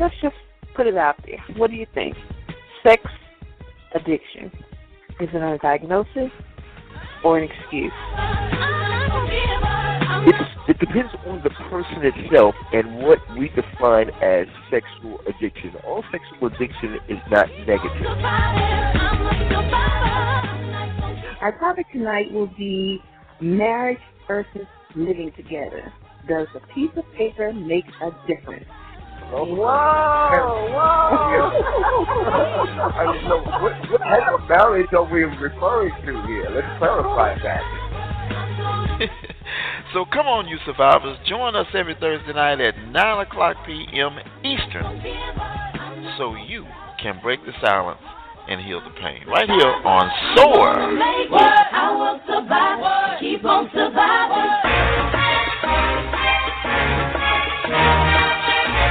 Let's 0.00 0.14
just 0.22 0.36
put 0.74 0.86
it 0.86 0.96
out 0.96 1.16
there. 1.26 1.44
What 1.56 1.70
do 1.70 1.76
you 1.76 1.86
think? 1.92 2.16
Sex 2.82 3.02
addiction. 3.94 4.50
Is 5.20 5.28
it 5.32 5.42
a 5.42 5.58
diagnosis 5.60 6.30
or 7.24 7.38
an 7.38 7.44
excuse? 7.44 7.92
It's, 10.26 10.57
it 10.68 10.78
depends 10.78 11.10
on 11.26 11.40
the 11.42 11.50
person 11.70 12.04
itself 12.04 12.54
and 12.72 12.98
what 12.98 13.18
we 13.38 13.48
define 13.48 14.10
as 14.22 14.46
sexual 14.70 15.18
addiction. 15.26 15.72
All 15.86 16.04
sexual 16.12 16.48
addiction 16.48 16.98
is 17.08 17.18
not 17.30 17.48
negative. 17.66 18.06
Our 21.40 21.58
topic 21.58 21.86
tonight 21.90 22.30
will 22.32 22.48
be 22.58 23.00
marriage 23.40 23.98
versus 24.26 24.66
living 24.94 25.32
together. 25.36 25.90
Does 26.28 26.48
a 26.54 26.60
piece 26.74 26.90
of 26.96 27.04
paper 27.16 27.54
make 27.54 27.86
a 28.02 28.10
difference? 28.26 28.66
Oh, 29.30 29.44
Whoa, 29.44 29.56
whoa. 29.56 29.64
I 32.92 33.12
mean, 33.12 33.24
no, 33.28 33.38
what, 33.42 33.90
what 33.90 34.00
type 34.00 34.32
of 34.34 34.48
marriage 34.48 34.92
are 34.92 35.04
we 35.04 35.24
referring 35.24 35.94
to 36.06 36.26
here? 36.26 36.48
Let's 36.50 36.78
clarify 36.78 37.38
that. 37.42 37.62
so 39.92 40.04
come 40.12 40.26
on, 40.26 40.48
you 40.48 40.58
survivors. 40.66 41.18
Join 41.26 41.56
us 41.56 41.66
every 41.74 41.94
Thursday 41.94 42.32
night 42.32 42.60
at 42.60 42.76
9 42.78 43.26
o'clock 43.26 43.56
p.m. 43.66 44.18
Eastern 44.44 45.02
so 46.18 46.34
you 46.34 46.64
can 47.00 47.20
break 47.22 47.44
the 47.46 47.52
silence 47.60 48.00
and 48.48 48.60
heal 48.60 48.80
the 48.80 48.90
pain. 49.00 49.26
Right 49.26 49.48
here 49.48 49.74
on 49.84 50.10
SOAR. 50.36 50.74
I 51.72 51.92
will 51.94 52.20
survive. 52.26 53.20
Keep 53.20 53.44
on 53.44 53.70
surviving. 53.72 54.98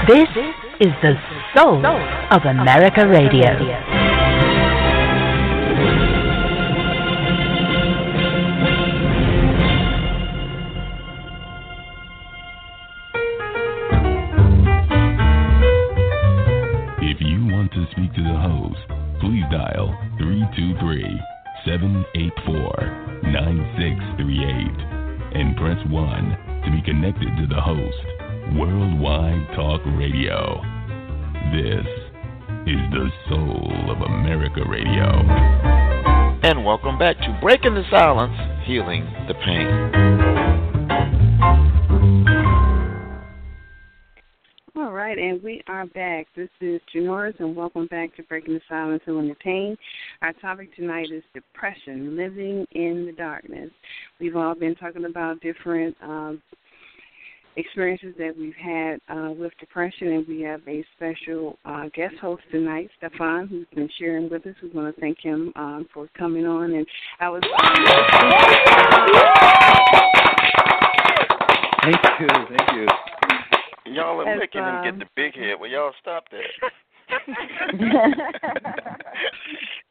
This 0.08 0.30
is 0.80 0.94
the 1.02 1.16
soul 1.56 1.86
of 2.32 2.46
America 2.46 3.08
Radio. 3.08 4.37
To 18.18 18.24
the 18.24 18.34
host, 18.34 18.82
please 19.22 19.46
dial 19.52 19.94
323 20.18 21.06
784 21.70 23.30
9638 23.30 25.38
and 25.38 25.54
press 25.56 25.78
1 25.86 26.66
to 26.66 26.72
be 26.74 26.82
connected 26.82 27.30
to 27.38 27.46
the 27.46 27.62
host. 27.62 28.02
Worldwide 28.58 29.54
Talk 29.54 29.86
Radio. 30.02 30.58
This 31.54 31.86
is 32.66 32.82
the 32.90 33.06
soul 33.30 33.94
of 33.94 34.02
America 34.02 34.66
Radio. 34.68 35.22
And 36.42 36.66
welcome 36.66 36.98
back 36.98 37.20
to 37.20 37.38
Breaking 37.40 37.76
the 37.76 37.86
Silence, 37.92 38.34
Healing 38.66 39.06
the 39.28 39.36
Pain. 39.46 40.47
And 45.28 45.44
we 45.44 45.62
are 45.68 45.86
back. 45.88 46.26
This 46.38 46.48
is 46.62 46.80
Jenorice, 46.96 47.38
and 47.40 47.54
welcome 47.54 47.86
back 47.88 48.16
to 48.16 48.24
Breaking 48.24 48.54
the 48.54 48.62
Silence 48.70 49.04
and 49.08 49.30
the 49.30 49.36
Pain. 49.36 49.76
Our 50.22 50.32
topic 50.32 50.74
tonight 50.74 51.10
is 51.14 51.22
depression, 51.34 52.16
living 52.16 52.66
in 52.72 53.06
the 53.06 53.12
darkness. 53.12 53.70
We've 54.22 54.38
all 54.38 54.56
been 54.56 54.74
talking 54.76 55.04
about 55.04 55.42
different 55.42 55.98
um, 56.02 56.42
experiences 57.58 58.16
that 58.18 58.38
we've 58.38 58.56
had 58.56 59.02
uh, 59.10 59.32
with 59.32 59.52
depression, 59.60 60.14
and 60.14 60.28
we 60.30 60.40
have 60.44 60.62
a 60.66 60.86
special 60.96 61.60
uh, 61.66 61.90
guest 61.94 62.16
host 62.22 62.44
tonight, 62.50 62.90
Stefan, 62.98 63.50
who's 63.50 63.68
been 63.76 63.90
sharing 64.00 64.30
with 64.30 64.48
us. 64.48 64.56
We 64.64 64.70
want 64.70 64.96
to 64.96 65.02
thank 65.02 65.18
him 65.20 65.52
um, 65.58 65.88
for 65.94 66.08
coming 66.18 66.46
on. 66.46 66.72
And 66.72 66.88
I 67.20 67.28
was. 67.28 67.42
Thank 71.84 72.22
you, 72.22 72.28
thank 72.48 72.72
you. 72.78 72.88
Y'all 73.94 74.22
are 74.22 74.28
As, 74.28 74.40
making 74.40 74.62
him 74.62 74.76
um, 74.76 74.84
get 74.84 75.00
the 75.00 75.06
big 75.16 75.36
head. 75.36 75.60
Will 75.60 75.70
y'all 75.70 75.94
stop 76.02 76.26
that? 76.32 76.42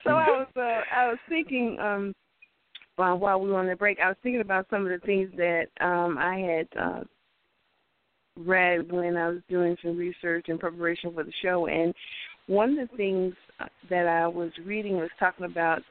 so 0.04 0.10
I 0.10 0.28
was 0.28 0.48
uh, 0.56 0.80
I 0.94 1.08
was 1.08 1.18
thinking 1.28 1.78
um 1.80 2.14
while 2.96 3.18
while 3.18 3.40
we 3.40 3.50
were 3.50 3.58
on 3.58 3.66
the 3.66 3.76
break, 3.76 3.98
I 4.00 4.08
was 4.08 4.16
thinking 4.22 4.42
about 4.42 4.66
some 4.70 4.84
of 4.84 4.88
the 4.88 5.04
things 5.06 5.30
that 5.36 5.68
um 5.80 6.18
I 6.18 6.36
had 6.36 6.68
uh 6.78 7.04
read 8.38 8.92
when 8.92 9.16
I 9.16 9.28
was 9.28 9.40
doing 9.48 9.76
some 9.82 9.96
research 9.96 10.48
in 10.48 10.58
preparation 10.58 11.14
for 11.14 11.24
the 11.24 11.32
show 11.42 11.66
and 11.68 11.94
one 12.48 12.78
of 12.78 12.90
the 12.90 12.96
things 12.96 13.34
that 13.88 14.06
I 14.06 14.28
was 14.28 14.50
reading 14.64 14.98
was 14.98 15.10
talking 15.18 15.46
about 15.46 15.82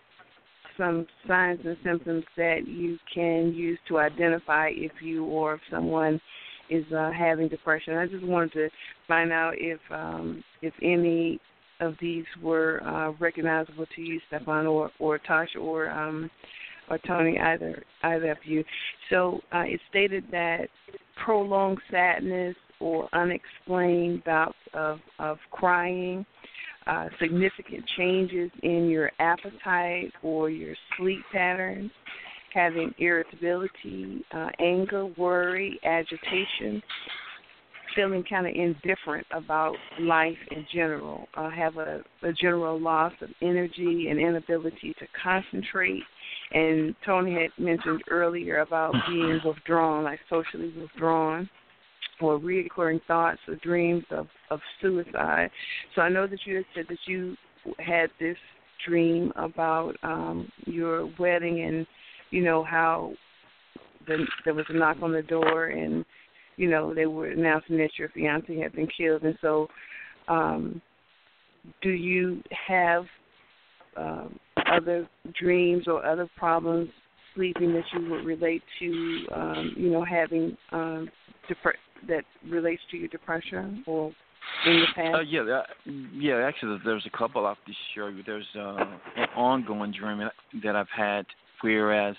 some 0.77 1.05
signs 1.27 1.59
and 1.65 1.77
symptoms 1.83 2.23
that 2.37 2.67
you 2.67 2.97
can 3.13 3.53
use 3.53 3.79
to 3.87 3.97
identify 3.97 4.69
if 4.71 4.91
you 5.01 5.25
or 5.25 5.55
if 5.55 5.61
someone 5.71 6.19
is 6.69 6.85
uh, 6.93 7.11
having 7.11 7.47
depression. 7.47 7.95
I 7.95 8.07
just 8.07 8.23
wanted 8.23 8.53
to 8.53 8.69
find 9.07 9.31
out 9.31 9.53
if 9.57 9.79
um, 9.91 10.43
if 10.61 10.73
any 10.81 11.39
of 11.79 11.95
these 11.99 12.25
were 12.41 12.81
uh, 12.83 13.11
recognizable 13.19 13.85
to 13.95 14.01
you, 14.01 14.19
Stefan, 14.27 14.65
or 14.65 14.91
or 14.99 15.19
Tasha, 15.19 15.57
or 15.59 15.89
um, 15.89 16.29
or 16.89 16.97
Tony, 16.99 17.39
either 17.39 17.83
either 18.03 18.31
of 18.31 18.37
you. 18.43 18.63
So 19.09 19.39
uh, 19.53 19.63
it 19.65 19.79
stated 19.89 20.25
that 20.31 20.67
prolonged 21.23 21.79
sadness 21.91 22.55
or 22.79 23.09
unexplained 23.13 24.23
bouts 24.23 24.57
of 24.73 24.99
of 25.19 25.37
crying, 25.51 26.25
uh, 26.87 27.07
significant 27.19 27.83
changes 27.97 28.51
in 28.63 28.87
your 28.89 29.11
appetite 29.19 30.11
or 30.23 30.49
your 30.49 30.75
sleep 30.97 31.21
patterns, 31.31 31.91
having 32.55 32.93
irritability, 32.97 34.25
uh, 34.33 34.47
anger, 34.59 35.05
worry, 35.17 35.77
agitation, 35.83 36.81
feeling 37.95 38.23
kind 38.29 38.47
of 38.47 38.53
indifferent 38.55 39.27
about 39.31 39.75
life 39.99 40.37
in 40.51 40.65
general, 40.73 41.27
uh, 41.35 41.49
have 41.49 41.77
a, 41.77 42.01
a 42.23 42.33
general 42.33 42.79
loss 42.79 43.13
of 43.21 43.29
energy 43.41 44.07
and 44.09 44.19
inability 44.19 44.95
to 44.99 45.05
concentrate. 45.21 46.03
And 46.53 46.95
Tony 47.05 47.33
had 47.33 47.51
mentioned 47.63 48.03
earlier 48.09 48.59
about 48.59 48.93
being 49.07 49.39
withdrawn, 49.45 50.03
like 50.03 50.19
socially 50.29 50.73
withdrawn, 50.79 51.49
or 52.21 52.39
reoccurring 52.39 53.01
thoughts 53.05 53.39
or 53.47 53.55
dreams 53.55 54.05
of, 54.11 54.27
of 54.49 54.59
suicide. 54.81 55.49
So 55.93 56.01
I 56.01 56.09
know 56.09 56.25
that 56.27 56.39
you 56.45 56.55
had 56.55 56.65
said 56.73 56.85
that 56.87 56.99
you 57.05 57.35
had 57.79 58.09
this 58.19 58.37
dream 58.87 59.33
about 59.35 59.95
um, 60.03 60.49
your 60.65 61.09
wedding 61.19 61.61
and 61.61 61.85
you 62.35 62.43
know 62.43 62.65
how 62.65 63.13
the, 64.07 64.25
there 64.43 64.53
was 64.53 64.65
a 64.67 64.73
knock 64.73 64.97
on 65.01 65.13
the 65.13 65.21
door 65.21 65.67
and 65.67 66.03
you 66.57 66.69
know 66.69 66.93
they 66.93 67.05
were 67.05 67.27
announcing 67.27 67.77
that 67.77 67.91
your 67.97 68.09
fiance 68.09 68.59
had 68.59 68.73
been 68.73 68.87
killed 68.97 69.23
and 69.23 69.37
so 69.39 69.67
um 70.27 70.81
do 71.81 71.91
you 71.91 72.41
have 72.67 73.05
um 73.95 74.37
other 74.69 75.07
dreams 75.39 75.85
or 75.87 76.05
other 76.05 76.27
problems 76.35 76.89
sleeping 77.33 77.71
that 77.73 77.85
you 77.93 78.09
would 78.09 78.25
relate 78.25 78.63
to 78.79 79.25
um 79.33 79.73
you 79.77 79.89
know 79.89 80.03
having 80.03 80.57
um 80.73 81.09
depre- 81.49 81.79
that 82.07 82.23
relates 82.49 82.81
to 82.91 82.97
your 82.97 83.07
depression 83.07 83.81
or 83.87 84.11
in 84.65 84.79
the 84.81 84.85
past 84.93 85.15
Uh, 85.15 85.19
yeah, 85.21 85.43
that, 85.43 85.63
yeah. 86.13 86.47
Actually, 86.47 86.77
there's 86.85 87.05
a 87.11 87.17
couple 87.17 87.45
I'll 87.45 87.55
have 87.55 87.65
to 87.65 87.73
share 87.93 88.11
you. 88.11 88.21
There's 88.23 88.45
uh, 88.55 88.75
an 89.15 89.27
ongoing 89.35 89.91
dream 89.91 90.21
that 90.63 90.75
I've 90.75 90.95
had, 90.95 91.25
whereas, 91.61 92.15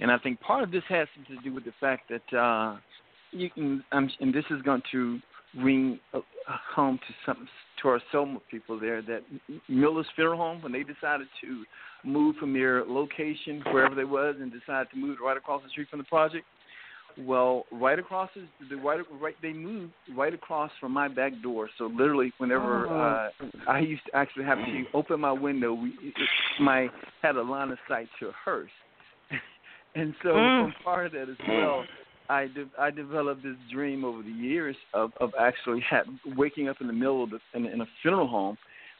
and 0.00 0.10
I 0.10 0.18
think 0.18 0.40
part 0.40 0.62
of 0.62 0.70
this 0.70 0.82
has 0.88 1.08
something 1.14 1.36
to 1.36 1.42
do 1.42 1.54
with 1.54 1.64
the 1.64 1.72
fact 1.80 2.10
that 2.10 2.36
uh, 2.36 2.76
you 3.30 3.50
can, 3.50 3.84
um, 3.92 4.10
and 4.20 4.32
this 4.32 4.44
is 4.50 4.62
going 4.62 4.82
to 4.92 5.20
ring 5.56 5.98
home 6.74 6.98
to 6.98 7.14
some 7.24 7.48
to 7.82 7.88
our 7.88 8.00
Selma 8.10 8.40
people 8.50 8.78
there 8.78 9.02
that 9.02 9.22
Miller's 9.68 10.06
Funeral 10.16 10.36
Home 10.36 10.62
when 10.62 10.72
they 10.72 10.82
decided 10.82 11.28
to 11.40 11.64
move 12.04 12.36
from 12.36 12.52
their 12.52 12.84
location 12.84 13.62
wherever 13.70 13.94
they 13.94 14.04
was 14.04 14.36
and 14.40 14.52
decided 14.52 14.90
to 14.90 14.96
move 14.96 15.18
right 15.22 15.36
across 15.36 15.62
the 15.62 15.68
street 15.68 15.88
from 15.88 16.00
the 16.00 16.04
project. 16.04 16.44
Well, 17.16 17.64
right 17.72 17.98
across 17.98 18.30
is 18.36 18.44
the 18.70 18.76
right, 18.76 19.00
right 19.20 19.34
they 19.42 19.52
moved 19.52 19.92
right 20.16 20.32
across 20.32 20.70
from 20.80 20.92
my 20.92 21.08
back 21.08 21.32
door. 21.42 21.68
So 21.78 21.86
literally, 21.86 22.32
whenever 22.38 22.88
Oh. 22.88 23.00
uh, 23.00 23.30
I 23.66 23.80
used 23.80 24.04
to 24.06 24.16
actually 24.16 24.44
have 24.44 24.58
to 24.58 24.84
open 24.94 25.20
my 25.20 25.32
window, 25.32 25.72
we 25.74 25.88
it, 26.00 26.14
my 26.60 26.88
had 27.22 27.36
a 27.36 27.42
line 27.42 27.70
of 27.70 27.78
sight 27.88 28.08
to 28.20 28.28
a 28.28 28.32
hearse, 28.44 28.70
and 29.94 30.14
so 30.22 30.28
Mm. 30.34 30.74
part 30.84 31.06
of 31.06 31.12
that 31.12 31.28
as 31.28 31.36
well, 31.48 31.84
I 32.28 32.46
de- 32.46 32.70
I 32.78 32.90
developed 32.90 33.42
this 33.42 33.56
dream 33.72 34.04
over 34.04 34.22
the 34.22 34.30
years 34.30 34.76
of 34.94 35.12
of 35.18 35.34
actually 35.38 35.80
ha- 35.80 36.04
waking 36.36 36.68
up 36.68 36.80
in 36.80 36.86
the 36.86 36.92
middle 36.92 37.24
of 37.24 37.30
the 37.30 37.40
in, 37.54 37.66
in 37.66 37.80
a 37.80 37.86
funeral 38.02 38.28
home, 38.28 38.56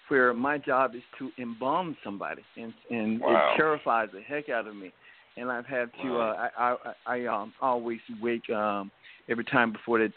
where 0.09 0.32
my 0.34 0.59
job 0.59 0.94
is 0.96 1.02
to 1.18 1.30
embalm 1.38 1.96
somebody, 2.02 2.42
and 2.56 2.72
and 2.90 3.20
Wow. 3.20 3.52
it 3.52 3.56
terrifies 3.56 4.09
the 4.12 4.22
heck 4.22 4.48
out 4.48 4.66
of 4.66 4.74
me, 4.74 4.92
and 5.39 5.51
I've 5.51 5.66
had 5.66 5.91
to 6.03 6.16
uh, 6.16 6.49
I 6.59 6.76
I 6.76 6.76
I 7.07 7.26
um 7.26 7.53
always 7.61 8.01
wake 8.20 8.49
um 8.51 8.91
every 9.28 9.45
time 9.45 9.72
before 9.72 9.99
that 9.99 10.12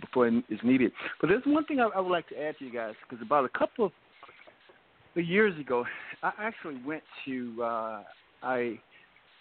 before 0.00 0.28
it 0.28 0.44
is 0.48 0.60
needed. 0.62 0.92
But 1.20 1.28
there's 1.28 1.42
one 1.44 1.64
thing 1.64 1.80
I, 1.80 1.88
I 1.94 2.00
would 2.00 2.12
like 2.12 2.28
to 2.28 2.40
add 2.40 2.56
to 2.58 2.64
you 2.64 2.72
guys 2.72 2.94
because 3.08 3.24
about 3.24 3.44
a 3.44 3.58
couple 3.58 3.86
of 3.86 3.92
years 5.16 5.58
ago, 5.60 5.84
I 6.22 6.32
actually 6.38 6.80
went 6.86 7.02
to 7.26 7.62
uh 7.62 8.02
I 8.42 8.78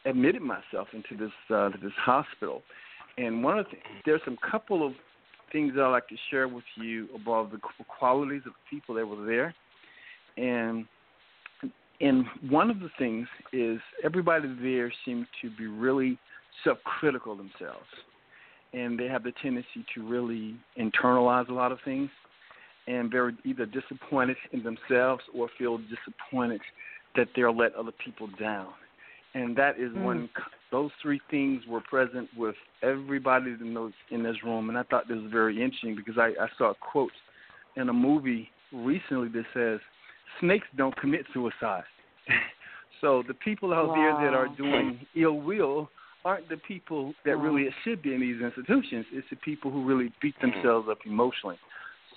admitted 0.06 0.42
myself 0.42 0.90
into 0.94 1.16
this 1.18 1.34
uh 1.50 1.70
to 1.70 1.78
this 1.82 1.94
hospital 1.98 2.62
and 3.18 3.44
one 3.44 3.60
of 3.60 3.66
the 3.66 3.78
there's 4.06 4.22
some 4.26 4.38
couple 4.50 4.86
of 4.86 4.94
things 5.52 5.74
I'd 5.78 5.88
like 5.88 6.08
to 6.10 6.16
share 6.32 6.48
with 6.48 6.64
you 6.76 7.08
about 7.16 7.52
the 7.52 7.60
qualities 8.00 8.42
of 8.46 8.54
people 8.70 8.96
that 8.96 9.06
were 9.06 9.24
there. 9.26 9.54
And 10.36 10.86
and 12.04 12.26
one 12.50 12.70
of 12.70 12.80
the 12.82 12.90
things 12.98 13.28
is 13.54 13.80
everybody 14.04 14.54
there 14.62 14.92
seemed 15.06 15.26
to 15.42 15.50
be 15.58 15.68
really 15.68 16.20
self-critical 16.64 17.36
themselves, 17.36 17.88
and 18.74 19.00
they 19.00 19.06
have 19.06 19.24
the 19.24 19.32
tendency 19.42 19.86
to 19.96 20.08
really 20.08 20.56
internalize 20.78 21.48
a 21.50 21.54
lot 21.54 21.72
of 21.72 21.80
things, 21.86 22.10
and 22.88 23.10
they're 23.12 23.34
either 23.46 23.66
disappointed 23.66 24.36
in 24.52 24.62
themselves 24.64 25.24
or 25.34 25.48
feel 25.58 25.78
disappointed 25.78 26.62
that 27.16 27.30
they'll 27.36 27.56
let 27.56 27.74
other 27.76 27.94
people 28.04 28.28
down. 28.40 28.68
And 29.34 29.56
that 29.56 29.80
is 29.80 29.92
one. 29.96 30.24
Mm. 30.24 30.44
Those 30.72 30.92
three 31.02 31.22
things 31.32 31.64
were 31.68 31.82
present 31.82 32.30
with 32.38 32.56
everybody 32.82 33.56
in 33.60 33.74
those 33.74 33.94
in 34.12 34.24
this 34.24 34.36
room, 34.44 34.70
and 34.70 34.78
I 34.78 34.84
thought 34.84 35.08
this 35.08 35.18
was 35.18 35.32
very 35.32 35.64
interesting 35.64 35.96
because 35.96 36.18
I, 36.18 36.34
I 36.44 36.48
saw 36.58 36.72
a 36.72 36.76
quote 36.76 37.12
in 37.76 37.90
a 37.90 37.94
movie 37.94 38.50
recently 38.72 39.30
that 39.30 39.46
says, 39.54 39.80
"Snakes 40.40 40.68
don't 40.78 40.96
commit 40.98 41.26
suicide." 41.34 41.84
so 43.02 43.24
the 43.28 43.34
people 43.34 43.74
out 43.74 43.94
there 43.94 44.14
that 44.14 44.34
are 44.34 44.48
doing 44.48 45.06
ill 45.16 45.40
will 45.40 45.90
aren't 46.26 46.48
the 46.48 46.58
people 46.58 47.14
that 47.26 47.38
really 47.38 47.64
it 47.64 47.74
should 47.84 48.02
be 48.02 48.14
in 48.14 48.22
these 48.22 48.42
institutions. 48.42 49.06
It's 49.12 49.28
the 49.30 49.36
people 49.38 49.72
who 49.72 49.84
really 49.86 50.12
beat 50.22 50.36
themselves 50.42 50.88
up 50.90 51.00
emotionally. 51.06 51.58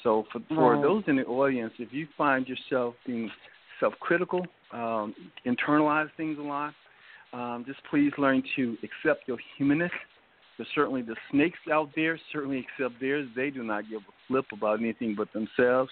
So 0.03 0.25
for 0.33 0.41
for 0.55 0.75
Right. 0.75 0.83
those 0.83 1.03
in 1.09 1.17
the 1.17 1.25
audience, 1.27 1.73
if 1.79 1.93
you 1.93 2.07
find 2.17 2.47
yourself 2.47 2.95
being 3.05 3.31
self-critical, 3.81 4.47
um, 4.73 5.15
internalize 5.45 6.11
things 6.17 6.39
a 6.39 6.43
lot, 6.43 6.75
um, 7.33 7.65
just 7.67 7.83
please 7.91 8.13
learn 8.17 8.43
to 8.55 8.79
accept 8.85 9.27
your 9.27 9.39
humanness. 9.57 9.93
There's 10.57 10.69
certainly 10.75 11.03
the 11.03 11.17
snakes 11.31 11.59
out 11.71 11.91
there 11.95 12.19
certainly 12.33 12.59
accept 12.61 13.01
theirs. 13.01 13.29
They 13.35 13.51
do 13.51 13.63
not 13.63 13.89
give 13.91 14.01
a 14.03 14.13
flip 14.27 14.47
about 14.53 14.81
anything 14.81 15.15
but 15.15 15.31
themselves. 15.33 15.91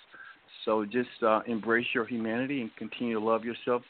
So 0.64 0.84
just 0.84 1.22
uh, 1.22 1.40
embrace 1.46 1.86
your 1.92 2.06
humanity 2.06 2.62
and 2.62 2.74
continue 2.76 3.18
to 3.18 3.24
love 3.24 3.44
yourself, 3.44 3.82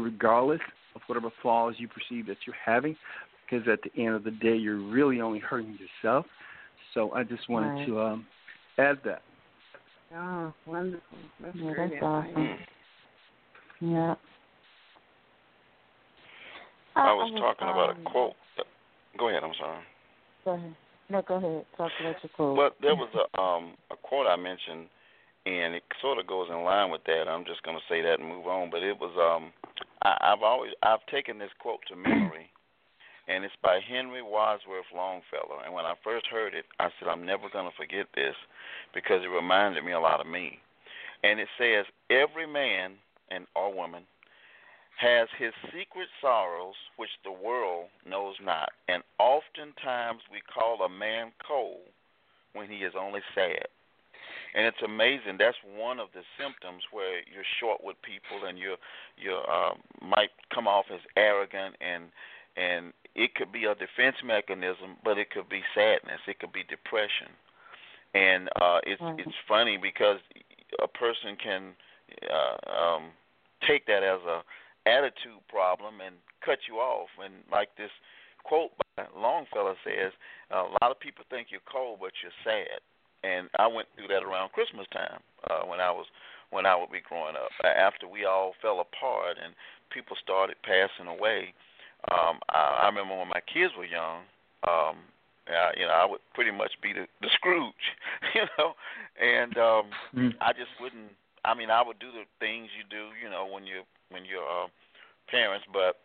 regardless 0.00 0.60
of 0.94 1.02
whatever 1.06 1.30
flaws 1.42 1.74
you 1.78 1.88
perceive 1.88 2.26
that 2.26 2.38
you're 2.46 2.56
having, 2.64 2.96
because 3.44 3.66
at 3.68 3.80
the 3.82 4.02
end 4.02 4.14
of 4.14 4.24
the 4.24 4.30
day, 4.30 4.56
you're 4.56 4.80
really 4.80 5.20
only 5.20 5.38
hurting 5.38 5.78
yourself. 5.78 6.26
So 6.94 7.12
I 7.12 7.22
just 7.24 7.48
wanted 7.48 7.68
Right. 7.74 7.86
to 7.86 8.00
um, 8.00 8.26
add 8.78 8.98
that. 9.04 9.22
Oh, 10.14 10.52
wonderful. 10.66 11.18
That's 11.40 11.56
Yeah, 11.56 11.72
that's 11.76 11.92
advice. 11.94 12.30
awesome. 12.30 12.58
Yeah. 13.80 14.14
I 16.94 17.12
was 17.14 17.32
talking 17.40 17.68
about 17.68 17.90
um, 17.90 18.06
a 18.06 18.10
quote. 18.10 18.34
Go 19.18 19.28
ahead. 19.28 19.42
I'm 19.42 19.54
sorry. 19.58 19.82
Go 20.44 20.50
ahead. 20.52 20.76
No, 21.08 21.22
go 21.22 21.34
ahead. 21.36 21.66
Talk 21.76 21.90
about 22.00 22.16
your 22.22 22.30
quote. 22.36 22.56
But 22.56 22.76
there 22.80 22.94
was 22.94 23.08
a 23.14 23.40
um 23.40 23.74
a 23.90 23.96
quote 23.96 24.26
I 24.26 24.36
mentioned, 24.36 24.88
and 25.46 25.74
it 25.74 25.82
sort 26.00 26.18
of 26.18 26.26
goes 26.26 26.48
in 26.50 26.62
line 26.62 26.90
with 26.90 27.02
that. 27.04 27.28
I'm 27.28 27.44
just 27.44 27.62
going 27.62 27.76
to 27.76 27.88
say 27.88 28.02
that 28.02 28.20
and 28.20 28.28
move 28.28 28.46
on. 28.46 28.70
But 28.70 28.82
it 28.82 28.98
was 28.98 29.12
um 29.18 29.52
I, 30.02 30.32
I've 30.32 30.42
always 30.42 30.72
I've 30.82 31.04
taken 31.10 31.38
this 31.38 31.50
quote 31.58 31.80
to 31.88 31.96
memory, 31.96 32.50
and 33.28 33.44
it's 33.44 33.54
by 33.62 33.80
Henry 33.86 34.22
Wadsworth 34.22 34.90
Longfellow. 34.94 35.62
And 35.64 35.74
when 35.74 35.84
I 35.84 35.94
first 36.04 36.26
heard 36.26 36.54
it, 36.54 36.64
I 36.78 36.88
said 36.98 37.08
I'm 37.08 37.26
never 37.26 37.48
going 37.52 37.68
to 37.68 37.76
forget 37.76 38.06
this 38.14 38.34
because 38.94 39.22
it 39.22 39.28
reminded 39.28 39.84
me 39.84 39.92
a 39.92 40.00
lot 40.00 40.20
of 40.20 40.26
me. 40.26 40.58
And 41.24 41.38
it 41.38 41.48
says 41.58 41.86
every 42.10 42.46
man 42.46 42.92
and 43.30 43.46
or 43.54 43.74
woman 43.74 44.02
has 45.00 45.28
his 45.38 45.52
secret 45.66 46.08
sorrows 46.20 46.74
which 46.96 47.10
the 47.24 47.32
world 47.32 47.86
knows 48.06 48.36
not, 48.42 48.68
and 48.88 49.02
oftentimes 49.18 50.20
we 50.30 50.40
call 50.52 50.84
a 50.84 50.88
man 50.88 51.32
cold 51.46 51.80
when 52.52 52.68
he 52.68 52.76
is 52.84 52.92
only 52.98 53.20
sad. 53.34 53.66
And 54.54 54.66
it's 54.66 54.82
amazing. 54.84 55.36
That's 55.38 55.56
one 55.76 55.98
of 55.98 56.08
the 56.12 56.20
symptoms 56.38 56.82
where 56.92 57.20
you're 57.32 57.48
short 57.58 57.82
with 57.82 57.96
people, 58.02 58.46
and 58.46 58.58
you 58.58 58.76
you 59.16 59.40
uh, 59.48 59.74
might 60.00 60.30
come 60.54 60.68
off 60.68 60.86
as 60.92 61.00
arrogant, 61.16 61.76
and 61.80 62.04
and 62.56 62.92
it 63.14 63.34
could 63.34 63.50
be 63.50 63.64
a 63.64 63.74
defense 63.74 64.16
mechanism, 64.24 64.96
but 65.04 65.16
it 65.16 65.30
could 65.30 65.48
be 65.48 65.62
sadness, 65.74 66.20
it 66.28 66.38
could 66.38 66.52
be 66.52 66.64
depression, 66.68 67.32
and 68.14 68.48
uh, 68.60 68.80
it's 68.84 69.00
Right. 69.00 69.18
it's 69.18 69.36
funny 69.48 69.78
because 69.78 70.18
a 70.82 70.88
person 70.88 71.36
can 71.36 71.74
uh, 72.30 72.56
um, 72.70 73.10
take 73.66 73.86
that 73.86 74.02
as 74.02 74.20
a 74.28 74.42
attitude 74.86 75.40
problem 75.48 76.00
and 76.04 76.16
cut 76.44 76.58
you 76.68 76.76
off. 76.76 77.08
And 77.22 77.34
like 77.50 77.74
this 77.76 77.90
quote 78.44 78.72
by 78.96 79.06
Longfellow 79.16 79.76
says, 79.84 80.12
a 80.50 80.62
lot 80.82 80.90
of 80.90 80.98
people 80.98 81.24
think 81.30 81.48
you're 81.50 81.64
cold, 81.70 81.98
but 82.00 82.12
you're 82.22 82.34
sad. 82.44 82.80
And 83.24 83.48
I 83.58 83.66
went 83.66 83.88
through 83.94 84.08
that 84.08 84.24
around 84.24 84.52
Christmas 84.52 84.86
time 84.92 85.20
uh, 85.48 85.62
when 85.66 85.80
I 85.80 85.90
was 85.90 86.06
when 86.50 86.66
I 86.66 86.76
would 86.76 86.92
be 86.92 87.00
growing 87.00 87.34
up. 87.36 87.50
After 87.64 88.06
we 88.06 88.24
all 88.26 88.52
fell 88.60 88.80
apart 88.80 89.38
and 89.42 89.54
people 89.90 90.16
started 90.22 90.56
passing 90.62 91.06
away, 91.08 91.54
um, 92.10 92.40
I, 92.50 92.82
I 92.82 92.86
remember 92.86 93.16
when 93.16 93.28
my 93.28 93.40
kids 93.52 93.72
were 93.78 93.86
young. 93.86 94.26
Um, 94.68 94.96
I, 95.48 95.72
you 95.76 95.86
know, 95.86 95.94
I 95.94 96.04
would 96.04 96.20
pretty 96.34 96.50
much 96.50 96.72
be 96.82 96.92
the, 96.92 97.06
the 97.20 97.28
Scrooge, 97.34 97.86
you 98.34 98.42
know, 98.58 98.74
and 99.20 99.56
um, 99.58 99.90
Mm. 100.14 100.34
I 100.40 100.52
just 100.52 100.70
wouldn't. 100.80 101.10
I 101.44 101.54
mean, 101.54 101.70
I 101.70 101.82
would 101.82 101.98
do 101.98 102.12
the 102.12 102.28
things 102.38 102.68
you 102.76 102.84
do, 102.88 103.10
you 103.22 103.30
know, 103.30 103.46
when 103.48 103.66
you 103.66 103.82
when 104.10 104.24
you're 104.24 104.44
uh, 104.44 104.68
parents, 105.28 105.66
but 105.72 105.98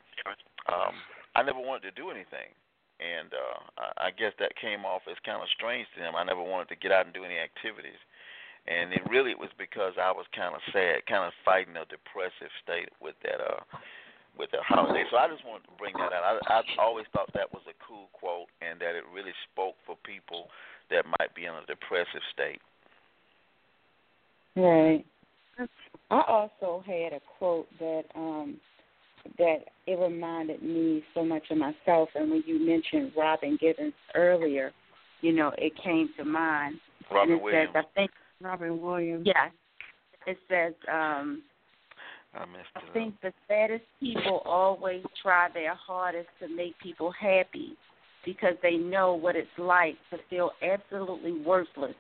um, 0.71 0.95
I 1.35 1.43
never 1.43 1.59
wanted 1.59 1.83
to 1.83 1.91
do 1.91 2.09
anything, 2.09 2.55
and 2.97 3.29
uh, 3.29 3.93
I, 3.97 4.09
guess 4.11 4.33
that 4.41 4.57
came 4.57 4.85
off 4.85 5.05
as 5.09 5.17
kind 5.21 5.41
of 5.41 5.49
strange 5.53 5.85
to 5.95 6.01
them. 6.01 6.17
I 6.17 6.25
never 6.25 6.41
wanted 6.41 6.69
to 6.73 6.81
get 6.81 6.91
out 6.91 7.05
and 7.05 7.13
do 7.13 7.23
any 7.23 7.37
activities, 7.37 7.99
and 8.65 8.93
it 8.93 9.05
really 9.09 9.35
was 9.37 9.53
because 9.57 9.93
I 10.01 10.09
was 10.11 10.25
kind 10.33 10.53
of 10.53 10.61
sad, 10.73 11.05
kind 11.05 11.25
of 11.25 11.33
fighting 11.45 11.77
a 11.77 11.85
depressive 11.85 12.51
state 12.65 12.89
with 13.01 13.15
that 13.21 13.37
uh 13.37 13.61
with 14.37 14.51
the 14.53 14.61
holiday. 14.61 15.03
So 15.09 15.17
I 15.17 15.27
just 15.29 15.45
wanted 15.45 15.65
to 15.65 15.75
bring 15.81 15.93
that 15.97 16.13
out. 16.13 16.37
I, 16.45 16.61
I 16.61 16.61
always 16.77 17.05
thought 17.13 17.33
that 17.33 17.49
was 17.49 17.65
a 17.65 17.73
cool 17.81 18.09
quote, 18.13 18.49
and 18.61 18.79
that 18.81 18.93
it 18.93 19.05
really 19.13 19.33
spoke 19.49 19.73
for 19.85 19.97
people 20.05 20.49
that 20.89 21.05
might 21.19 21.33
be 21.33 21.45
in 21.45 21.53
a 21.53 21.65
depressive 21.65 22.21
state. 22.33 22.61
Right. 24.55 25.05
I 26.09 26.21
also 26.27 26.83
had 26.85 27.13
a 27.13 27.21
quote 27.37 27.67
that 27.79 28.03
um 28.15 28.57
that 29.37 29.57
it 29.85 29.99
reminded 29.99 30.61
me 30.61 31.03
so 31.13 31.23
much 31.23 31.43
of 31.51 31.57
myself 31.57 32.09
and 32.15 32.29
when 32.31 32.43
you 32.45 32.65
mentioned 32.65 33.11
Robin 33.17 33.57
Gibbons 33.59 33.93
earlier, 34.15 34.71
you 35.21 35.33
know, 35.33 35.51
it 35.57 35.73
came 35.83 36.09
to 36.17 36.25
mind. 36.25 36.75
Robin 37.11 37.33
and 37.33 37.39
it 37.39 37.43
Williams. 37.43 37.69
says 37.73 37.83
I 37.87 37.99
think 37.99 38.11
Robin 38.41 38.81
Williams. 38.81 39.25
yeah. 39.25 39.49
It 40.25 40.37
says, 40.49 40.73
um 40.91 41.41
I 42.33 42.45
missed 42.45 42.69
I 42.75 42.81
think 42.93 43.15
the 43.21 43.33
saddest 43.47 43.85
people 43.99 44.41
always 44.45 45.03
try 45.21 45.47
their 45.53 45.73
hardest 45.75 46.27
to 46.41 46.47
make 46.47 46.77
people 46.79 47.11
happy 47.19 47.77
because 48.25 48.55
they 48.61 48.75
know 48.75 49.13
what 49.13 49.35
it's 49.35 49.47
like 49.57 49.95
to 50.11 50.17
feel 50.29 50.51
absolutely 50.61 51.31
worthless 51.41 51.95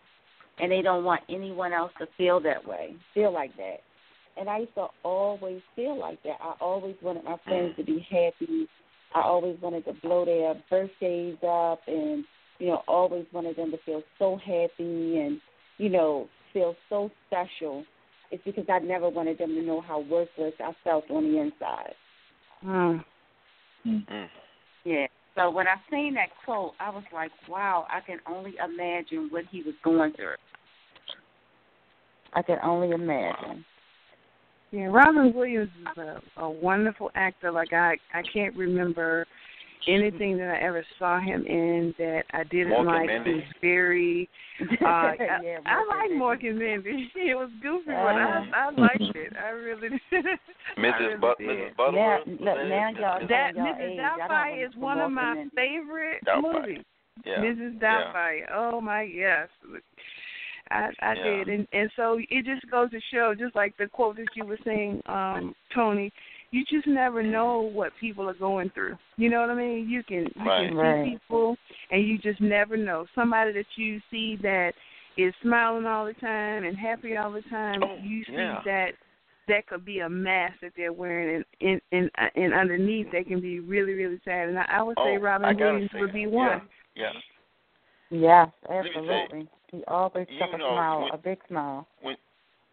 and 0.59 0.71
they 0.71 0.81
don't 0.81 1.03
want 1.03 1.21
anyone 1.29 1.71
else 1.71 1.91
to 1.99 2.07
feel 2.17 2.39
that 2.41 2.67
way, 2.67 2.95
feel 3.13 3.31
like 3.33 3.55
that. 3.57 3.77
And 4.39 4.49
I 4.49 4.59
used 4.59 4.75
to 4.75 4.87
always 5.03 5.61
feel 5.75 5.99
like 5.99 6.21
that. 6.23 6.37
I 6.41 6.53
always 6.61 6.95
wanted 7.01 7.23
my 7.23 7.37
friends 7.45 7.73
to 7.77 7.83
be 7.83 8.05
happy. 8.09 8.67
I 9.15 9.21
always 9.21 9.57
wanted 9.61 9.85
to 9.85 9.93
blow 9.93 10.25
their 10.25 10.53
birthdays 10.69 11.37
up 11.47 11.79
and, 11.87 12.23
you 12.59 12.67
know, 12.67 12.83
always 12.87 13.25
wanted 13.33 13.55
them 13.55 13.71
to 13.71 13.77
feel 13.85 14.03
so 14.19 14.35
happy 14.37 15.19
and, 15.19 15.39
you 15.77 15.89
know, 15.89 16.27
feel 16.53 16.75
so 16.89 17.09
special 17.27 17.83
It's 18.31 18.43
because 18.43 18.65
I 18.69 18.79
never 18.79 19.09
wanted 19.09 19.37
them 19.37 19.55
to 19.55 19.61
know 19.61 19.81
how 19.81 20.01
worthless 20.01 20.53
I 20.59 20.73
felt 20.83 21.09
on 21.09 21.31
the 21.31 21.39
inside. 21.39 21.93
Mm. 22.65 23.03
Mm. 23.85 24.27
Yeah. 24.83 25.07
So 25.35 25.49
when 25.51 25.67
I 25.67 25.75
seen 25.89 26.15
that 26.15 26.29
quote, 26.43 26.73
I 26.79 26.89
was 26.89 27.03
like, 27.13 27.31
wow, 27.47 27.85
I 27.89 28.01
can 28.01 28.19
only 28.27 28.55
imagine 28.63 29.27
what 29.29 29.45
he 29.51 29.61
was 29.61 29.75
going 29.83 30.13
through. 30.13 30.35
I 32.33 32.41
can 32.41 32.57
only 32.63 32.91
imagine. 32.91 33.63
Yeah, 34.71 34.85
Robin 34.87 35.33
Williams 35.33 35.69
is 35.81 35.97
a, 35.97 36.21
a 36.41 36.49
wonderful 36.49 37.09
actor. 37.15 37.51
Like 37.51 37.71
I, 37.73 37.95
I 38.13 38.21
can't 38.33 38.55
remember 38.55 39.25
anything 39.87 40.37
that 40.37 40.49
I 40.49 40.57
ever 40.65 40.83
saw 40.99 41.19
him 41.21 41.45
in 41.45 41.93
that 41.97 42.23
I 42.33 42.43
didn't 42.45 42.73
Mork 42.73 42.85
like. 42.87 43.07
Mindy. 43.07 43.35
He's 43.35 43.43
very. 43.61 44.29
Uh, 44.81 44.85
I, 44.87 45.15
Yeah, 45.43 45.59
I 45.67 45.75
Mork 45.83 45.87
like 45.89 46.09
and 46.09 46.19
Mork 46.21 46.49
and 46.49 46.57
Mindy. 46.57 47.11
It 47.15 47.35
was 47.37 47.49
goofy, 47.61 47.83
but 47.85 47.93
Uh-huh. 47.93 48.41
I, 48.55 48.65
I 48.65 48.69
liked 48.71 49.15
it. 49.15 49.33
I 49.37 49.49
really 49.49 49.89
did. 50.09 50.25
I 50.25 50.79
Mrs. 50.79 50.99
really 50.99 51.15
But- 51.21 51.37
did. 51.37 51.47
Mrs. 51.47 51.75
Butterworth. 51.77 52.27
look, 52.27 52.39
now 52.39 52.89
y'all- 52.89 53.19
Mrs. 53.21 53.29
That 53.29 53.55
y'all 53.55 53.65
Mrs. 53.67 53.89
age. 53.91 53.99
Doubtfire 53.99 54.67
is 54.67 54.75
one 54.75 54.99
of 54.99 55.11
my 55.11 55.33
Mindy. 55.35 55.51
favorite 55.55 56.21
Doubtfire. 56.25 56.61
movies. 56.61 56.83
Yeah. 57.23 57.37
Mrs. 57.37 57.73
Yeah. 57.79 57.87
Doubtfire. 57.87 58.45
Oh 58.55 58.81
my 58.81 59.03
yes. 59.03 59.47
I 60.71 60.89
I 61.01 61.15
Yeah. 61.15 61.23
did, 61.23 61.49
and 61.49 61.67
and 61.71 61.91
so 61.95 62.19
it 62.19 62.45
just 62.45 62.69
goes 62.69 62.91
to 62.91 62.99
show, 63.11 63.33
just 63.37 63.55
like 63.55 63.75
the 63.77 63.87
quote 63.87 64.17
that 64.17 64.35
you 64.35 64.45
were 64.45 64.59
saying, 64.63 65.01
um, 65.07 65.55
Tony, 65.73 66.11
you 66.51 66.63
just 66.65 66.87
never 66.87 67.21
know 67.23 67.59
what 67.61 67.91
people 67.99 68.29
are 68.29 68.33
going 68.33 68.69
through. 68.71 68.97
You 69.17 69.29
know 69.29 69.41
what 69.41 69.49
I 69.49 69.55
mean? 69.55 69.89
You 69.89 70.03
can 70.03 70.25
you 70.35 70.45
Right. 70.45 70.67
can 70.67 70.77
Right. 70.77 71.03
see 71.05 71.11
people, 71.11 71.57
and 71.91 72.07
you 72.07 72.17
just 72.17 72.41
never 72.41 72.77
know. 72.77 73.05
Somebody 73.15 73.51
that 73.53 73.65
you 73.75 73.99
see 74.11 74.37
that 74.37 74.73
is 75.17 75.33
smiling 75.41 75.85
all 75.85 76.05
the 76.05 76.13
time 76.13 76.63
and 76.63 76.77
happy 76.77 77.17
all 77.17 77.31
the 77.31 77.41
time, 77.43 77.83
Oh, 77.83 77.97
you 78.03 78.23
see 78.25 78.33
yeah. 78.33 78.61
that 78.65 78.91
that 79.47 79.65
could 79.67 79.85
be 79.85 79.99
a 79.99 80.09
mask 80.09 80.59
that 80.61 80.73
they're 80.75 80.93
wearing, 80.93 81.43
and 81.61 81.81
and 81.91 82.11
and, 82.17 82.31
and 82.35 82.53
underneath 82.53 83.07
they 83.11 83.23
can 83.23 83.41
be 83.41 83.59
really 83.59 83.93
really 83.93 84.19
sad. 84.23 84.49
And 84.49 84.59
I, 84.59 84.65
I 84.69 84.81
would 84.83 84.97
say 84.97 85.17
Oh, 85.17 85.21
Robin 85.21 85.57
Williams 85.57 85.89
would 85.93 86.09
it. 86.09 86.13
be 86.13 86.27
Yeah. 86.27 86.29
one. 86.29 86.69
Yeah. 86.95 87.13
Yes, 88.09 88.49
absolutely. 88.69 89.47
He 89.71 89.83
always 89.85 90.27
kept 90.39 90.53
a 90.53 90.57
know, 90.57 90.75
smile, 90.75 91.01
when- 91.01 91.13
a 91.13 91.17
big 91.17 91.39
smile. 91.47 91.87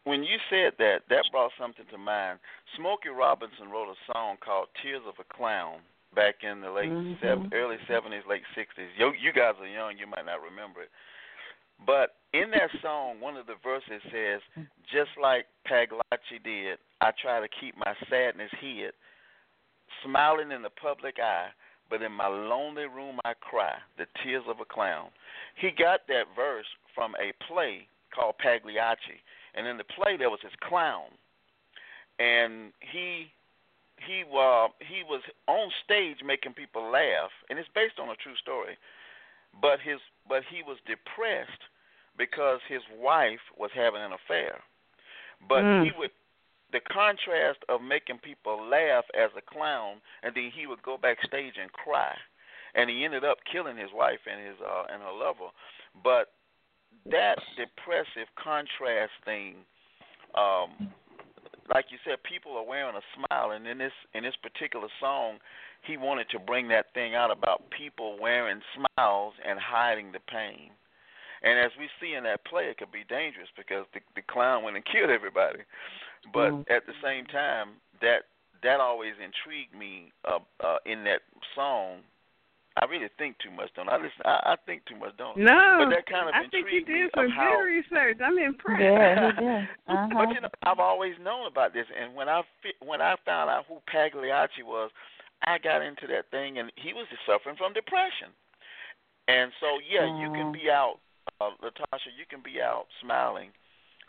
When 0.04 0.22
you 0.22 0.36
said 0.50 0.76
that, 0.76 1.08
that 1.08 1.24
brought 1.32 1.50
something 1.56 1.86
to 1.86 1.96
mind. 1.96 2.38
Smokey 2.76 3.08
Robinson 3.08 3.70
wrote 3.70 3.88
a 3.88 4.12
song 4.12 4.36
called 4.36 4.68
"Tears 4.82 5.00
of 5.06 5.18
a 5.18 5.24
Clown" 5.24 5.80
back 6.12 6.44
in 6.44 6.60
the 6.60 6.70
late 6.70 6.92
Mhm. 6.92 7.18
sev- 7.20 7.52
early 7.54 7.78
seventies, 7.86 8.26
late 8.26 8.44
sixties. 8.54 8.90
You, 8.98 9.12
you 9.12 9.32
guys 9.32 9.58
are 9.58 9.66
young; 9.66 9.96
you 9.96 10.06
might 10.06 10.26
not 10.26 10.42
remember 10.42 10.82
it. 10.82 10.90
But 11.86 12.16
in 12.34 12.50
that 12.50 12.70
song, 12.82 13.18
one 13.18 13.38
of 13.38 13.46
the 13.46 13.54
verses 13.56 14.02
says, 14.10 14.42
"Just 14.84 15.16
like 15.16 15.46
Pagliacci 15.64 16.38
did, 16.40 16.78
I 17.00 17.10
try 17.12 17.40
to 17.40 17.48
keep 17.48 17.74
my 17.74 17.94
sadness 18.08 18.52
hid, 18.60 18.92
smiling 20.02 20.52
in 20.52 20.60
the 20.60 20.70
public 20.70 21.18
eye, 21.18 21.50
but 21.90 22.02
in 22.02 22.12
my 22.12 22.28
lonely 22.28 22.86
room 22.86 23.20
I 23.24 23.34
cry, 23.34 23.76
the 23.96 24.06
tears 24.22 24.44
of 24.48 24.60
a 24.60 24.64
clown." 24.64 25.10
He 25.56 25.70
got 25.70 26.06
that 26.08 26.26
verse 26.34 26.66
from 26.94 27.14
a 27.16 27.32
play 27.46 27.86
called 28.10 28.38
Pagliacci, 28.38 29.20
and 29.54 29.66
in 29.66 29.76
the 29.76 29.84
play 29.84 30.16
there 30.16 30.30
was 30.30 30.40
this 30.42 30.52
clown, 30.60 31.10
and 32.18 32.72
he 32.80 33.32
he 33.98 34.22
uh, 34.24 34.68
he 34.80 35.02
was 35.02 35.22
on 35.46 35.70
stage 35.84 36.18
making 36.24 36.54
people 36.54 36.90
laugh, 36.90 37.30
and 37.48 37.58
it's 37.58 37.68
based 37.74 37.98
on 37.98 38.08
a 38.08 38.16
true 38.16 38.36
story. 38.36 38.76
But 39.60 39.80
his 39.80 40.00
but 40.28 40.42
he 40.50 40.62
was 40.62 40.78
depressed 40.86 41.62
because 42.16 42.60
his 42.68 42.82
wife 42.98 43.40
was 43.56 43.70
having 43.74 44.02
an 44.02 44.12
affair. 44.12 44.62
But 45.48 45.64
Mm. 45.64 45.84
he 45.84 45.92
would 45.98 46.10
the 46.74 46.82
contrast 46.90 47.62
of 47.70 47.80
making 47.80 48.18
people 48.18 48.58
laugh 48.66 49.04
as 49.14 49.30
a 49.38 49.42
clown, 49.46 50.02
and 50.24 50.34
then 50.34 50.50
he 50.50 50.66
would 50.66 50.82
go 50.82 50.98
backstage 50.98 51.54
and 51.54 51.70
cry, 51.72 52.12
and 52.74 52.90
he 52.90 53.04
ended 53.04 53.24
up 53.24 53.38
killing 53.50 53.76
his 53.76 53.94
wife 53.94 54.18
and 54.26 54.44
his 54.44 54.58
uh, 54.58 54.90
and 54.92 55.00
her 55.00 55.14
lover. 55.14 55.54
But 56.02 56.34
that 57.06 57.38
depressive 57.54 58.26
contrast 58.34 59.14
thing, 59.24 59.62
um, 60.34 60.90
like 61.72 61.86
you 61.94 61.98
said, 62.04 62.18
people 62.26 62.58
are 62.58 62.66
wearing 62.66 62.96
a 62.98 63.06
smile, 63.14 63.52
and 63.52 63.66
in 63.66 63.78
this 63.78 63.94
in 64.12 64.24
this 64.24 64.36
particular 64.42 64.88
song, 64.98 65.38
he 65.86 65.96
wanted 65.96 66.28
to 66.30 66.40
bring 66.40 66.66
that 66.68 66.92
thing 66.92 67.14
out 67.14 67.30
about 67.30 67.62
people 67.70 68.18
wearing 68.20 68.60
smiles 68.74 69.34
and 69.46 69.60
hiding 69.60 70.10
the 70.10 70.20
pain. 70.26 70.74
And 71.44 71.58
as 71.58 71.70
we 71.78 71.88
see 72.00 72.14
in 72.14 72.24
that 72.24 72.44
play, 72.46 72.64
it 72.64 72.78
could 72.78 72.90
be 72.90 73.04
dangerous 73.06 73.48
because 73.54 73.84
the, 73.92 74.00
the 74.16 74.22
clown 74.22 74.64
went 74.64 74.76
and 74.76 74.84
killed 74.84 75.10
everybody. 75.10 75.60
But 76.32 76.50
Mhm. 76.52 76.70
at 76.70 76.86
the 76.86 76.94
same 77.02 77.26
time, 77.26 77.80
that 78.00 78.26
that 78.62 78.80
always 78.80 79.14
intrigued 79.18 79.74
me 79.74 80.12
uh, 80.24 80.38
uh, 80.60 80.78
in 80.86 81.04
that 81.04 81.22
song. 81.54 82.02
I 82.76 82.86
really 82.86 83.08
think 83.18 83.38
too 83.38 83.50
much, 83.52 83.70
don't 83.76 83.88
I? 83.88 83.96
Listen, 83.96 84.22
I, 84.24 84.54
I 84.54 84.56
think 84.66 84.84
too 84.86 84.96
much, 84.96 85.16
don't 85.16 85.38
I? 85.38 85.44
No, 85.44 85.84
But 85.84 85.90
that 85.94 86.06
kind 86.06 86.28
of 86.28 86.34
I 86.34 86.40
think 86.40 86.52
you 86.54 86.58
intrigued 86.64 86.88
me 86.88 86.94
did 87.02 87.10
some 87.14 87.26
of 87.26 87.30
how, 87.30 87.56
good 87.58 87.64
research. 87.70 88.18
I'm 88.20 88.38
impressed. 88.38 88.82
Yeah, 88.82 89.30
he 89.30 89.42
did. 89.42 89.68
Uh-huh. 89.86 90.08
but 90.16 90.32
you 90.32 90.40
know, 90.40 90.48
I've 90.62 90.80
always 90.80 91.12
known 91.20 91.46
about 91.46 91.74
this, 91.74 91.84
and 91.92 92.14
when 92.16 92.26
I 92.26 92.40
fi- 92.62 92.80
when 92.80 93.02
I 93.02 93.16
found 93.26 93.50
out 93.50 93.66
who 93.68 93.78
Pagliacci 93.86 94.62
was, 94.62 94.90
I 95.44 95.58
got 95.58 95.82
into 95.82 96.06
that 96.08 96.30
thing, 96.30 96.58
and 96.58 96.72
he 96.76 96.94
was 96.94 97.06
suffering 97.26 97.56
from 97.56 97.74
depression. 97.74 98.32
And 99.28 99.52
so, 99.60 99.78
yeah, 99.84 100.06
you 100.06 100.28
can 100.30 100.48
Mhm. 100.48 100.52
be 100.52 100.70
out, 100.70 101.00
uh, 101.40 101.50
Latarsha, 101.62 102.12
you 102.16 102.26
can 102.26 102.40
be 102.40 102.60
out 102.60 102.88
smiling 103.00 103.52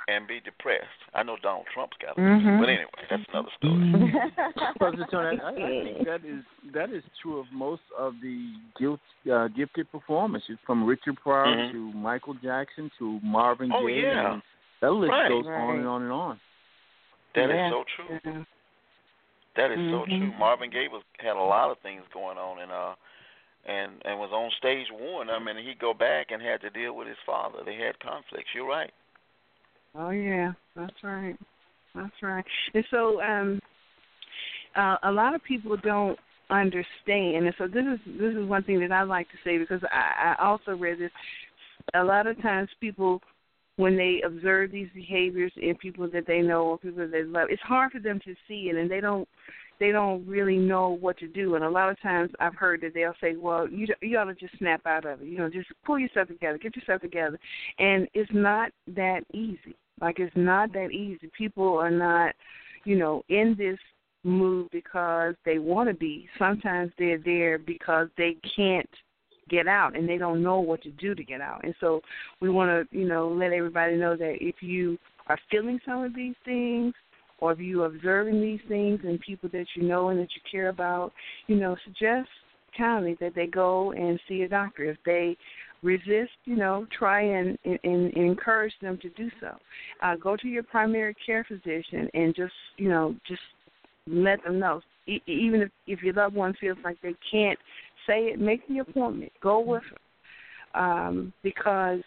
and 0.07 0.27
be 0.27 0.39
depressed. 0.39 0.85
I 1.13 1.23
know 1.23 1.35
Donald 1.41 1.65
Trump's 1.73 1.97
got 2.01 2.17
it, 2.17 2.21
Mhm. 2.21 2.59
but 2.59 2.69
anyway, 2.69 3.05
that's 3.09 3.23
another 3.33 3.49
story. 3.57 3.73
Mm-hmm. 3.73 4.17
I, 5.15 5.49
I 5.49 5.55
think 5.55 6.05
that 6.05 6.21
is 6.25 6.43
that 6.73 6.89
is 6.91 7.03
true 7.21 7.39
of 7.39 7.45
most 7.51 7.81
of 7.97 8.13
the 8.21 8.53
guilt, 8.79 8.99
uh, 9.31 9.47
gifted 9.49 9.91
performances, 9.91 10.57
from 10.65 10.85
Richard 10.85 11.17
Pryor 11.21 11.45
Mhm. 11.55 11.71
to 11.71 11.91
Michael 11.93 12.35
Jackson 12.35 12.91
to 12.99 13.19
Marvin 13.23 13.71
Oh, 13.73 13.85
Gaye. 13.87 14.01
yeah. 14.03 14.39
that 14.81 14.91
list 14.91 15.09
Right. 15.11 15.29
goes 15.29 15.47
on 15.47 15.77
and 15.79 15.87
on 15.87 16.01
and 16.03 16.11
on. 16.11 16.39
That 17.33 17.49
is 17.49 17.55
Yeah. 17.55 17.69
so 17.69 17.83
true. 17.95 18.19
Yeah. 18.23 18.43
That 19.55 19.71
is 19.71 19.77
so 19.89 20.05
Mhm. 20.05 20.19
true. 20.19 20.33
Marvin 20.37 20.69
Gaye 20.69 20.89
was 20.89 21.01
had 21.19 21.35
a 21.37 21.41
lot 21.41 21.71
of 21.71 21.79
things 21.79 22.03
going 22.13 22.37
on, 22.37 22.59
and 22.59 22.71
uh, 22.71 22.93
and 23.65 24.01
and 24.05 24.19
was 24.19 24.31
on 24.31 24.51
stage 24.51 24.91
one. 24.91 25.29
I 25.29 25.39
mean, 25.39 25.57
he'd 25.57 25.79
go 25.79 25.93
back 25.93 26.29
and 26.31 26.41
had 26.41 26.61
to 26.61 26.69
deal 26.69 26.93
with 26.93 27.07
his 27.07 27.17
father. 27.25 27.63
They 27.63 27.75
had 27.75 27.97
conflicts. 27.99 28.53
You're 28.53 28.67
right. 28.67 28.93
Oh 29.97 30.09
yeah, 30.09 30.53
that's 30.75 31.03
right. 31.03 31.35
That's 31.93 32.21
right. 32.21 32.45
And 32.73 32.85
so 32.91 33.21
um 33.21 33.59
uh, 34.75 34.97
a 35.03 35.11
lot 35.11 35.33
of 35.33 35.43
people 35.43 35.77
don't 35.77 36.19
understand 36.51 37.45
and 37.45 37.53
so 37.57 37.65
this 37.67 37.83
is 37.85 37.99
this 38.19 38.35
is 38.35 38.47
one 38.47 38.63
thing 38.63 38.79
that 38.79 38.91
I 38.91 39.01
like 39.01 39.27
to 39.29 39.37
say 39.43 39.57
because 39.57 39.81
I, 39.91 40.35
I 40.37 40.45
also 40.45 40.75
read 40.75 40.99
this 40.99 41.11
a 41.95 42.03
lot 42.03 42.27
of 42.27 42.39
times 42.41 42.69
people 42.79 43.21
when 43.77 43.97
they 43.97 44.21
observe 44.25 44.71
these 44.71 44.87
behaviors 44.93 45.51
in 45.57 45.75
people 45.75 46.09
that 46.11 46.27
they 46.27 46.41
know 46.41 46.63
or 46.63 46.77
people 46.77 46.99
that 46.99 47.11
they 47.11 47.23
love, 47.23 47.47
it's 47.49 47.61
hard 47.61 47.91
for 47.91 47.99
them 47.99 48.19
to 48.23 48.33
see 48.47 48.69
it 48.69 48.75
and 48.75 48.89
they 48.89 49.01
don't 49.01 49.27
they 49.79 49.91
don't 49.91 50.25
really 50.25 50.55
know 50.55 50.91
what 51.01 51.17
to 51.17 51.27
do. 51.27 51.55
And 51.55 51.63
a 51.65 51.69
lot 51.69 51.89
of 51.89 51.99
times 52.01 52.31
I've 52.39 52.55
heard 52.55 52.79
that 52.81 52.93
they'll 52.93 53.13
say, 53.19 53.35
"Well, 53.35 53.67
you 53.67 53.87
you 54.01 54.17
ought 54.17 54.25
to 54.25 54.35
just 54.35 54.57
snap 54.57 54.85
out 54.85 55.05
of 55.05 55.21
it. 55.21 55.27
You 55.27 55.37
know, 55.37 55.49
just 55.49 55.67
pull 55.85 55.99
yourself 55.99 56.29
together, 56.29 56.57
get 56.57 56.77
yourself 56.77 57.01
together." 57.01 57.37
And 57.77 58.07
it's 58.13 58.31
not 58.33 58.71
that 58.87 59.23
easy. 59.33 59.75
Like 60.01 60.19
it's 60.19 60.35
not 60.35 60.73
that 60.73 60.91
easy. 60.91 61.29
People 61.37 61.77
are 61.77 61.91
not, 61.91 62.35
you 62.83 62.97
know, 62.97 63.23
in 63.29 63.55
this 63.57 63.77
mood 64.23 64.67
because 64.71 65.35
they 65.45 65.59
want 65.59 65.89
to 65.89 65.95
be. 65.95 66.27
Sometimes 66.37 66.91
they're 66.97 67.19
there 67.19 67.57
because 67.57 68.07
they 68.17 68.37
can't 68.55 68.89
get 69.49 69.67
out 69.67 69.95
and 69.95 70.09
they 70.09 70.17
don't 70.17 70.41
know 70.41 70.59
what 70.59 70.81
to 70.81 70.91
do 70.91 71.13
to 71.15 71.23
get 71.23 71.41
out. 71.41 71.63
And 71.63 71.75
so 71.79 72.01
we 72.41 72.49
want 72.49 72.69
to, 72.89 72.97
you 72.97 73.07
know, 73.07 73.29
let 73.29 73.53
everybody 73.53 73.95
know 73.95 74.17
that 74.17 74.37
if 74.41 74.55
you 74.61 74.97
are 75.27 75.37
feeling 75.51 75.79
some 75.85 76.03
of 76.03 76.15
these 76.15 76.35
things 76.43 76.93
or 77.39 77.51
if 77.51 77.59
you 77.59 77.83
are 77.83 77.87
observing 77.87 78.41
these 78.41 78.61
things 78.67 78.99
in 79.03 79.19
people 79.19 79.49
that 79.53 79.65
you 79.75 79.83
know 79.83 80.09
and 80.09 80.19
that 80.19 80.29
you 80.35 80.41
care 80.49 80.69
about, 80.69 81.13
you 81.47 81.55
know, 81.55 81.75
suggest 81.85 82.27
kindly 82.77 83.15
that 83.19 83.35
they 83.35 83.47
go 83.47 83.91
and 83.91 84.19
see 84.27 84.41
a 84.41 84.49
doctor. 84.49 84.83
If 84.85 84.97
they 85.05 85.37
resist, 85.83 86.31
you 86.45 86.55
know, 86.55 86.87
try 86.97 87.21
and, 87.21 87.57
and, 87.65 87.79
and 87.83 88.13
encourage 88.13 88.73
them 88.81 88.97
to 89.01 89.09
do 89.09 89.29
so. 89.39 89.51
Uh, 90.01 90.15
go 90.15 90.35
to 90.35 90.47
your 90.47 90.63
primary 90.63 91.15
care 91.25 91.45
physician 91.47 92.09
and 92.13 92.35
just, 92.35 92.53
you 92.77 92.89
know, 92.89 93.15
just 93.27 93.41
let 94.07 94.43
them 94.43 94.59
know. 94.59 94.81
E- 95.07 95.21
even 95.27 95.61
if, 95.61 95.69
if 95.87 96.01
your 96.01 96.13
loved 96.13 96.35
one 96.35 96.53
feels 96.59 96.77
like 96.83 96.97
they 97.01 97.15
can't 97.31 97.59
say 98.07 98.25
it, 98.25 98.39
make 98.39 98.67
the 98.67 98.79
appointment. 98.79 99.31
Go 99.41 99.59
with 99.59 99.83
them 100.73 100.83
um, 100.83 101.33
because 101.43 102.01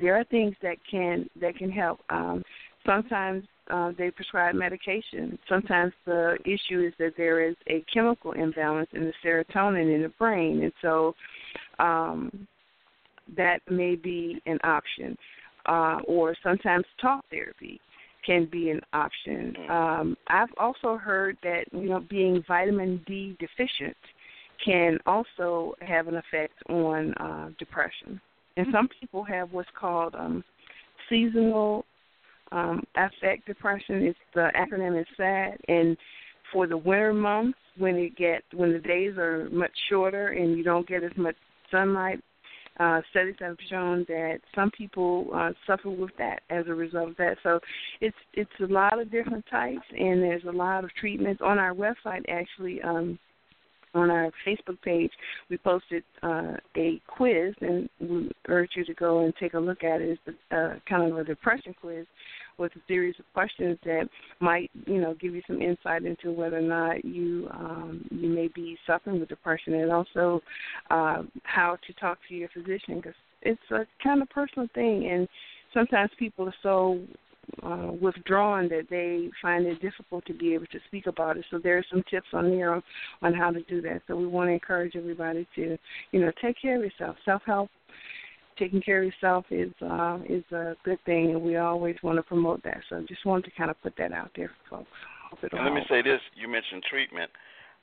there 0.00 0.16
are 0.16 0.24
things 0.24 0.54
that 0.62 0.76
can 0.90 1.28
that 1.40 1.56
can 1.56 1.70
help. 1.70 2.00
Um, 2.08 2.42
sometimes 2.86 3.44
uh, 3.70 3.92
they 3.98 4.10
prescribe 4.10 4.54
medication. 4.54 5.38
Sometimes 5.48 5.92
the 6.06 6.36
issue 6.44 6.80
is 6.80 6.92
that 6.98 7.12
there 7.16 7.46
is 7.46 7.56
a 7.68 7.84
chemical 7.92 8.32
imbalance 8.32 8.88
in 8.92 9.04
the 9.04 9.12
serotonin 9.24 9.94
in 9.94 10.02
the 10.02 10.12
brain, 10.18 10.62
and 10.62 10.72
so 10.80 11.14
um, 11.78 12.46
that 13.36 13.60
may 13.70 13.94
be 13.96 14.40
an 14.46 14.58
option. 14.64 15.16
uh, 15.66 15.98
or 16.06 16.34
sometimes 16.42 16.84
talk 17.00 17.24
therapy 17.30 17.80
can 18.24 18.48
be 18.50 18.70
an 18.70 18.80
option. 18.92 19.54
Um, 19.68 20.16
I've 20.28 20.52
also 20.58 20.96
heard 20.96 21.36
that 21.42 21.64
you 21.72 21.88
know 21.88 22.00
being 22.08 22.42
vitamin 22.46 23.00
D 23.06 23.36
deficient 23.38 23.96
can 24.64 24.98
also 25.06 25.74
have 25.80 26.06
an 26.06 26.16
effect 26.16 26.54
on 26.68 27.14
uh, 27.14 27.50
depression. 27.58 28.20
And 28.56 28.66
some 28.72 28.88
people 29.00 29.24
have 29.24 29.52
what's 29.52 29.68
called 29.78 30.14
um, 30.14 30.44
seasonal 31.08 31.84
um, 32.52 32.84
affect 32.96 33.46
depression. 33.46 34.02
It's 34.02 34.18
the 34.34 34.50
acronym 34.54 35.00
is 35.00 35.06
SAD, 35.16 35.58
and 35.68 35.96
for 36.52 36.66
the 36.66 36.76
winter 36.76 37.12
months 37.14 37.58
when 37.78 37.96
it 37.96 38.16
get 38.16 38.42
when 38.54 38.72
the 38.72 38.78
days 38.78 39.16
are 39.16 39.48
much 39.50 39.72
shorter 39.88 40.28
and 40.28 40.56
you 40.56 40.62
don't 40.62 40.86
get 40.86 41.02
as 41.02 41.16
much 41.16 41.36
sunlight 41.70 42.20
uh, 42.80 43.00
studies 43.10 43.34
have 43.40 43.56
shown 43.68 44.04
that 44.08 44.38
some 44.54 44.70
people 44.70 45.28
uh, 45.34 45.50
suffer 45.66 45.90
with 45.90 46.12
that 46.18 46.42
as 46.50 46.66
a 46.68 46.74
result 46.74 47.10
of 47.10 47.16
that. 47.16 47.36
So 47.42 47.60
it's 48.00 48.16
it's 48.34 48.50
a 48.60 48.66
lot 48.66 48.98
of 48.98 49.10
different 49.10 49.44
types, 49.50 49.84
and 49.90 50.22
there's 50.22 50.44
a 50.44 50.52
lot 50.52 50.84
of 50.84 50.90
treatments 50.94 51.42
on 51.44 51.58
our 51.58 51.74
website. 51.74 52.22
Actually, 52.28 52.80
um, 52.82 53.18
on 53.94 54.10
our 54.10 54.30
Facebook 54.46 54.80
page, 54.82 55.10
we 55.50 55.58
posted 55.58 56.02
uh, 56.22 56.54
a 56.76 57.00
quiz, 57.06 57.54
and 57.60 57.88
we 58.00 58.30
urge 58.48 58.70
you 58.74 58.84
to 58.84 58.94
go 58.94 59.24
and 59.24 59.34
take 59.38 59.54
a 59.54 59.58
look 59.58 59.84
at 59.84 60.00
it. 60.00 60.18
It's 60.26 60.38
uh, 60.50 60.74
kind 60.88 61.10
of 61.10 61.18
a 61.18 61.24
depression 61.24 61.74
quiz 61.78 62.06
with 62.62 62.72
a 62.76 62.80
series 62.88 63.14
of 63.18 63.26
questions 63.34 63.76
that 63.84 64.08
might, 64.40 64.70
you 64.86 65.00
know, 65.00 65.14
give 65.20 65.34
you 65.34 65.42
some 65.46 65.60
insight 65.60 66.04
into 66.04 66.32
whether 66.32 66.58
or 66.58 66.62
not 66.62 67.04
you 67.04 67.48
um, 67.52 68.06
you 68.10 68.28
may 68.28 68.48
be 68.48 68.78
suffering 68.86 69.20
with 69.20 69.28
depression, 69.28 69.74
and 69.74 69.92
also 69.92 70.40
uh, 70.90 71.22
how 71.42 71.76
to 71.86 71.92
talk 71.94 72.18
to 72.28 72.34
your 72.34 72.48
physician 72.48 72.96
because 72.96 73.14
it's 73.42 73.70
a 73.70 73.86
kind 74.02 74.22
of 74.22 74.30
personal 74.30 74.68
thing, 74.74 75.10
and 75.10 75.28
sometimes 75.74 76.10
people 76.18 76.46
are 76.46 76.54
so 76.62 77.00
uh, 77.62 77.90
withdrawn 78.00 78.68
that 78.68 78.86
they 78.88 79.28
find 79.40 79.66
it 79.66 79.80
difficult 79.82 80.24
to 80.26 80.34
be 80.34 80.54
able 80.54 80.66
to 80.66 80.78
speak 80.86 81.06
about 81.06 81.36
it. 81.36 81.44
So 81.50 81.58
there 81.58 81.76
are 81.76 81.84
some 81.90 82.02
tips 82.10 82.28
on 82.32 82.50
there 82.50 82.72
on, 82.72 82.82
on 83.20 83.34
how 83.34 83.50
to 83.50 83.62
do 83.64 83.82
that. 83.82 84.02
So 84.06 84.16
we 84.16 84.26
want 84.26 84.48
to 84.48 84.52
encourage 84.52 84.94
everybody 84.96 85.46
to, 85.56 85.76
you 86.12 86.20
know, 86.20 86.30
take 86.40 86.56
care 86.60 86.76
of 86.76 86.84
yourself. 86.84 87.16
Self 87.24 87.42
help, 87.44 87.70
taking 88.58 88.80
care 88.80 89.02
of 89.02 89.06
yourself 89.06 89.44
is 89.50 89.70
uh, 89.82 90.18
is 90.28 90.44
a 90.52 90.74
good 90.84 90.98
thing, 91.04 91.30
and 91.30 91.42
we 91.42 91.56
always 91.56 91.96
want 92.02 92.16
to 92.16 92.22
promote 92.22 92.62
that. 92.64 92.80
So 92.88 92.96
I 92.98 93.02
just 93.02 93.24
wanted 93.24 93.44
to 93.44 93.50
kind 93.56 93.70
of 93.70 93.80
put 93.82 93.94
that 93.98 94.12
out 94.12 94.30
there 94.36 94.50
for 94.68 94.78
folks. 94.78 95.52
And 95.52 95.64
let 95.64 95.72
me 95.72 95.82
say 95.88 96.02
this: 96.02 96.20
you 96.34 96.48
mentioned 96.48 96.82
treatment. 96.88 97.30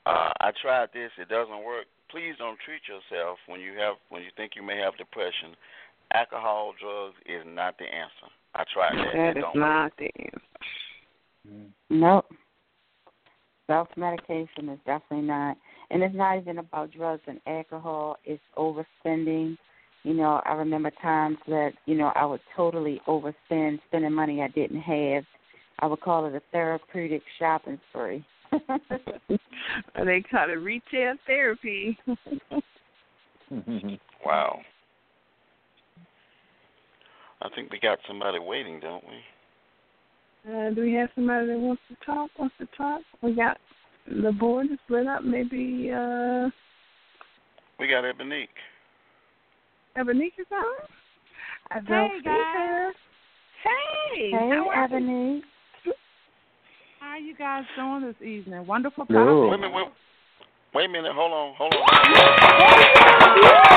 Uh, 0.06 0.30
I 0.40 0.52
tried 0.62 0.88
this; 0.92 1.10
it 1.18 1.28
doesn't 1.28 1.64
work. 1.64 1.86
Please 2.10 2.34
don't 2.38 2.58
treat 2.64 2.82
yourself 2.88 3.38
when 3.46 3.60
you 3.60 3.72
have 3.78 3.96
when 4.08 4.22
you 4.22 4.30
think 4.36 4.52
you 4.56 4.62
may 4.62 4.78
have 4.78 4.96
depression. 4.96 5.56
Alcohol, 6.12 6.74
drugs 6.80 7.14
is 7.26 7.42
not 7.46 7.78
the 7.78 7.84
answer. 7.84 8.32
I 8.54 8.64
tried 8.72 8.96
that. 8.98 9.34
That 9.34 9.36
is 9.38 9.44
not 9.54 9.92
the 9.96 10.10
answer. 10.18 11.70
Nope. 11.88 12.26
Self 13.68 13.88
medication 13.96 14.68
is 14.68 14.78
definitely 14.84 15.26
not. 15.26 15.56
And 15.90 16.02
it's 16.02 16.14
not 16.14 16.38
even 16.38 16.58
about 16.58 16.90
drugs 16.92 17.22
and 17.26 17.40
alcohol, 17.46 18.16
it's 18.24 18.42
overspending. 18.56 19.56
You 20.02 20.14
know, 20.14 20.40
I 20.46 20.52
remember 20.54 20.90
times 21.02 21.36
that, 21.46 21.72
you 21.86 21.94
know, 21.96 22.10
I 22.14 22.24
would 22.24 22.40
totally 22.56 23.00
overspend, 23.06 23.80
spending 23.88 24.12
money 24.14 24.40
I 24.40 24.48
didn't 24.48 24.80
have. 24.80 25.24
I 25.80 25.86
would 25.86 26.00
call 26.00 26.26
it 26.26 26.34
a 26.34 26.42
therapeutic 26.52 27.22
shopping 27.38 27.78
spree. 27.90 28.24
they 28.50 30.22
call 30.30 30.48
it 30.50 30.54
retail 30.54 31.14
therapy. 31.26 31.98
wow. 34.24 34.60
I 37.42 37.48
think 37.54 37.70
we 37.70 37.78
got 37.80 37.98
somebody 38.06 38.38
waiting, 38.38 38.80
don't 38.80 39.04
we? 39.04 39.20
Uh, 40.50 40.70
do 40.70 40.80
we 40.82 40.92
have 40.94 41.10
somebody 41.14 41.46
that 41.48 41.58
wants 41.58 41.82
to 41.88 41.96
talk? 42.04 42.30
Wants 42.38 42.54
to 42.58 42.66
talk? 42.76 43.02
We 43.22 43.34
got 43.34 43.58
the 44.06 44.32
board 44.32 44.66
is 44.70 44.78
split 44.84 45.06
up. 45.06 45.22
Maybe. 45.22 45.90
uh 45.94 46.48
We 47.78 47.88
got 47.88 48.04
Ebonique. 48.04 48.48
Ebonique 49.96 50.38
is 50.38 50.46
on. 50.52 50.64
I 51.70 51.80
hey 51.86 52.20
guys. 52.24 52.94
Hey. 53.62 54.30
Hey, 54.30 54.50
how 54.50 54.88
Ebonique. 54.88 55.42
How 57.00 57.08
are 57.08 57.18
you 57.18 57.34
guys 57.36 57.64
doing 57.76 58.02
this 58.02 58.26
evening? 58.26 58.66
Wonderful 58.66 59.06
topic. 59.06 59.16
No. 59.16 59.48
Wait 59.48 59.54
a 59.54 59.58
minute. 59.58 59.74
Wait, 59.74 59.86
wait 60.74 60.84
a 60.84 60.88
minute. 60.88 61.12
Hold 61.14 61.32
on. 61.32 61.54
Hold 61.56 61.74
on. 61.74 61.80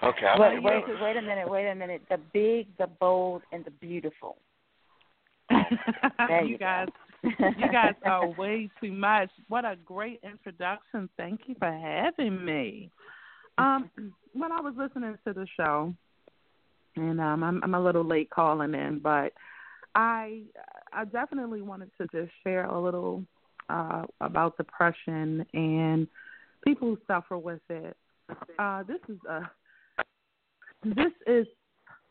Okay. 0.00 0.26
I 0.26 0.38
wait, 0.38 0.62
wait, 0.62 0.84
wait 1.02 1.16
a 1.16 1.22
minute. 1.22 1.50
Wait 1.50 1.68
a 1.68 1.74
minute. 1.74 2.02
The 2.08 2.18
big, 2.32 2.68
the 2.78 2.86
bold, 2.86 3.42
and 3.52 3.64
the 3.64 3.70
beautiful. 3.72 4.36
you, 5.50 5.58
you 6.46 6.58
guys, 6.58 6.88
you 7.22 7.72
guys 7.72 7.94
are 8.04 8.28
way 8.30 8.70
too 8.80 8.92
much. 8.92 9.30
What 9.48 9.64
a 9.64 9.76
great 9.84 10.20
introduction. 10.22 11.08
Thank 11.16 11.42
you 11.46 11.54
for 11.58 11.70
having 11.70 12.44
me. 12.44 12.90
Um, 13.58 13.90
when 14.32 14.52
I 14.52 14.60
was 14.60 14.74
listening 14.76 15.18
to 15.26 15.32
the 15.32 15.46
show, 15.56 15.92
and 16.96 17.20
um, 17.20 17.42
I'm, 17.42 17.62
I'm 17.62 17.74
a 17.74 17.80
little 17.80 18.04
late 18.04 18.30
calling 18.30 18.74
in, 18.74 19.00
but 19.02 19.32
I 19.94 20.42
I 20.92 21.04
definitely 21.04 21.62
wanted 21.62 21.90
to 22.00 22.06
just 22.08 22.32
share 22.44 22.66
a 22.66 22.80
little 22.80 23.24
uh, 23.68 24.04
about 24.20 24.56
depression 24.56 25.44
and 25.52 26.06
people 26.64 26.88
who 26.88 26.98
suffer 27.06 27.38
with 27.38 27.60
it. 27.68 27.96
Uh, 28.58 28.82
this 28.84 29.00
is 29.08 29.18
a 29.28 29.42
this 30.84 31.12
is 31.26 31.46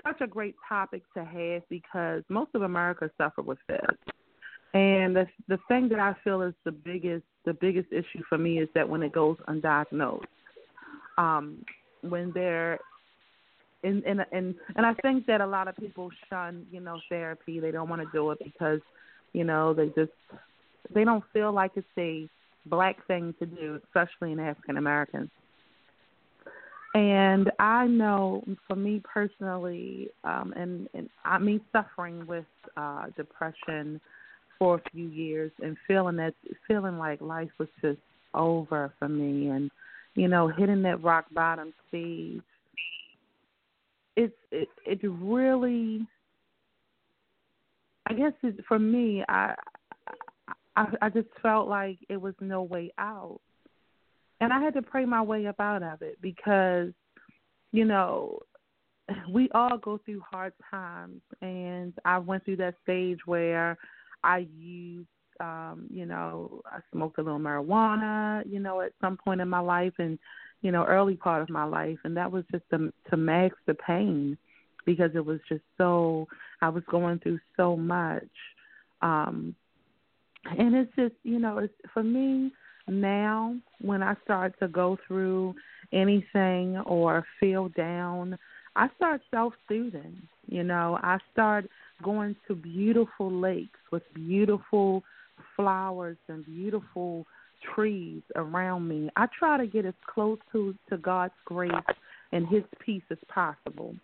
such 0.06 0.22
a 0.22 0.28
great 0.28 0.56
topic 0.68 1.04
to 1.16 1.24
have 1.24 1.62
because 1.70 2.24
most 2.30 2.52
of 2.54 2.62
America 2.62 3.10
suffer 3.18 3.42
with 3.42 3.60
this. 3.68 3.80
And 4.78 5.16
the 5.16 5.26
the 5.48 5.58
thing 5.68 5.90
that 5.90 6.00
I 6.00 6.14
feel 6.24 6.44
is 6.44 6.54
the 6.64 6.72
biggest 6.72 7.26
the 7.46 7.54
biggest 7.54 7.92
issue 7.92 8.22
for 8.30 8.38
me 8.38 8.60
is 8.60 8.70
that 8.76 8.88
when 8.88 9.02
it 9.02 9.12
goes 9.12 9.38
undiagnosed, 9.48 10.22
um, 11.18 11.66
when 12.02 12.32
they're 12.36 12.80
and 13.84 14.04
and 14.04 14.24
and 14.32 14.54
and 14.76 14.86
I 14.86 14.94
think 15.02 15.26
that 15.26 15.42
a 15.42 15.48
lot 15.48 15.68
of 15.68 15.76
people 15.78 16.12
shun 16.30 16.68
you 16.72 16.80
know 16.80 17.00
therapy. 17.10 17.60
They 17.60 17.72
don't 17.72 17.90
want 17.90 18.04
to 18.04 18.08
do 18.14 18.30
it 18.30 18.38
because 18.44 18.80
you 19.34 19.44
know 19.44 19.74
they 19.74 19.88
just 19.88 20.12
they 20.94 21.04
don't 21.04 21.24
feel 21.34 21.52
like 21.52 21.72
it's 21.76 21.88
a 21.98 22.30
black 22.68 23.04
thing 23.08 23.34
to 23.40 23.48
do, 23.48 23.82
especially 23.84 24.32
in 24.32 24.40
African 24.40 24.78
Americans. 24.78 25.32
And 26.94 27.52
I 27.58 27.88
know 27.88 28.44
for 28.68 28.76
me 28.76 29.02
personally, 29.04 30.10
um, 30.24 30.54
and, 30.56 30.88
and 30.94 31.10
I 31.26 31.38
me 31.40 31.60
suffering 31.72 32.26
with 32.28 32.46
uh, 32.76 33.08
depression 33.16 34.00
for 34.60 34.76
a 34.76 34.90
few 34.92 35.08
years 35.08 35.52
and 35.62 35.78
feeling 35.88 36.16
that 36.18 36.34
feeling 36.68 36.98
like 36.98 37.22
life 37.22 37.50
was 37.60 37.70
just 37.82 38.00
over 38.34 38.94
for 39.00 39.08
me. 39.08 39.48
And 39.50 39.72
you 40.18 40.28
know 40.28 40.48
hitting 40.48 40.82
that 40.82 41.02
rock 41.04 41.26
bottom 41.32 41.74
stage 41.88 42.42
it's 44.18 44.34
it 44.52 44.68
it 44.86 45.00
really 45.04 46.06
i 48.08 48.14
guess 48.14 48.34
it, 48.44 48.58
for 48.68 48.80
me 48.80 49.24
I, 49.30 49.54
I 50.76 50.88
i 51.04 51.10
just 51.10 51.28
felt 51.42 51.70
like 51.70 52.00
it 52.10 52.20
was 52.20 52.34
no 52.42 52.64
way 52.64 52.92
out. 52.98 53.40
And 54.42 54.52
i 54.52 54.60
had 54.60 54.74
to 54.74 54.82
pray 54.82 55.06
my 55.06 55.22
way 55.22 55.46
up 55.46 55.60
out 55.60 55.84
of 55.84 56.02
it 56.02 56.18
because 56.22 56.90
you 57.72 57.86
know 57.86 58.40
we 59.32 59.50
all 59.54 59.78
go 59.78 60.00
through 60.04 60.22
hard 60.30 60.54
times. 60.70 61.22
And 61.42 61.94
i 62.04 62.18
went 62.18 62.44
through 62.44 62.58
that 62.58 62.76
stage 62.84 63.20
where 63.28 63.78
I 64.24 64.48
used, 64.58 65.08
um, 65.40 65.86
you 65.90 66.06
know, 66.06 66.62
I 66.66 66.80
smoked 66.92 67.20
a 67.20 67.22
little 67.22 67.40
marijuana, 67.40 68.44
you 68.50 68.60
know, 68.60 68.82
at 68.82 68.94
some 69.02 69.18
point 69.18 69.42
in 69.42 69.50
my 69.50 69.60
life 69.60 69.94
and, 70.00 70.18
you 70.62 70.72
know, 70.72 70.86
early 70.86 71.16
part 71.16 71.42
of 71.42 71.50
my 71.50 71.64
life. 71.64 71.98
And 72.04 72.16
that 72.18 72.32
was 72.32 72.44
just 72.52 72.64
to, 72.72 72.92
to 73.10 73.18
mask 73.18 73.56
the 73.66 73.76
pain 73.76 74.38
because 74.86 75.12
it 75.16 75.26
was 75.26 75.40
just 75.48 75.64
so, 75.78 76.28
I 76.62 76.70
was 76.70 76.84
going 76.90 77.20
through 77.20 77.40
so 77.56 77.76
much. 77.76 78.24
Um, 79.02 79.56
and 80.58 80.76
it's 80.76 80.96
just, 80.96 81.16
you 81.24 81.40
know, 81.40 81.60
it's 81.60 81.74
for 81.94 82.04
me 82.04 82.52
now 82.88 83.56
when 83.82 84.02
I 84.02 84.16
start 84.24 84.56
to 84.60 84.68
go 84.68 84.98
through 85.08 85.56
anything 85.94 86.78
or 86.86 87.26
feel 87.40 87.70
down, 87.70 88.38
I 88.78 88.90
start 88.96 89.22
self 89.32 89.54
soothing. 89.68 90.22
You 90.48 90.64
know, 90.64 91.00
I 91.02 91.18
start 91.34 91.66
going 92.04 92.36
to 92.48 92.56
beautiful 92.56 93.32
lakes 93.32 93.80
with 93.92 94.04
beautiful 94.14 95.04
flowers 95.56 96.18
and 96.30 96.46
beautiful 96.46 97.26
trees 97.74 98.22
around 98.36 98.88
me. 98.88 99.10
I 99.18 99.26
try 99.38 99.58
to 99.58 99.66
get 99.66 99.86
as 99.86 99.96
close 100.06 100.38
to 100.52 100.76
to 100.90 100.98
God's 100.98 101.34
grace 101.44 101.72
and 102.32 102.48
His 102.48 102.64
peace 102.86 103.04
as 103.10 103.18
possible. 103.34 103.96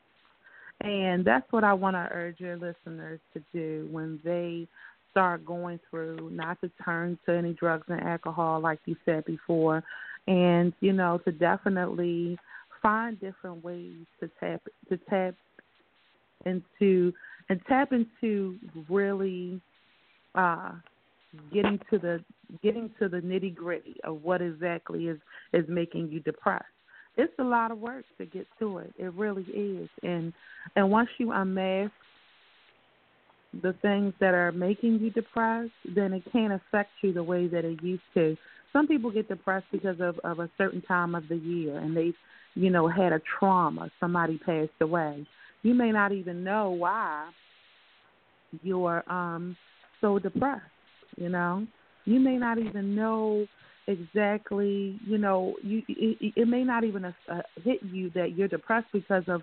And 0.82 1.24
that's 1.24 1.49
what 1.51 1.63
I 1.63 1.74
want 1.74 1.95
to 1.95 2.09
urge 2.11 2.39
your 2.39 2.57
listeners 2.57 3.19
to 3.34 3.43
do 3.53 3.88
when 3.91 4.19
they 4.24 4.67
start 5.11 5.45
going 5.45 5.80
through, 5.89 6.32
not 6.32 6.59
to 6.61 6.71
turn 6.84 7.17
to 7.28 7.32
any 7.32 7.53
drugs 7.53 7.86
and 7.88 8.01
alcohol, 8.01 8.59
like 8.59 8.80
you 8.86 8.95
said 9.05 9.24
before, 9.26 9.84
and, 10.26 10.74
you 10.80 10.91
know, 10.91 11.19
to 11.26 11.32
definitely 11.32 12.38
find 12.84 13.20
different 13.20 13.64
ways 13.64 14.06
to 14.20 14.30
tap 14.40 14.62
to 14.90 14.98
tap 15.10 15.34
into 16.46 17.12
and 17.50 17.60
tap 17.68 17.92
into 17.92 18.58
really 18.88 19.60
uh, 20.36 20.74
getting 21.52 21.80
to 21.90 21.98
the 21.98 22.24
getting 22.62 22.92
to 23.00 23.10
the 23.10 23.18
nitty 23.18 23.56
gritty 23.56 23.96
of 24.04 24.22
what 24.22 24.42
exactly 24.42 25.08
is 25.08 25.18
is 25.54 25.66
making 25.68 26.10
you 26.12 26.20
depressed. 26.20 26.66
It's 27.16 27.34
a 27.40 27.44
lot 27.44 27.72
of 27.72 27.80
work 27.80 28.06
to 28.18 28.26
get 28.26 28.46
to 28.60 28.80
it. 28.80 28.94
It 29.00 29.14
really 29.14 29.44
is. 29.44 29.90
And 30.04 30.34
and 30.76 30.92
once 30.92 31.10
you 31.18 31.32
unmask 31.32 31.92
the 33.62 33.74
things 33.82 34.14
that 34.20 34.34
are 34.34 34.52
making 34.52 35.00
you 35.00 35.10
depressed, 35.12 35.72
then 35.96 36.14
it 36.14 36.24
can't 36.32 36.54
affect 36.54 36.90
you 37.02 37.14
the 37.14 37.24
way 37.24 37.48
that 37.48 37.66
it 37.66 37.82
used 37.84 38.02
to. 38.16 38.36
Some 38.72 38.88
people 38.88 39.12
get 39.12 39.28
depressed 39.28 39.68
because 39.72 40.00
of, 40.00 40.20
of 40.24 40.40
a 40.40 40.50
certain 40.58 40.82
time 40.82 41.14
of 41.14 41.28
the 41.28 41.36
year 41.36 41.78
and 41.78 41.96
they've, 41.96 42.16
you 42.56 42.70
know, 42.70 42.88
had 42.88 43.14
a 43.14 43.22
trauma, 43.39 43.89
somebody 43.99 44.38
passed 44.38 44.72
away. 44.82 45.26
You 45.64 45.74
may 45.74 45.91
not 45.91 46.12
even 46.12 46.43
know 46.43 46.72
why 46.72 47.30
you're 48.62 49.04
um 49.12 49.56
so 50.01 50.20
depressed, 50.20 50.62
you 51.18 51.30
know. 51.30 51.66
You 52.06 52.20
may 52.20 52.38
not 52.38 52.60
even 52.60 52.95
know 52.95 53.47
exactly, 53.88 54.99
you 55.08 55.18
know, 55.18 55.56
you 55.64 55.82
it, 55.88 56.34
it 56.36 56.47
may 56.47 56.64
not 56.64 56.84
even 56.84 57.06
uh, 57.06 57.12
hit 57.64 57.82
you 57.84 58.10
that 58.12 58.34
you're 58.36 58.47
depressed 58.47 58.88
because 58.93 59.24
of 59.28 59.41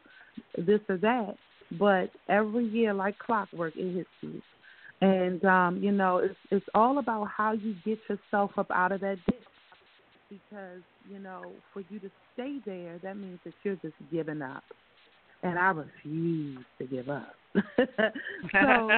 this 0.56 0.80
or 0.88 0.98
that, 0.98 1.36
but 1.78 2.10
every 2.28 2.66
year 2.66 2.92
like 2.92 3.18
clockwork 3.18 3.74
it 3.76 3.94
hits 3.94 4.08
you. 4.22 4.40
And 5.00 5.42
um, 5.44 5.78
you 5.82 5.92
know, 5.92 6.18
it's 6.18 6.36
it's 6.50 6.66
all 6.74 6.98
about 6.98 7.28
how 7.34 7.52
you 7.52 7.74
get 7.84 7.98
yourself 8.08 8.50
up 8.58 8.70
out 8.70 8.92
of 8.92 9.00
that 9.00 9.16
ditch. 9.26 9.40
Because, 10.28 10.82
you 11.08 11.18
know, 11.18 11.52
for 11.72 11.82
you 11.88 11.98
to 12.00 12.10
stay 12.34 12.58
there, 12.64 12.98
that 13.02 13.16
means 13.16 13.38
that 13.44 13.54
you're 13.62 13.76
just 13.76 13.94
giving 14.12 14.42
up. 14.42 14.62
And 15.42 15.58
I 15.58 15.70
refuse 15.70 16.58
to 16.78 16.86
give 16.86 17.08
up. 17.08 17.34
so 17.54 18.90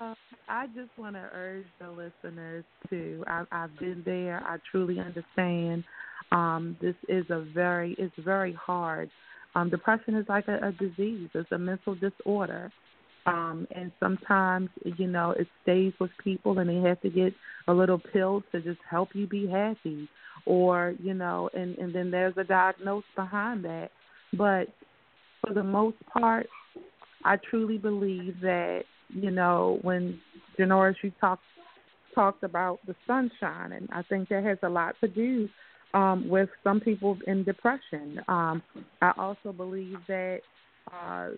uh, 0.00 0.14
I 0.48 0.66
just 0.68 0.90
want 0.96 1.16
to 1.16 1.28
urge 1.34 1.66
the 1.80 1.90
listeners 1.90 2.64
to. 2.90 3.24
I, 3.26 3.44
I've 3.50 3.76
been 3.78 4.02
there. 4.04 4.40
I 4.46 4.58
truly 4.70 5.00
understand. 5.00 5.82
Um, 6.30 6.76
this 6.80 6.94
is 7.08 7.24
a 7.30 7.40
very. 7.52 7.96
It's 7.98 8.14
very 8.24 8.52
hard. 8.52 9.10
Um, 9.56 9.68
depression 9.68 10.14
is 10.14 10.26
like 10.28 10.46
a, 10.46 10.68
a 10.68 10.72
disease. 10.72 11.28
It's 11.34 11.50
a 11.50 11.58
mental 11.58 11.96
disorder. 11.96 12.70
Um, 13.26 13.66
and 13.74 13.92
sometimes, 14.00 14.70
you 14.84 15.06
know, 15.06 15.32
it 15.32 15.46
stays 15.62 15.92
with 16.00 16.10
people 16.22 16.58
and 16.58 16.70
they 16.70 16.88
have 16.88 17.00
to 17.02 17.10
get 17.10 17.34
a 17.68 17.72
little 17.72 17.98
pill 17.98 18.42
to 18.52 18.60
just 18.60 18.80
help 18.88 19.10
you 19.14 19.26
be 19.26 19.46
happy. 19.46 20.08
Or, 20.46 20.94
you 21.02 21.14
know, 21.14 21.50
and, 21.54 21.76
and 21.78 21.94
then 21.94 22.10
there's 22.10 22.34
a 22.36 22.44
diagnosis 22.44 23.08
behind 23.16 23.64
that. 23.64 23.90
But 24.32 24.68
for 25.44 25.54
the 25.54 25.62
most 25.62 25.96
part, 26.12 26.46
I 27.24 27.36
truly 27.50 27.78
believe 27.78 28.40
that 28.40 28.82
you 29.08 29.30
know 29.30 29.78
when 29.82 30.20
Jenorice 30.58 30.96
you 31.02 31.12
talked 31.20 31.42
talked 32.14 32.42
about 32.42 32.80
the 32.86 32.94
sunshine, 33.06 33.72
and 33.72 33.88
I 33.92 34.02
think 34.02 34.28
that 34.28 34.44
has 34.44 34.58
a 34.62 34.68
lot 34.68 34.96
to 35.00 35.08
do 35.08 35.48
um, 35.94 36.28
with 36.28 36.48
some 36.64 36.80
people 36.80 37.16
in 37.26 37.44
depression. 37.44 38.20
Um, 38.28 38.62
I 39.00 39.12
also 39.16 39.52
believe 39.52 39.98
that 40.08 40.40
uh, 40.92 41.28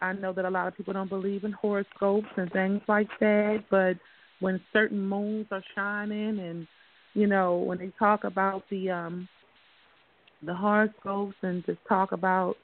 I 0.00 0.12
know 0.14 0.32
that 0.32 0.44
a 0.44 0.50
lot 0.50 0.66
of 0.66 0.76
people 0.76 0.92
don't 0.92 1.08
believe 1.08 1.44
in 1.44 1.52
horoscopes 1.52 2.28
and 2.36 2.50
things 2.52 2.80
like 2.88 3.08
that, 3.20 3.64
but 3.70 3.94
when 4.40 4.60
certain 4.72 5.00
moons 5.00 5.46
are 5.50 5.62
shining, 5.74 6.38
and 6.38 6.66
you 7.14 7.26
know 7.26 7.56
when 7.56 7.78
they 7.78 7.92
talk 7.98 8.24
about 8.24 8.62
the 8.70 8.90
um, 8.90 9.28
the 10.42 10.54
horoscopes 10.54 11.36
and 11.42 11.64
just 11.66 11.80
talk 11.88 12.12
about 12.12 12.56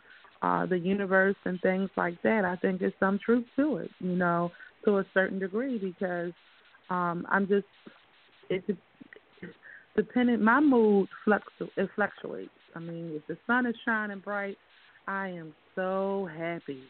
uh, 0.42 0.66
the 0.66 0.78
universe 0.78 1.36
and 1.45 1.61
things 1.61 1.90
like 1.97 2.20
that, 2.22 2.45
I 2.45 2.57
think 2.57 2.80
there's 2.80 2.92
some 3.01 3.18
truth 3.24 3.47
to 3.57 3.78
it, 3.78 3.90
you 4.01 4.14
know, 4.14 4.53
to 4.84 4.99
a 4.99 5.07
certain 5.14 5.38
degree 5.38 5.78
because 5.78 6.32
um, 6.90 7.26
I'm 7.30 7.49
just 7.49 7.66
it's 8.51 8.66
dependent. 9.97 10.42
My 10.42 10.61
mood 10.61 11.09
fluctu- 11.26 11.70
it 11.76 11.88
fluctuates. 11.95 12.51
I 12.76 12.80
mean, 12.80 13.12
if 13.14 13.26
the 13.26 13.38
sun 13.47 13.66
is 13.66 13.74
shining 13.84 14.18
bright, 14.18 14.57
I 15.07 15.28
am 15.28 15.55
so 15.74 16.28
happy. 16.36 16.82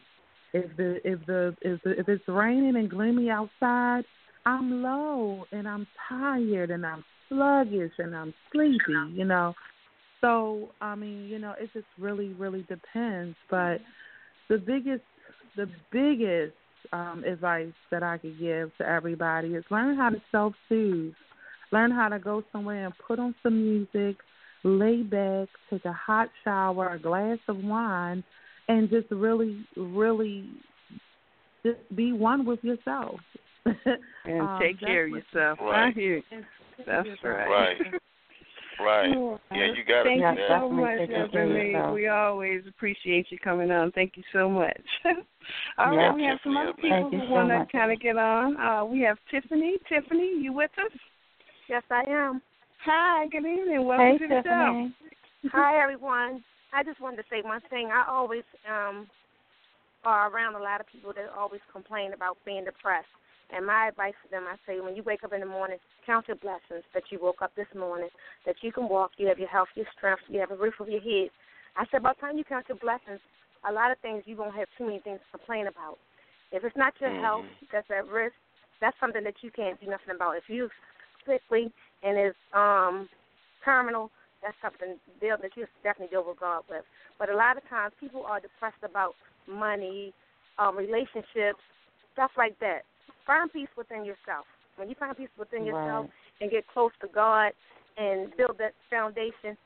If 0.53 0.75
the 0.77 0.99
if 1.07 1.25
the 1.25 1.55
if 1.61 1.81
the, 1.83 1.99
if 1.99 2.09
it's 2.09 2.27
raining 2.27 2.75
and 2.75 2.89
gloomy 2.89 3.29
outside, 3.29 4.03
I'm 4.45 4.83
low 4.83 5.45
and 5.51 5.67
I'm 5.67 5.87
tired 6.09 6.71
and 6.71 6.85
I'm 6.85 7.03
sluggish 7.29 7.93
and 7.97 8.15
I'm 8.15 8.33
sleepy. 8.51 9.13
You 9.13 9.25
know, 9.25 9.53
so 10.21 10.69
I 10.81 10.95
mean, 10.95 11.25
you 11.25 11.39
know, 11.39 11.53
it 11.59 11.69
just 11.73 11.87
really, 11.99 12.29
really 12.33 12.63
depends. 12.63 13.35
But 13.49 13.77
the 14.49 14.57
biggest, 14.57 15.03
the 15.55 15.67
biggest 15.91 16.55
um, 16.91 17.23
advice 17.25 17.73
that 17.91 18.03
I 18.03 18.17
could 18.17 18.39
give 18.39 18.75
to 18.77 18.87
everybody 18.87 19.49
is 19.49 19.63
learn 19.69 19.95
how 19.95 20.09
to 20.09 20.21
self-soothe. 20.31 21.13
Learn 21.71 21.91
how 21.91 22.09
to 22.09 22.19
go 22.19 22.43
somewhere 22.51 22.85
and 22.85 22.93
put 23.07 23.19
on 23.19 23.35
some 23.43 23.61
music, 23.61 24.17
lay 24.63 25.01
back, 25.01 25.49
take 25.69 25.85
a 25.85 25.93
hot 25.93 26.29
shower, 26.43 26.89
a 26.93 26.99
glass 26.99 27.39
of 27.47 27.57
wine, 27.63 28.23
and 28.67 28.89
just 28.89 29.09
really, 29.11 29.65
really, 29.75 30.49
just 31.65 31.79
be 31.95 32.13
one 32.13 32.45
with 32.45 32.63
yourself. 32.63 33.19
and 33.65 34.41
um, 34.41 34.59
take 34.61 34.79
care 34.79 35.05
of 35.05 35.09
yourself. 35.09 35.59
Right. 35.59 35.89
I 35.89 35.91
hear. 35.91 36.21
That's 36.85 37.07
right. 37.23 37.47
Right. 37.47 37.77
Right. 38.79 39.09
Yeah, 39.53 39.67
you 39.73 39.85
got 39.87 40.03
Thank 40.03 40.21
it. 40.21 40.37
you 40.37 40.45
so 40.49 40.69
much, 40.69 40.99
Ebony. 41.09 41.73
We 41.93 42.07
always 42.07 42.61
appreciate 42.67 43.27
you 43.29 43.37
coming 43.39 43.71
on. 43.71 43.91
Thank 43.93 44.17
you 44.17 44.23
so 44.33 44.49
much. 44.49 44.81
All 45.77 45.91
right, 45.91 45.95
Yeah, 45.95 46.13
we 46.13 46.23
have 46.23 46.39
some 46.43 46.57
other 46.57 46.73
people 46.73 47.09
who 47.09 47.19
so 47.19 47.31
want 47.31 47.49
to 47.49 47.65
kind 47.71 47.91
of 47.91 47.99
get 48.01 48.17
on. 48.17 48.57
Uh, 48.57 48.83
we 48.83 48.99
have 49.01 49.17
Tiffany. 49.31 49.77
Tiffany, 49.87 50.41
you 50.41 50.51
with 50.51 50.71
us? 50.77 50.91
Yes, 51.69 51.83
I 51.89 52.03
am. 52.09 52.41
Hi, 52.85 53.27
good 53.31 53.45
evening. 53.45 53.85
Welcome 53.85 54.05
Hey, 54.05 54.17
to 54.17 54.27
the 54.27 54.41
Tiffany. 54.41 54.95
Hi, 55.53 55.81
everyone. 55.81 56.43
I 56.73 56.83
just 56.83 56.99
wanted 56.99 57.17
to 57.17 57.23
say 57.29 57.41
one 57.43 57.61
thing. 57.69 57.89
I 57.93 58.05
always 58.11 58.43
um 58.69 59.07
are 60.03 60.29
around 60.29 60.55
a 60.55 60.59
lot 60.59 60.81
of 60.81 60.87
people 60.87 61.13
that 61.13 61.25
always 61.35 61.61
complain 61.71 62.13
about 62.13 62.37
being 62.45 62.65
depressed. 62.65 63.07
And 63.53 63.65
my 63.65 63.87
advice 63.87 64.13
to 64.23 64.31
them, 64.31 64.45
I 64.49 64.55
say, 64.65 64.79
when 64.79 64.95
you 64.95 65.03
wake 65.03 65.23
up 65.23 65.33
in 65.33 65.39
the 65.39 65.45
morning, 65.45 65.77
count 66.05 66.27
your 66.27 66.37
blessings 66.37 66.83
that 66.93 67.03
you 67.11 67.19
woke 67.21 67.41
up 67.41 67.51
this 67.55 67.67
morning, 67.77 68.09
that 68.45 68.55
you 68.61 68.71
can 68.71 68.89
walk, 68.89 69.11
you 69.17 69.27
have 69.27 69.39
your 69.39 69.49
health, 69.49 69.67
your 69.75 69.85
strength, 69.95 70.23
you 70.27 70.39
have 70.39 70.51
a 70.51 70.55
roof 70.55 70.73
over 70.79 70.89
your 70.89 71.01
head. 71.01 71.29
I 71.77 71.85
said, 71.91 72.01
by 72.03 72.13
the 72.13 72.21
time 72.21 72.37
you 72.37 72.43
count 72.43 72.65
your 72.69 72.77
blessings, 72.77 73.19
a 73.67 73.71
lot 73.71 73.91
of 73.91 73.99
things 73.99 74.23
you 74.25 74.37
won't 74.37 74.55
have 74.55 74.67
too 74.77 74.85
many 74.85 74.99
things 74.99 75.19
to 75.19 75.37
complain 75.37 75.67
about. 75.67 75.97
If 76.51 76.63
it's 76.63 76.77
not 76.77 76.93
your 76.99 77.11
health 77.21 77.45
that's 77.71 77.87
at 77.89 78.07
risk, 78.07 78.35
that's 78.81 78.95
something 78.99 79.23
that 79.23 79.35
you 79.41 79.51
can't 79.51 79.79
do 79.79 79.87
nothing 79.87 80.15
about. 80.15 80.37
If 80.37 80.43
you're 80.47 80.69
sickly 81.25 81.71
and 82.03 82.19
is 82.19 82.35
um 82.53 83.09
terminal, 83.63 84.11
that's 84.41 84.55
something 84.61 84.97
deal 85.19 85.37
that 85.41 85.51
you 85.57 85.65
definitely 85.83 86.13
deal 86.13 86.25
with 86.27 86.39
God 86.39 86.63
with. 86.69 86.85
But 87.17 87.29
a 87.29 87.35
lot 87.35 87.57
of 87.57 87.67
times 87.67 87.93
people 87.99 88.23
are 88.25 88.39
depressed 88.39 88.83
about 88.83 89.15
money, 89.49 90.13
um, 90.59 90.77
relationships, 90.77 91.59
stuff 92.13 92.31
like 92.37 92.57
that. 92.59 92.85
Find 93.25 93.51
peace 93.51 93.69
within 93.77 94.05
yourself. 94.05 94.45
When 94.77 94.89
you 94.89 94.95
find 94.95 95.15
peace 95.15 95.29
within 95.37 95.65
yourself 95.65 96.05
Right. 96.05 96.41
and 96.41 96.51
get 96.51 96.67
close 96.67 96.91
to 97.01 97.07
God 97.07 97.53
and 97.97 98.35
build 98.37 98.57
that 98.59 98.73
foundation, 98.89 99.57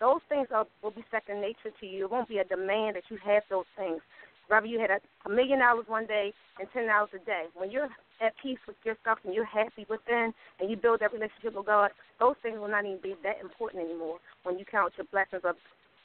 those 0.00 0.20
things 0.28 0.48
are, 0.50 0.66
will 0.82 0.90
be 0.90 1.04
second 1.10 1.40
nature 1.40 1.70
to 1.80 1.86
you. 1.86 2.04
It 2.04 2.10
won't 2.10 2.28
be 2.28 2.38
a 2.38 2.44
demand 2.44 2.96
that 2.96 3.04
you 3.08 3.16
have 3.24 3.42
those 3.48 3.64
things. 3.76 4.00
Whether 4.48 4.66
you 4.66 4.78
had 4.78 4.90
a, 4.90 5.00
a 5.24 5.28
million 5.30 5.58
dollars 5.58 5.86
one 5.88 6.06
day 6.06 6.32
and 6.60 6.68
ten 6.72 6.86
dollars 6.86 7.10
a 7.14 7.24
day, 7.24 7.46
when 7.54 7.70
you're 7.70 7.88
at 8.20 8.34
peace 8.42 8.58
with 8.66 8.76
yourself 8.84 9.18
and 9.24 9.34
you're 9.34 9.44
happy 9.44 9.86
within 9.88 10.32
and 10.60 10.70
you 10.70 10.76
build 10.76 11.00
that 11.00 11.12
relationship 11.12 11.54
with 11.54 11.66
God, 11.66 11.90
those 12.20 12.36
things 12.42 12.58
will 12.58 12.68
not 12.68 12.84
even 12.84 13.00
be 13.02 13.14
that 13.22 13.40
important 13.40 13.84
anymore. 13.84 14.18
When 14.44 14.58
you 14.58 14.64
count 14.64 14.92
your 14.96 15.06
blessings 15.10 15.42
of 15.44 15.56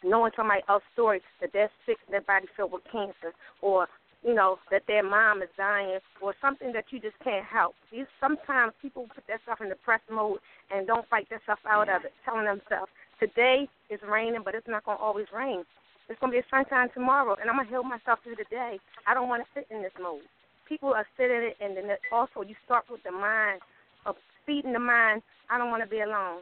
knowing 0.03 0.31
somebody 0.35 0.61
else's 0.67 0.87
story 0.93 1.21
that 1.41 1.51
they're 1.53 1.69
sick 1.85 1.97
and 2.07 2.13
their 2.13 2.21
body 2.21 2.47
filled 2.55 2.71
with 2.71 2.83
cancer, 2.91 3.33
or 3.61 3.87
you 4.23 4.33
know 4.33 4.57
that 4.69 4.83
their 4.87 5.03
mom 5.03 5.41
is 5.41 5.49
dying, 5.57 5.99
or 6.21 6.33
something 6.41 6.71
that 6.73 6.85
you 6.91 6.99
just 6.99 7.17
can't 7.23 7.45
help. 7.45 7.73
These 7.91 8.05
sometimes 8.19 8.73
people 8.81 9.07
put 9.13 9.25
themselves 9.25 9.61
in 9.61 9.69
depressed 9.69 10.09
mode 10.11 10.39
and 10.69 10.85
don't 10.85 11.07
fight 11.09 11.29
themselves 11.29 11.61
out 11.67 11.89
of 11.89 12.05
it, 12.05 12.13
telling 12.23 12.45
themselves 12.45 12.91
today 13.19 13.67
is 13.89 13.99
raining, 14.07 14.41
but 14.45 14.55
it's 14.55 14.67
not 14.67 14.85
to 14.85 14.91
always 14.91 15.27
rain. 15.33 15.63
It's 16.09 16.19
to 16.19 16.27
be 16.27 16.37
a 16.37 16.45
sunshine 16.49 16.89
tomorrow, 16.93 17.37
and 17.39 17.49
I'm 17.49 17.57
to 17.57 17.69
heal 17.69 17.83
myself 17.83 18.19
through 18.23 18.35
the 18.35 18.49
day. 18.49 18.77
I 19.07 19.13
don't 19.13 19.29
want 19.29 19.43
to 19.43 19.49
sit 19.53 19.67
in 19.73 19.81
this 19.81 19.95
mode. 20.01 20.27
People 20.67 20.93
are 20.93 21.07
sitting 21.17 21.37
in 21.37 21.43
it, 21.53 21.57
and 21.61 21.77
then 21.77 21.89
also 22.11 22.41
you 22.41 22.55
start 22.65 22.85
with 22.91 23.01
the 23.03 23.11
mind 23.11 23.61
of 24.05 24.15
feeding 24.45 24.73
the 24.73 24.79
mind. 24.79 25.21
I 25.49 25.57
don't 25.57 25.71
want 25.71 25.83
to 25.83 25.89
be 25.89 26.01
alone. 26.01 26.41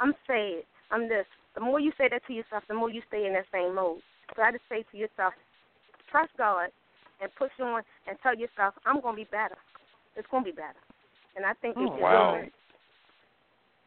I'm 0.00 0.14
sad. 0.26 0.64
I'm 0.90 1.08
this. 1.08 1.26
The 1.54 1.60
more 1.60 1.80
you 1.80 1.92
say 1.96 2.08
that 2.10 2.26
to 2.26 2.32
yourself, 2.32 2.64
the 2.68 2.74
more 2.74 2.90
you 2.90 3.02
stay 3.08 3.26
in 3.26 3.32
that 3.34 3.46
same 3.52 3.74
mode. 3.74 4.00
So 4.34 4.42
I 4.42 4.50
just 4.50 4.64
say 4.68 4.84
to 4.90 4.96
yourself, 4.96 5.34
trust 6.10 6.32
God 6.36 6.70
and 7.24 7.34
push 7.36 7.50
on 7.60 7.82
and 8.06 8.16
tell 8.22 8.36
yourself, 8.36 8.74
I'm 8.84 9.00
going 9.00 9.16
to 9.16 9.22
be 9.24 9.28
better. 9.32 9.56
It's 10.16 10.28
going 10.30 10.44
to 10.44 10.50
be 10.52 10.54
better. 10.54 10.78
And 11.36 11.44
I 11.44 11.54
think 11.54 11.76
you 11.76 11.88
Oh, 11.90 11.96
should 11.96 12.02
wow. 12.02 12.40
do. 12.44 12.50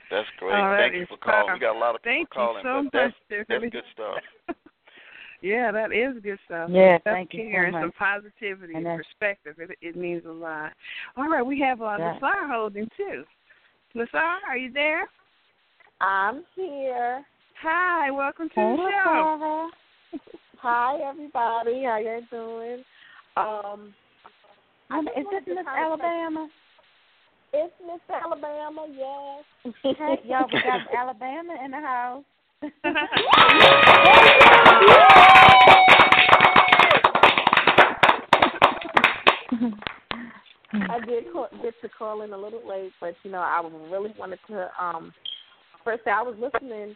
That's 0.09 0.27
great. 0.39 0.55
All 0.55 0.71
right, 0.71 0.89
Thank 0.89 0.95
you 0.95 1.05
for 1.07 1.17
calling. 1.17 1.53
We 1.53 1.59
got 1.59 1.75
a 1.75 1.79
lot 1.79 1.95
of 1.95 2.01
Thank 2.01 2.29
people 2.29 2.47
calling, 2.47 2.65
you 2.65 2.69
so 2.69 2.89
but 2.91 2.97
that's 2.97 3.15
much, 3.29 3.45
that's 3.49 3.71
good 3.71 3.83
stuff. 3.93 4.17
Yeah, 5.43 5.71
that 5.71 5.93
is 5.93 6.15
good 6.23 6.39
stuff. 6.45 6.71
Yeah, 6.71 6.97
Self 7.03 7.03
thank 7.03 7.33
you 7.33 7.45
so 7.45 7.51
care 7.51 7.65
and 7.65 7.73
much. 7.73 7.83
some 7.83 7.91
positivity 7.91 8.73
And 8.73 8.87
and 8.87 8.97
perspective. 8.97 9.55
It, 9.59 9.77
it 9.81 9.95
means 9.95 10.23
a 10.25 10.31
lot. 10.31 10.71
All 11.15 11.29
right, 11.29 11.45
we 11.45 11.59
have 11.59 11.79
uh, 11.79 11.95
Yeah. 11.99 12.17
Nassar 12.19 12.49
holding 12.49 12.89
too. 12.97 13.23
Nassar, 13.95 14.37
are 14.49 14.57
you 14.57 14.71
there? 14.73 15.07
I'm 16.01 16.43
here. 16.55 17.23
Hi, 17.61 18.09
welcome 18.09 18.49
to 18.49 18.55
Hey, 18.55 18.75
the 18.77 18.91
show. 19.03 19.69
Hi, 20.59 20.97
everybody. 21.07 21.83
How 21.83 21.99
you 21.99 22.21
doing? 22.31 22.83
Um, 23.37 23.93
I 24.89 24.99
Is 24.99 25.05
this 25.31 25.43
Miss 25.47 25.67
Alabama? 25.67 26.49
It's 27.53 27.73
Miss 27.85 28.01
Alabama, 28.09 28.87
yes. 28.89 29.45
Hey, 29.83 30.19
y'all, 30.27 30.47
we 30.51 30.59
got 30.59 30.81
Alabama 30.97 31.53
in 31.63 31.69
the 31.69 31.77
house. 31.77 32.23
I 40.73 40.99
did 41.05 41.31
call, 41.31 41.47
get 41.61 41.73
to 41.83 41.89
call 41.95 42.23
in 42.23 42.33
a 42.33 42.37
little 42.37 42.67
late, 42.67 42.91
but 42.99 43.13
you 43.21 43.29
know, 43.29 43.37
I 43.37 43.61
really 43.91 44.15
wanted 44.17 44.39
to. 44.47 44.71
Um, 44.83 45.13
first, 45.83 46.07
I 46.07 46.23
was 46.23 46.35
listening 46.41 46.95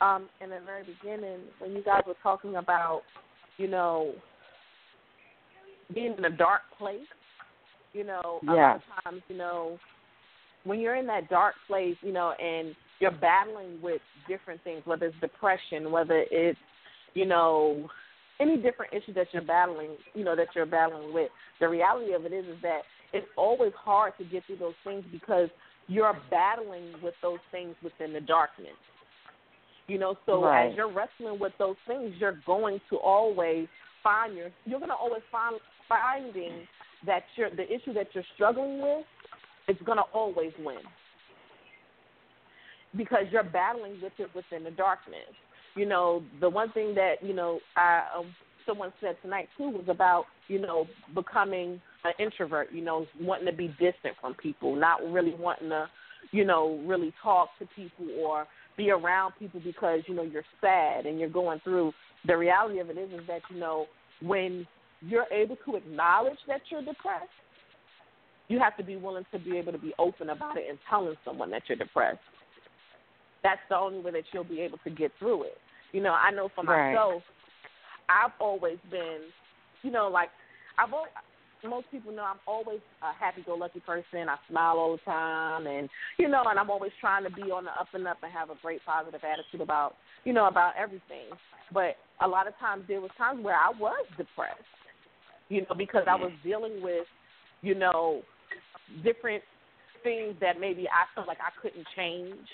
um, 0.00 0.30
in 0.40 0.48
the 0.48 0.60
very 0.64 0.84
beginning 0.84 1.40
when 1.58 1.72
you 1.72 1.82
guys 1.84 2.04
were 2.06 2.16
talking 2.22 2.56
about, 2.56 3.02
you 3.58 3.68
know, 3.68 4.14
being 5.92 6.14
in 6.16 6.24
a 6.24 6.30
dark 6.30 6.62
place. 6.78 7.06
You 7.92 8.04
know, 8.04 8.40
a 8.42 8.52
lot 8.52 8.76
of 8.76 9.04
times, 9.04 9.22
you 9.28 9.36
know, 9.36 9.78
when 10.64 10.80
you're 10.80 10.96
in 10.96 11.06
that 11.06 11.28
dark 11.28 11.54
place, 11.66 11.96
you 12.02 12.12
know, 12.12 12.32
and 12.42 12.74
you're 12.98 13.12
battling 13.12 13.80
with 13.82 14.00
different 14.26 14.62
things, 14.64 14.82
whether 14.84 15.06
it's 15.06 15.16
depression, 15.20 15.92
whether 15.92 16.24
it's, 16.30 16.58
you 17.14 17.26
know, 17.26 17.88
any 18.40 18.56
different 18.56 18.92
issue 18.92 19.12
that 19.14 19.28
you're 19.32 19.42
battling, 19.42 19.90
you 20.14 20.24
know, 20.24 20.34
that 20.34 20.48
you're 20.54 20.66
battling 20.66 21.14
with. 21.14 21.30
The 21.60 21.68
reality 21.68 22.14
of 22.14 22.24
it 22.24 22.32
is, 22.32 22.46
is 22.46 22.56
that 22.62 22.80
it's 23.12 23.26
always 23.36 23.72
hard 23.76 24.14
to 24.18 24.24
get 24.24 24.44
through 24.46 24.56
those 24.56 24.74
things 24.82 25.04
because 25.12 25.48
you're 25.86 26.18
battling 26.30 26.94
with 27.02 27.14
those 27.22 27.38
things 27.52 27.76
within 27.82 28.12
the 28.12 28.20
darkness. 28.20 28.74
You 29.86 29.98
know, 29.98 30.16
so 30.26 30.44
Right. 30.44 30.70
as 30.70 30.76
you're 30.76 30.90
wrestling 30.90 31.38
with 31.38 31.52
those 31.58 31.76
things, 31.86 32.14
you're 32.16 32.40
going 32.46 32.80
to 32.90 32.96
always 32.96 33.68
find 34.02 34.36
your 34.36 34.50
you're 34.64 34.78
going 34.78 34.90
to 34.90 34.96
always 34.96 35.22
find 35.30 35.56
finding 35.88 36.66
that 37.06 37.22
you're 37.36 37.50
the 37.50 37.64
issue 37.64 37.92
that 37.94 38.08
you're 38.14 38.24
struggling 38.34 38.80
with 38.80 39.04
is 39.68 39.76
going 39.84 39.98
to 39.98 40.04
always 40.12 40.52
win 40.58 40.78
because 42.96 43.24
you're 43.30 43.44
battling 43.44 43.98
with 44.02 44.12
it 44.18 44.28
within 44.34 44.64
the 44.64 44.70
darkness. 44.70 45.18
You 45.74 45.86
know, 45.86 46.22
the 46.40 46.48
one 46.48 46.70
thing 46.72 46.94
that 46.94 47.16
you 47.22 47.34
know, 47.34 47.60
I 47.76 48.02
um, 48.16 48.34
someone 48.66 48.92
said 49.00 49.16
tonight 49.22 49.48
too 49.56 49.68
was 49.68 49.86
about 49.88 50.24
you 50.48 50.60
know 50.60 50.86
becoming 51.14 51.80
an 52.04 52.12
introvert. 52.18 52.68
You 52.72 52.82
know, 52.82 53.06
wanting 53.20 53.46
to 53.46 53.52
be 53.52 53.68
distant 53.68 54.16
from 54.20 54.34
people, 54.34 54.76
not 54.76 55.00
really 55.10 55.34
wanting 55.34 55.70
to, 55.70 55.86
you 56.30 56.44
know, 56.44 56.80
really 56.86 57.12
talk 57.22 57.48
to 57.58 57.66
people 57.74 58.06
or 58.20 58.46
be 58.76 58.90
around 58.90 59.34
people 59.38 59.60
because 59.64 60.00
you 60.06 60.14
know 60.14 60.22
you're 60.22 60.44
sad 60.60 61.06
and 61.06 61.18
you're 61.18 61.28
going 61.28 61.60
through. 61.64 61.92
The 62.26 62.36
reality 62.36 62.78
of 62.78 62.88
it 62.88 62.96
is, 62.96 63.10
is 63.12 63.26
that 63.26 63.42
you 63.50 63.58
know 63.58 63.86
when 64.22 64.66
you're 65.00 65.26
able 65.32 65.56
to 65.66 65.76
acknowledge 65.76 66.38
that 66.48 66.60
you're 66.70 66.84
depressed, 66.84 67.28
you 68.48 68.58
have 68.58 68.76
to 68.76 68.84
be 68.84 68.96
willing 68.96 69.24
to 69.32 69.38
be 69.38 69.56
able 69.56 69.72
to 69.72 69.78
be 69.78 69.92
open 69.98 70.30
about 70.30 70.56
it 70.56 70.64
and 70.68 70.78
telling 70.88 71.14
someone 71.24 71.50
that 71.50 71.62
you're 71.68 71.78
depressed. 71.78 72.18
That's 73.42 73.60
the 73.68 73.76
only 73.76 74.00
way 74.00 74.12
that 74.12 74.24
you'll 74.32 74.44
be 74.44 74.60
able 74.60 74.78
to 74.84 74.90
get 74.90 75.12
through 75.18 75.44
it. 75.44 75.58
You 75.92 76.02
know, 76.02 76.12
I 76.12 76.30
know 76.30 76.48
for 76.54 76.64
Right. 76.64 76.92
myself, 76.92 77.22
I've 78.08 78.32
always 78.40 78.78
been, 78.90 79.20
you 79.82 79.90
know, 79.90 80.08
like 80.08 80.30
I've 80.78 80.92
always, 80.92 81.12
most 81.62 81.90
people 81.90 82.12
know 82.12 82.24
I'm 82.24 82.40
always 82.46 82.80
a 83.00 83.12
happy-go-lucky 83.14 83.80
person. 83.80 84.28
I 84.28 84.36
smile 84.50 84.76
all 84.76 84.92
the 84.92 85.02
time, 85.10 85.66
and 85.66 85.88
you 86.18 86.28
know, 86.28 86.42
and 86.46 86.58
I'm 86.58 86.68
always 86.68 86.92
trying 87.00 87.24
to 87.24 87.30
be 87.30 87.50
on 87.50 87.64
the 87.64 87.70
up 87.70 87.88
and 87.94 88.06
up 88.06 88.18
and 88.22 88.30
have 88.32 88.50
a 88.50 88.56
great 88.60 88.84
positive 88.84 89.22
attitude 89.24 89.62
about, 89.62 89.94
you 90.24 90.34
know, 90.34 90.46
about 90.46 90.74
everything. 90.78 91.32
But 91.72 91.96
a 92.20 92.28
lot 92.28 92.46
of 92.46 92.58
times 92.58 92.84
there 92.86 93.00
was 93.00 93.10
times 93.16 93.42
where 93.42 93.56
I 93.56 93.70
was 93.78 94.04
depressed, 94.18 94.60
you 95.48 95.62
know, 95.62 95.74
because 95.76 96.04
I 96.08 96.14
was 96.14 96.32
dealing 96.42 96.82
with, 96.82 97.06
you 97.62 97.74
know, 97.74 98.22
different 99.02 99.42
things 100.02 100.34
that 100.40 100.60
maybe 100.60 100.86
I 100.88 101.12
felt 101.14 101.26
like 101.26 101.38
I 101.40 101.50
couldn't 101.60 101.86
change, 101.96 102.48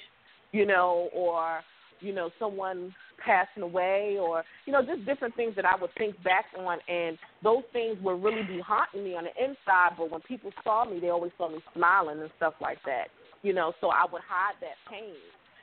you 0.53 0.67
know, 0.67 1.09
or 1.15 1.61
you 2.01 2.15
know, 2.15 2.31
someone 2.39 2.95
passing 3.25 3.63
away 3.63 4.17
or, 4.19 4.43
you 4.65 4.73
know, 4.73 4.81
just 4.83 5.05
different 5.05 5.37
things 5.37 5.55
that 5.57 5.65
I 5.65 5.79
would 5.81 5.91
think 5.99 6.17
back 6.25 6.47
on. 6.59 6.79
And 6.89 7.19
those 7.43 7.63
things 7.73 7.99
would 8.03 8.23
really 8.23 8.43
be 8.43 8.61
haunting 8.61 9.05
me 9.05 9.15
on 9.15 9.25
the 9.25 9.45
inside, 9.45 9.97
but 9.99 10.11
when 10.11 10.23
people 10.23 10.51
saw 10.65 10.85
me 10.85 10.99
they 11.01 11.11
always 11.11 11.33
saw 11.37 11.51
me 11.51 11.59
smiling 11.75 12.21
and 12.21 12.31
stuff 12.37 12.55
like 12.61 12.79
that. 12.87 13.09
You 13.43 13.53
know, 13.53 13.73
so 13.81 13.89
I 13.89 14.05
would 14.11 14.23
hide 14.29 14.55
that 14.61 14.77
pain, 14.91 15.15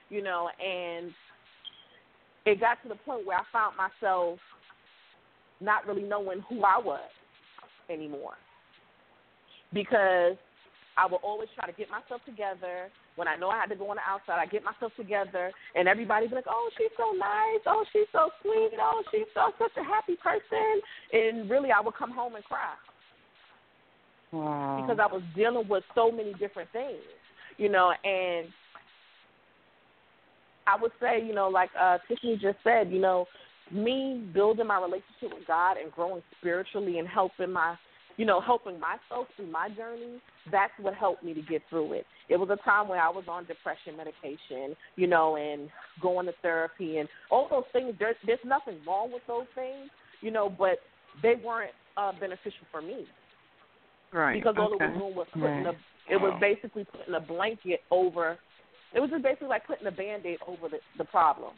you 0.09 0.23
know, 0.23 0.49
and 0.63 1.11
it 2.45 2.59
got 2.59 2.81
to 2.83 2.89
the 2.89 2.95
point 2.95 3.25
where 3.25 3.37
I 3.37 3.43
found 3.51 3.75
myself 3.77 4.39
not 5.59 5.87
really 5.87 6.03
knowing 6.03 6.43
who 6.49 6.63
I 6.63 6.79
was 6.83 7.09
anymore. 7.89 8.35
Because 9.73 10.37
I 10.97 11.05
would 11.05 11.21
always 11.23 11.49
try 11.55 11.69
to 11.69 11.77
get 11.77 11.89
myself 11.89 12.21
together. 12.25 12.89
When 13.15 13.27
I 13.27 13.35
know 13.35 13.49
I 13.49 13.59
had 13.59 13.69
to 13.69 13.75
go 13.75 13.89
on 13.89 13.97
the 13.97 14.05
outside, 14.07 14.39
I 14.39 14.45
get 14.45 14.63
myself 14.63 14.91
together, 14.97 15.51
and 15.75 15.87
everybody 15.87 16.27
be 16.27 16.35
like, 16.35 16.49
"Oh, 16.49 16.69
she's 16.77 16.91
so 16.97 17.11
nice. 17.11 17.61
Oh, 17.65 17.85
she's 17.91 18.07
so 18.11 18.29
sweet. 18.41 18.71
Oh, 18.79 19.03
she's 19.11 19.27
so 19.33 19.51
such 19.57 19.75
a 19.77 19.83
happy 19.83 20.15
person." 20.17 20.81
And 21.13 21.49
really, 21.49 21.71
I 21.71 21.81
would 21.81 21.95
come 21.95 22.11
home 22.11 22.35
and 22.35 22.43
cry 22.45 22.73
Wow. 24.31 24.75
because 24.77 24.99
I 24.99 25.11
was 25.11 25.21
dealing 25.35 25.67
with 25.67 25.83
so 25.95 26.11
many 26.11 26.33
different 26.33 26.71
things, 26.71 27.01
you 27.57 27.69
know. 27.69 27.93
And 28.03 28.47
I 30.67 30.75
would 30.81 30.91
say, 30.99 31.23
you 31.25 31.33
know, 31.33 31.47
like 31.47 31.69
uh, 31.79 31.97
Tiffany 32.07 32.37
just 32.37 32.57
said, 32.63 32.91
you 32.91 32.99
know, 32.99 33.25
me 33.71 34.29
building 34.33 34.67
my 34.67 34.77
relationship 34.77 35.33
with 35.37 35.47
God 35.47 35.77
and 35.77 35.91
growing 35.91 36.21
spiritually 36.39 36.99
and 36.99 37.07
helping 37.07 37.51
my, 37.51 37.75
you 38.17 38.25
know, 38.25 38.41
helping 38.41 38.79
myself 38.79 39.27
through 39.35 39.51
my 39.51 39.69
journey. 39.69 40.21
That's 40.51 40.71
what 40.79 40.93
helped 40.95 41.23
me 41.23 41.33
to 41.33 41.41
get 41.41 41.61
through 41.69 41.93
it. 41.93 42.05
It 42.29 42.37
was 42.37 42.49
a 42.49 42.63
time 42.63 42.87
where 42.87 43.01
I 43.01 43.09
was 43.09 43.25
on 43.27 43.45
depression 43.45 43.97
medication, 43.97 44.75
you 44.95 45.07
know, 45.07 45.35
and 45.35 45.69
going 46.01 46.25
to 46.27 46.33
therapy 46.41 46.97
and 46.97 47.09
all 47.29 47.47
those 47.49 47.63
things. 47.73 47.95
There's 47.99 48.15
there's 48.25 48.39
nothing 48.45 48.79
wrong 48.87 49.11
with 49.11 49.23
those 49.27 49.45
things, 49.55 49.89
you 50.21 50.31
know, 50.31 50.49
but 50.49 50.79
they 51.21 51.35
weren't 51.43 51.73
uh, 51.97 52.11
beneficial 52.19 52.65
for 52.71 52.81
me 52.81 53.05
Right. 54.13 54.41
because 54.41 54.55
all 54.57 54.73
okay. 54.75 54.85
it 54.85 54.89
was 54.91 54.99
doing 54.99 55.15
was 55.15 55.27
putting 55.33 55.63
Right. 55.63 55.75
a 55.75 56.13
it 56.13 56.21
was 56.21 56.37
basically 56.39 56.85
putting 56.85 57.13
a 57.13 57.19
blanket 57.19 57.81
over 57.91 58.37
it 58.93 58.99
was 58.99 59.09
just 59.09 59.23
basically 59.23 59.47
like 59.47 59.67
putting 59.67 59.87
a 59.87 59.91
band 59.91 60.25
aid 60.25 60.39
over 60.47 60.69
the, 60.69 60.77
the 60.97 61.03
problem. 61.05 61.53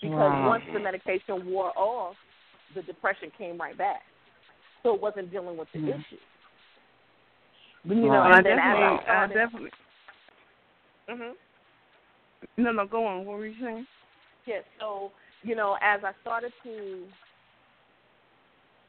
Because 0.00 0.32
once 0.46 0.62
the 0.72 0.80
medication 0.80 1.46
wore 1.50 1.72
off, 1.76 2.16
the 2.74 2.82
depression 2.82 3.30
came 3.36 3.58
right 3.58 3.76
back. 3.76 4.02
So 4.82 4.94
it 4.94 5.00
wasn't 5.00 5.30
dealing 5.30 5.56
with 5.56 5.68
the 5.72 5.80
Mm. 5.80 6.00
issue. 6.00 6.16
But, 7.84 7.96
you 7.96 8.02
know, 8.04 8.10
Well, 8.10 8.22
I 8.22 8.36
and 8.36 8.46
then 8.46 8.56
definitely, 8.56 9.06
I 9.08 9.22
I 9.22 9.26
definitely. 9.26 9.70
Mhm. 11.08 11.36
No, 12.56 12.72
no, 12.72 12.86
go 12.86 13.04
on. 13.06 13.24
What 13.24 13.38
were 13.38 13.46
you 13.46 13.60
saying? 13.60 13.86
Yes. 14.46 14.64
So 14.78 15.12
you 15.42 15.54
know, 15.54 15.78
as 15.80 16.04
I 16.04 16.12
started 16.20 16.52
to 16.64 17.08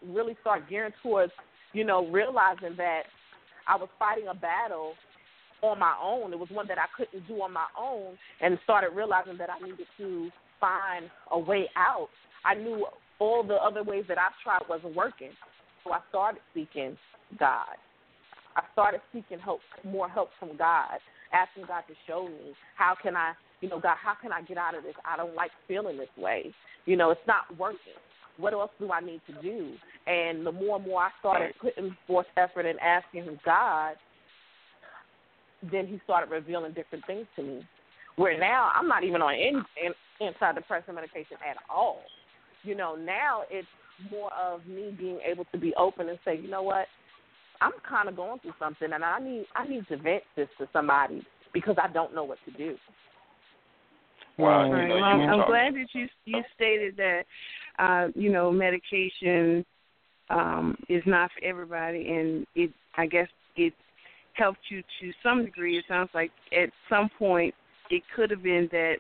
really 0.06 0.36
start 0.42 0.68
gearing 0.70 0.94
towards, 1.02 1.32
you 1.74 1.84
know, 1.84 2.06
realizing 2.08 2.76
that 2.76 3.04
I 3.68 3.76
was 3.78 3.90
fighting 3.98 4.28
a 4.28 4.34
battle 4.34 4.96
on 5.62 5.80
my 5.80 5.96
own. 6.02 6.34
It 6.34 6.40
was 6.40 6.50
one 6.50 6.68
that 6.68 6.80
I 6.80 6.88
couldn't 6.98 7.28
do 7.28 7.42
on 7.42 7.54
my 7.54 7.68
own, 7.78 8.18
and 8.42 8.60
started 8.64 8.90
realizing 8.90 9.38
that 9.38 9.50
I 9.50 9.60
needed 9.60 9.88
to 9.98 10.32
find 10.62 11.10
a 11.32 11.40
way 11.40 11.70
out. 11.76 12.08
I 12.46 12.54
knew 12.54 12.86
all 13.20 13.44
the 13.44 13.56
other 13.56 13.84
ways 13.84 14.06
that 14.08 14.18
I've 14.18 14.32
tried 14.42 14.62
wasn't 14.70 14.96
working, 14.96 15.32
so 15.84 15.92
I 15.92 16.00
started 16.10 16.42
seeking 16.54 16.98
God. 17.38 17.76
I 18.56 18.64
started 18.74 19.02
seeking 19.14 19.40
help, 19.40 19.60
more 19.84 20.10
help 20.10 20.30
from 20.40 20.58
God, 20.58 21.00
asking 21.34 21.66
God 21.68 21.84
to 21.88 21.94
show 22.08 22.28
me 22.28 22.54
how 22.76 22.96
can 23.02 23.16
I, 23.16 23.34
you 23.62 23.70
know, 23.70 23.80
God, 23.80 23.98
how 24.02 24.14
can 24.22 24.32
I 24.32 24.42
get 24.42 24.58
out 24.58 24.76
of 24.76 24.84
this? 24.84 24.96
I 25.06 25.18
don't 25.18 25.36
like 25.36 25.52
feeling 25.68 25.98
this 25.98 26.10
way. 26.18 26.54
You 26.86 26.96
know, 26.96 27.12
it's 27.12 27.22
not 27.28 27.58
working. 27.58 28.00
What 28.38 28.54
else 28.54 28.72
do 28.80 28.92
I 28.92 29.02
need 29.02 29.22
to 29.28 29.42
do? 29.42 29.74
And 30.08 30.46
the 30.46 30.52
more 30.52 30.78
and 30.78 30.86
more 30.86 31.04
I 31.04 31.10
started 31.20 31.54
putting 31.62 31.96
forth 32.08 32.26
effort 32.38 32.66
and 32.66 32.80
asking 32.80 33.40
God, 33.46 33.96
then 35.72 35.86
He 35.86 36.02
started 36.04 36.32
revealing 36.32 36.74
different 36.74 37.06
things 37.06 37.28
to 37.36 37.44
me. 37.44 37.68
Where 38.16 38.38
now 38.38 38.72
I'm 38.76 38.88
not 38.88 39.04
even 39.04 39.22
on 39.22 39.34
any 39.34 39.58
an- 39.86 39.94
antidepressant 40.22 40.96
medication 40.96 41.38
at 41.50 41.58
all. 41.70 42.02
You 42.64 42.76
know, 42.76 42.96
now 42.96 43.42
it's 43.50 43.68
more 44.12 44.32
of 44.34 44.66
me 44.66 44.96
being 44.98 45.20
able 45.30 45.46
to 45.52 45.58
be 45.58 45.74
open 45.76 46.10
and 46.10 46.20
say, 46.24 46.40
you 46.40 46.50
know 46.50 46.64
what, 46.64 46.88
I'm 47.62 47.74
kind 47.88 48.10
of 48.10 48.16
going 48.16 48.40
through 48.40 48.54
something, 48.60 48.92
and 48.92 49.04
I 49.04 49.20
need 49.20 49.46
I 49.56 49.68
need 49.68 49.88
to 49.90 49.98
vent 49.98 50.24
this 50.36 50.48
to 50.60 50.68
somebody 50.74 51.26
because 51.54 51.76
I 51.82 51.92
don't 51.92 52.16
know 52.16 52.24
what 52.24 52.40
to 52.46 52.52
do. 52.52 52.76
Wow, 54.38 54.66
you 54.66 54.88
know, 54.88 54.96
Well, 54.96 55.04
I'm 55.04 55.46
glad 55.46 55.76
that 55.76 55.88
you 55.94 56.08
you 56.26 56.42
stated 56.56 56.98
that 56.98 57.24
uh, 57.80 58.08
you 58.16 58.32
know, 58.32 58.52
medication 58.52 59.66
um, 60.30 60.78
is 60.90 61.04
not 61.06 61.32
for 61.32 61.46
everybody, 61.46 62.10
and 62.10 62.46
it, 62.56 62.72
I 62.98 63.06
guess, 63.06 63.28
it 63.56 63.74
helped 64.34 64.60
you 64.70 64.82
to 64.82 65.12
some 65.24 65.46
degree. 65.46 65.78
It 65.78 65.86
sounds 65.88 66.10
like 66.14 66.32
at 66.54 66.70
some 66.90 67.10
point 67.20 67.54
it 67.90 68.04
could 68.16 68.32
have 68.32 68.44
been 68.44 68.70
that 68.72 68.96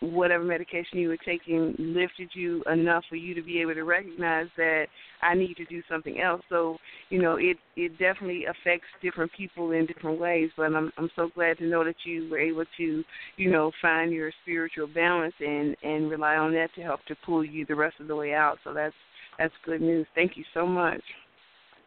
whatever 0.00 0.44
medication 0.44 0.98
you 0.98 1.08
were 1.08 1.16
taking 1.16 1.74
lifted 1.78 2.30
you 2.32 2.62
enough 2.72 3.04
for 3.08 3.16
you 3.16 3.34
to 3.34 3.42
be 3.42 3.60
able 3.60 3.74
to 3.74 3.82
recognize 3.82 4.46
that 4.56 4.86
I 5.22 5.34
need 5.34 5.56
to 5.56 5.64
do 5.64 5.82
something 5.88 6.20
else. 6.20 6.40
So, 6.48 6.76
you 7.10 7.20
know, 7.20 7.36
it 7.36 7.56
it 7.76 7.98
definitely 7.98 8.44
affects 8.44 8.86
different 9.02 9.32
people 9.36 9.72
in 9.72 9.86
different 9.86 10.20
ways, 10.20 10.50
but 10.56 10.72
I'm 10.74 10.92
I'm 10.96 11.10
so 11.16 11.30
glad 11.34 11.58
to 11.58 11.64
know 11.64 11.84
that 11.84 11.96
you 12.04 12.28
were 12.30 12.38
able 12.38 12.64
to, 12.76 13.04
you 13.36 13.50
know, 13.50 13.72
find 13.82 14.12
your 14.12 14.30
spiritual 14.42 14.86
balance 14.86 15.34
and 15.40 15.76
and 15.82 16.10
rely 16.10 16.36
on 16.36 16.52
that 16.52 16.72
to 16.76 16.82
help 16.82 17.04
to 17.06 17.16
pull 17.26 17.44
you 17.44 17.66
the 17.66 17.74
rest 17.74 17.96
of 17.98 18.06
the 18.06 18.16
way 18.16 18.34
out. 18.34 18.58
So 18.62 18.72
that's 18.72 18.94
that's 19.38 19.54
good 19.64 19.80
news. 19.80 20.06
Thank 20.14 20.36
you 20.36 20.44
so 20.54 20.66
much. 20.66 21.02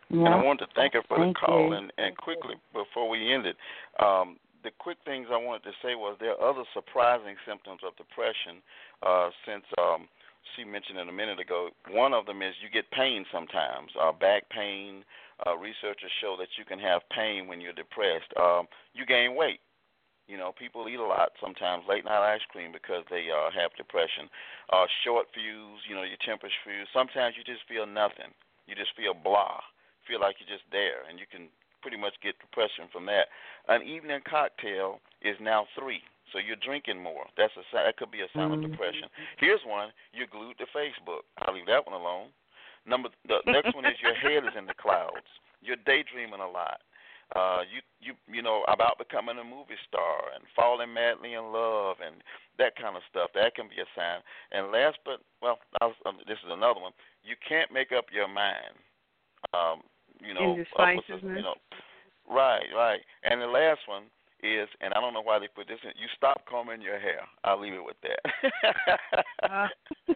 And 0.09 0.27
I 0.27 0.43
want 0.43 0.59
to 0.59 0.67
thank 0.75 0.93
her 0.93 1.01
for 1.07 1.17
Thank 1.17 1.37
the 1.39 1.45
call. 1.45 1.67
you. 1.67 1.73
And, 1.73 1.93
and 1.97 2.17
quickly, 2.17 2.55
before 2.73 3.07
we 3.07 3.33
end 3.33 3.45
it, 3.45 3.55
um, 4.03 4.37
the 4.63 4.71
quick 4.77 4.97
things 5.05 5.27
I 5.31 5.37
wanted 5.37 5.63
to 5.63 5.75
say 5.81 5.95
was 5.95 6.17
there 6.19 6.37
are 6.37 6.49
other 6.49 6.63
surprising 6.73 7.35
symptoms 7.47 7.81
of 7.85 7.95
depression. 7.97 8.61
Uh, 9.01 9.29
since 9.45 9.65
um, 9.77 10.07
she 10.55 10.63
mentioned 10.63 10.99
it 10.99 11.09
a 11.09 11.11
minute 11.11 11.39
ago, 11.39 11.69
one 11.89 12.13
of 12.13 12.25
them 12.25 12.41
is 12.41 12.53
you 12.61 12.69
get 12.69 12.89
pain 12.91 13.25
sometimes, 13.31 13.91
uh, 13.99 14.11
back 14.11 14.49
pain. 14.49 15.03
Uh, 15.45 15.57
researchers 15.57 16.13
show 16.21 16.37
that 16.37 16.53
you 16.57 16.65
can 16.65 16.77
have 16.77 17.01
pain 17.09 17.47
when 17.47 17.59
you're 17.59 17.73
depressed. 17.73 18.29
Um, 18.37 18.69
you 18.93 19.05
gain 19.05 19.33
weight. 19.33 19.59
You 20.29 20.37
know, 20.37 20.53
people 20.53 20.87
eat 20.87 21.01
a 21.01 21.03
lot 21.03 21.33
sometimes, 21.41 21.83
late 21.89 22.05
night 22.05 22.21
ice 22.21 22.45
cream 22.53 22.71
because 22.71 23.03
they 23.09 23.27
uh, 23.33 23.49
have 23.51 23.73
depression. 23.75 24.29
Uh, 24.71 24.85
short 25.03 25.27
fuse, 25.33 25.81
you 25.89 25.95
know, 25.97 26.05
your 26.05 26.21
temper's 26.23 26.53
fuse. 26.63 26.87
Sometimes 26.93 27.35
you 27.35 27.43
just 27.43 27.65
feel 27.67 27.89
nothing. 27.89 28.31
You 28.69 28.77
just 28.77 28.95
feel 28.95 29.17
blah. 29.17 29.59
Feel 30.07 30.21
like 30.21 30.37
you're 30.39 30.49
just 30.49 30.65
there, 30.71 31.03
and 31.09 31.17
you 31.19 31.25
can 31.25 31.49
pretty 31.81 31.97
much 31.97 32.13
get 32.21 32.39
depression 32.39 32.87
from 32.91 33.05
that. 33.07 33.27
An 33.67 33.81
evening 33.83 34.21
cocktail 34.29 34.99
is 35.21 35.35
now 35.41 35.65
three, 35.77 36.01
so 36.31 36.39
you're 36.39 36.59
drinking 36.61 37.01
more. 37.01 37.25
That's 37.37 37.53
a. 37.57 37.63
That 37.73 37.97
could 37.97 38.11
be 38.11 38.21
a 38.21 38.31
sign 38.33 38.51
of 38.51 38.61
depression. 38.61 39.09
Here's 39.37 39.61
one: 39.65 39.89
you're 40.13 40.31
glued 40.31 40.57
to 40.59 40.67
Facebook. 40.71 41.27
I'll 41.39 41.53
leave 41.53 41.67
that 41.67 41.85
one 41.85 41.99
alone. 41.99 42.29
Number 42.85 43.09
the 43.27 43.41
next 43.51 43.75
one 43.75 43.85
is 43.85 43.97
your 44.01 44.15
head 44.15 44.43
is 44.43 44.55
in 44.57 44.65
the 44.65 44.77
clouds. 44.77 45.27
You're 45.61 45.81
daydreaming 45.85 46.41
a 46.41 46.49
lot. 46.49 46.81
Uh, 47.31 47.63
you 47.63 47.79
you 48.03 48.11
you 48.27 48.41
know 48.41 48.65
about 48.67 48.97
becoming 48.97 49.39
a 49.39 49.43
movie 49.43 49.79
star 49.87 50.35
and 50.35 50.43
falling 50.55 50.91
madly 50.91 51.33
in 51.33 51.53
love 51.53 51.95
and 52.03 52.19
that 52.57 52.75
kind 52.75 52.97
of 52.97 53.03
stuff. 53.07 53.31
That 53.33 53.55
can 53.55 53.71
be 53.71 53.79
a 53.79 53.87
sign. 53.95 54.19
And 54.51 54.71
last 54.71 54.99
but 55.05 55.23
well, 55.41 55.59
I 55.79 55.85
was, 55.87 55.95
um, 56.05 56.17
this 56.27 56.39
is 56.43 56.51
another 56.51 56.81
one. 56.81 56.91
You 57.23 57.35
can't 57.39 57.71
make 57.71 57.91
up 57.95 58.11
your 58.11 58.27
mind. 58.27 58.75
Um, 59.53 59.87
you 60.25 60.33
know, 60.33 60.53
Indecisiveness. 60.53 60.99
opposites, 60.99 61.23
you 61.23 61.41
know, 61.41 61.55
right, 62.29 62.65
right. 62.75 63.01
And 63.23 63.41
the 63.41 63.47
last 63.47 63.81
one 63.87 64.03
is, 64.43 64.67
and 64.81 64.93
I 64.93 65.01
don't 65.01 65.13
know 65.13 65.21
why 65.21 65.39
they 65.39 65.47
put 65.53 65.67
this 65.67 65.79
in. 65.83 65.91
You 65.99 66.07
stop 66.15 66.45
combing 66.49 66.81
your 66.81 66.99
hair. 66.99 67.21
I'll 67.43 67.59
leave 67.59 67.73
it 67.73 67.83
with 67.83 67.97
that. 68.03 68.19
Uh, 69.43 69.67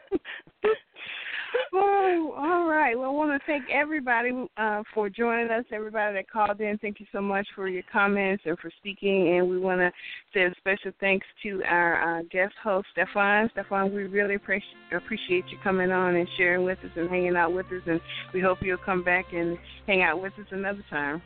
oh, 1.74 2.34
all 2.38 2.68
right. 2.68 2.98
Well, 2.98 3.10
I 3.10 3.14
want 3.14 3.40
to 3.40 3.46
thank 3.46 3.66
everybody 3.70 4.32
uh, 4.58 4.84
for 4.94 5.10
joining 5.10 5.50
us. 5.50 5.66
Everybody 5.72 6.16
that 6.16 6.30
called 6.30 6.60
in, 6.60 6.78
thank 6.80 7.00
you 7.00 7.06
so 7.12 7.22
much 7.22 7.48
for 7.56 7.68
your 7.68 7.84
comments 7.92 8.44
and 8.46 8.58
for 8.60 8.72
speaking. 8.80 9.38
And 9.38 9.50
we 9.50 9.60
want 9.60 9.80
to 9.80 9.92
say 10.34 10.46
a 10.46 10.54
special 10.58 10.92
thanks 11.00 11.26
to 11.44 11.64
our 11.64 12.20
uh, 12.20 12.24
guest 12.32 12.54
host, 12.64 12.88
Stefan. 12.94 13.50
Stefan, 13.54 13.94
we 13.94 14.04
really 14.04 14.36
appreciate 14.36 14.64
appreciate 14.96 15.46
you 15.50 15.58
coming 15.64 15.92
on 15.92 16.16
and 16.16 16.28
sharing 16.38 16.64
with 16.64 16.78
us 16.80 16.92
and 16.96 17.10
hanging 17.10 17.36
out 17.36 17.54
with 17.54 17.66
us. 17.68 17.82
And 17.88 18.00
we 18.34 18.42
hope 18.42 18.60
you'll 18.62 18.78
come 18.78 19.04
back 19.04 19.26
and 19.34 19.58
hang 19.88 20.02
out 20.02 20.22
with 20.22 20.34
us 20.34 20.48
another 20.52 20.84
time. 20.90 21.22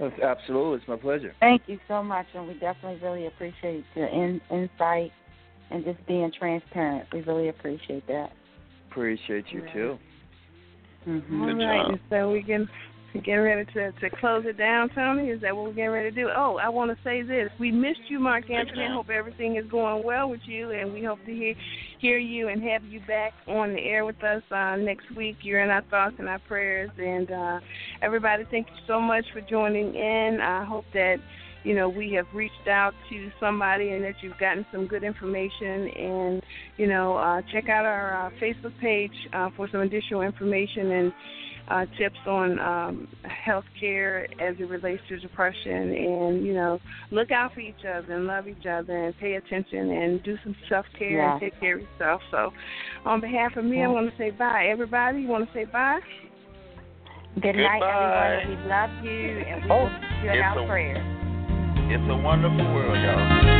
Yes, 0.00 0.12
Absolutely, 0.22 0.78
it's 0.78 0.88
my 0.88 0.96
pleasure. 0.96 1.34
Thank 1.40 1.62
you 1.66 1.78
so 1.88 2.04
much, 2.04 2.26
and 2.32 2.46
we 2.46 2.54
definitely 2.54 3.00
really 3.02 3.26
appreciate 3.26 3.84
the 3.96 4.06
in, 4.06 4.40
insight 4.48 5.10
and 5.70 5.84
just 5.84 6.04
being 6.06 6.30
transparent. 6.38 7.08
We 7.12 7.22
really 7.22 7.48
appreciate 7.48 8.06
that. 8.06 8.30
Appreciate 8.90 9.44
you 9.50 9.62
too. 9.72 9.98
Mm-hmm. 11.06 11.42
All 11.42 11.54
right, 11.54 11.88
and 11.88 12.00
so 12.10 12.32
we 12.32 12.42
can 12.42 12.68
get 13.24 13.34
ready 13.34 13.64
to 13.72 13.92
to 13.92 14.10
close 14.18 14.44
it 14.46 14.58
down, 14.58 14.90
Tony. 14.90 15.28
Is 15.28 15.40
that 15.40 15.54
what 15.54 15.66
we're 15.66 15.72
getting 15.72 15.90
ready 15.90 16.10
to 16.10 16.14
do? 16.14 16.28
Oh, 16.34 16.58
I 16.62 16.68
want 16.68 16.90
to 16.90 16.96
say 17.02 17.22
this: 17.22 17.50
we 17.58 17.70
missed 17.70 18.00
you, 18.08 18.18
Mark 18.18 18.50
Anthony. 18.50 18.84
I 18.84 18.92
hope 18.92 19.08
everything 19.08 19.56
is 19.56 19.64
going 19.70 20.04
well 20.04 20.28
with 20.28 20.40
you, 20.44 20.70
and 20.72 20.92
we 20.92 21.02
hope 21.02 21.18
to 21.24 21.32
hear 21.32 21.54
hear 21.98 22.18
you 22.18 22.48
and 22.48 22.62
have 22.62 22.84
you 22.84 23.00
back 23.06 23.32
on 23.46 23.72
the 23.72 23.80
air 23.80 24.04
with 24.04 24.22
us 24.22 24.42
uh, 24.50 24.76
next 24.76 25.10
week. 25.16 25.36
You're 25.42 25.62
in 25.62 25.70
our 25.70 25.82
thoughts 25.82 26.16
and 26.18 26.28
our 26.28 26.40
prayers, 26.40 26.90
and 26.98 27.30
uh, 27.30 27.60
everybody, 28.02 28.44
thank 28.50 28.66
you 28.68 28.76
so 28.86 29.00
much 29.00 29.24
for 29.32 29.40
joining 29.40 29.94
in. 29.94 30.40
I 30.42 30.64
hope 30.64 30.84
that 30.94 31.16
you 31.68 31.74
know 31.74 31.86
we 31.88 32.06
have 32.18 32.26
reached 32.34 32.66
out 32.68 32.94
to 33.10 33.30
somebody 33.38 33.90
and 33.90 34.02
that 34.02 34.14
you've 34.22 34.38
gotten 34.38 34.64
some 34.72 34.86
good 34.86 35.04
information 35.04 35.76
and 35.88 36.42
you 36.78 36.86
know 36.86 37.16
uh, 37.16 37.42
check 37.52 37.68
out 37.68 37.84
our 37.84 38.26
uh, 38.26 38.30
facebook 38.42 38.72
page 38.80 39.12
uh, 39.34 39.50
for 39.56 39.68
some 39.70 39.80
additional 39.82 40.22
information 40.22 40.90
and 40.98 41.12
uh, 41.70 41.84
tips 41.98 42.16
on 42.26 42.58
um, 42.60 43.06
health 43.44 43.66
care 43.78 44.24
as 44.40 44.56
it 44.58 44.68
relates 44.70 45.02
to 45.10 45.18
depression 45.20 45.82
and 45.94 46.46
you 46.46 46.54
know 46.54 46.78
look 47.10 47.30
out 47.30 47.52
for 47.52 47.60
each 47.60 47.84
other 47.86 48.14
and 48.14 48.26
love 48.26 48.48
each 48.48 48.64
other 48.64 48.96
and 49.04 49.18
pay 49.18 49.34
attention 49.34 49.90
and 49.90 50.22
do 50.22 50.36
some 50.44 50.56
self 50.70 50.86
care 50.98 51.10
Yeah. 51.18 51.32
and 51.32 51.40
take 51.42 51.60
care 51.60 51.76
of 51.76 51.82
yourself 51.82 52.22
so 52.30 52.50
on 53.04 53.20
behalf 53.20 53.52
of 53.56 53.64
me 53.66 53.82
i 53.82 53.88
want 53.88 54.10
to 54.10 54.16
say 54.16 54.30
bye 54.30 54.68
everybody 54.70 55.20
you 55.20 55.28
want 55.28 55.46
to 55.46 55.52
say 55.52 55.64
bye 55.66 56.00
Good 57.42 57.54
night, 57.54 57.78
Goodbye. 57.80 58.40
everyone. 58.42 58.64
We 58.64 58.68
love 58.68 58.90
you, 59.04 59.38
and 59.46 59.62
we 59.64 59.70
Oh, 59.70 59.82
will 59.84 59.90
keep 60.00 60.24
you 60.24 60.30
in 60.32 60.38
our 60.40 60.58
a- 60.64 60.66
prayers. 60.66 61.27
It's 61.90 62.04
a 62.10 62.16
wonderful 62.16 62.64
world, 62.74 63.00
y'all. 63.00 63.57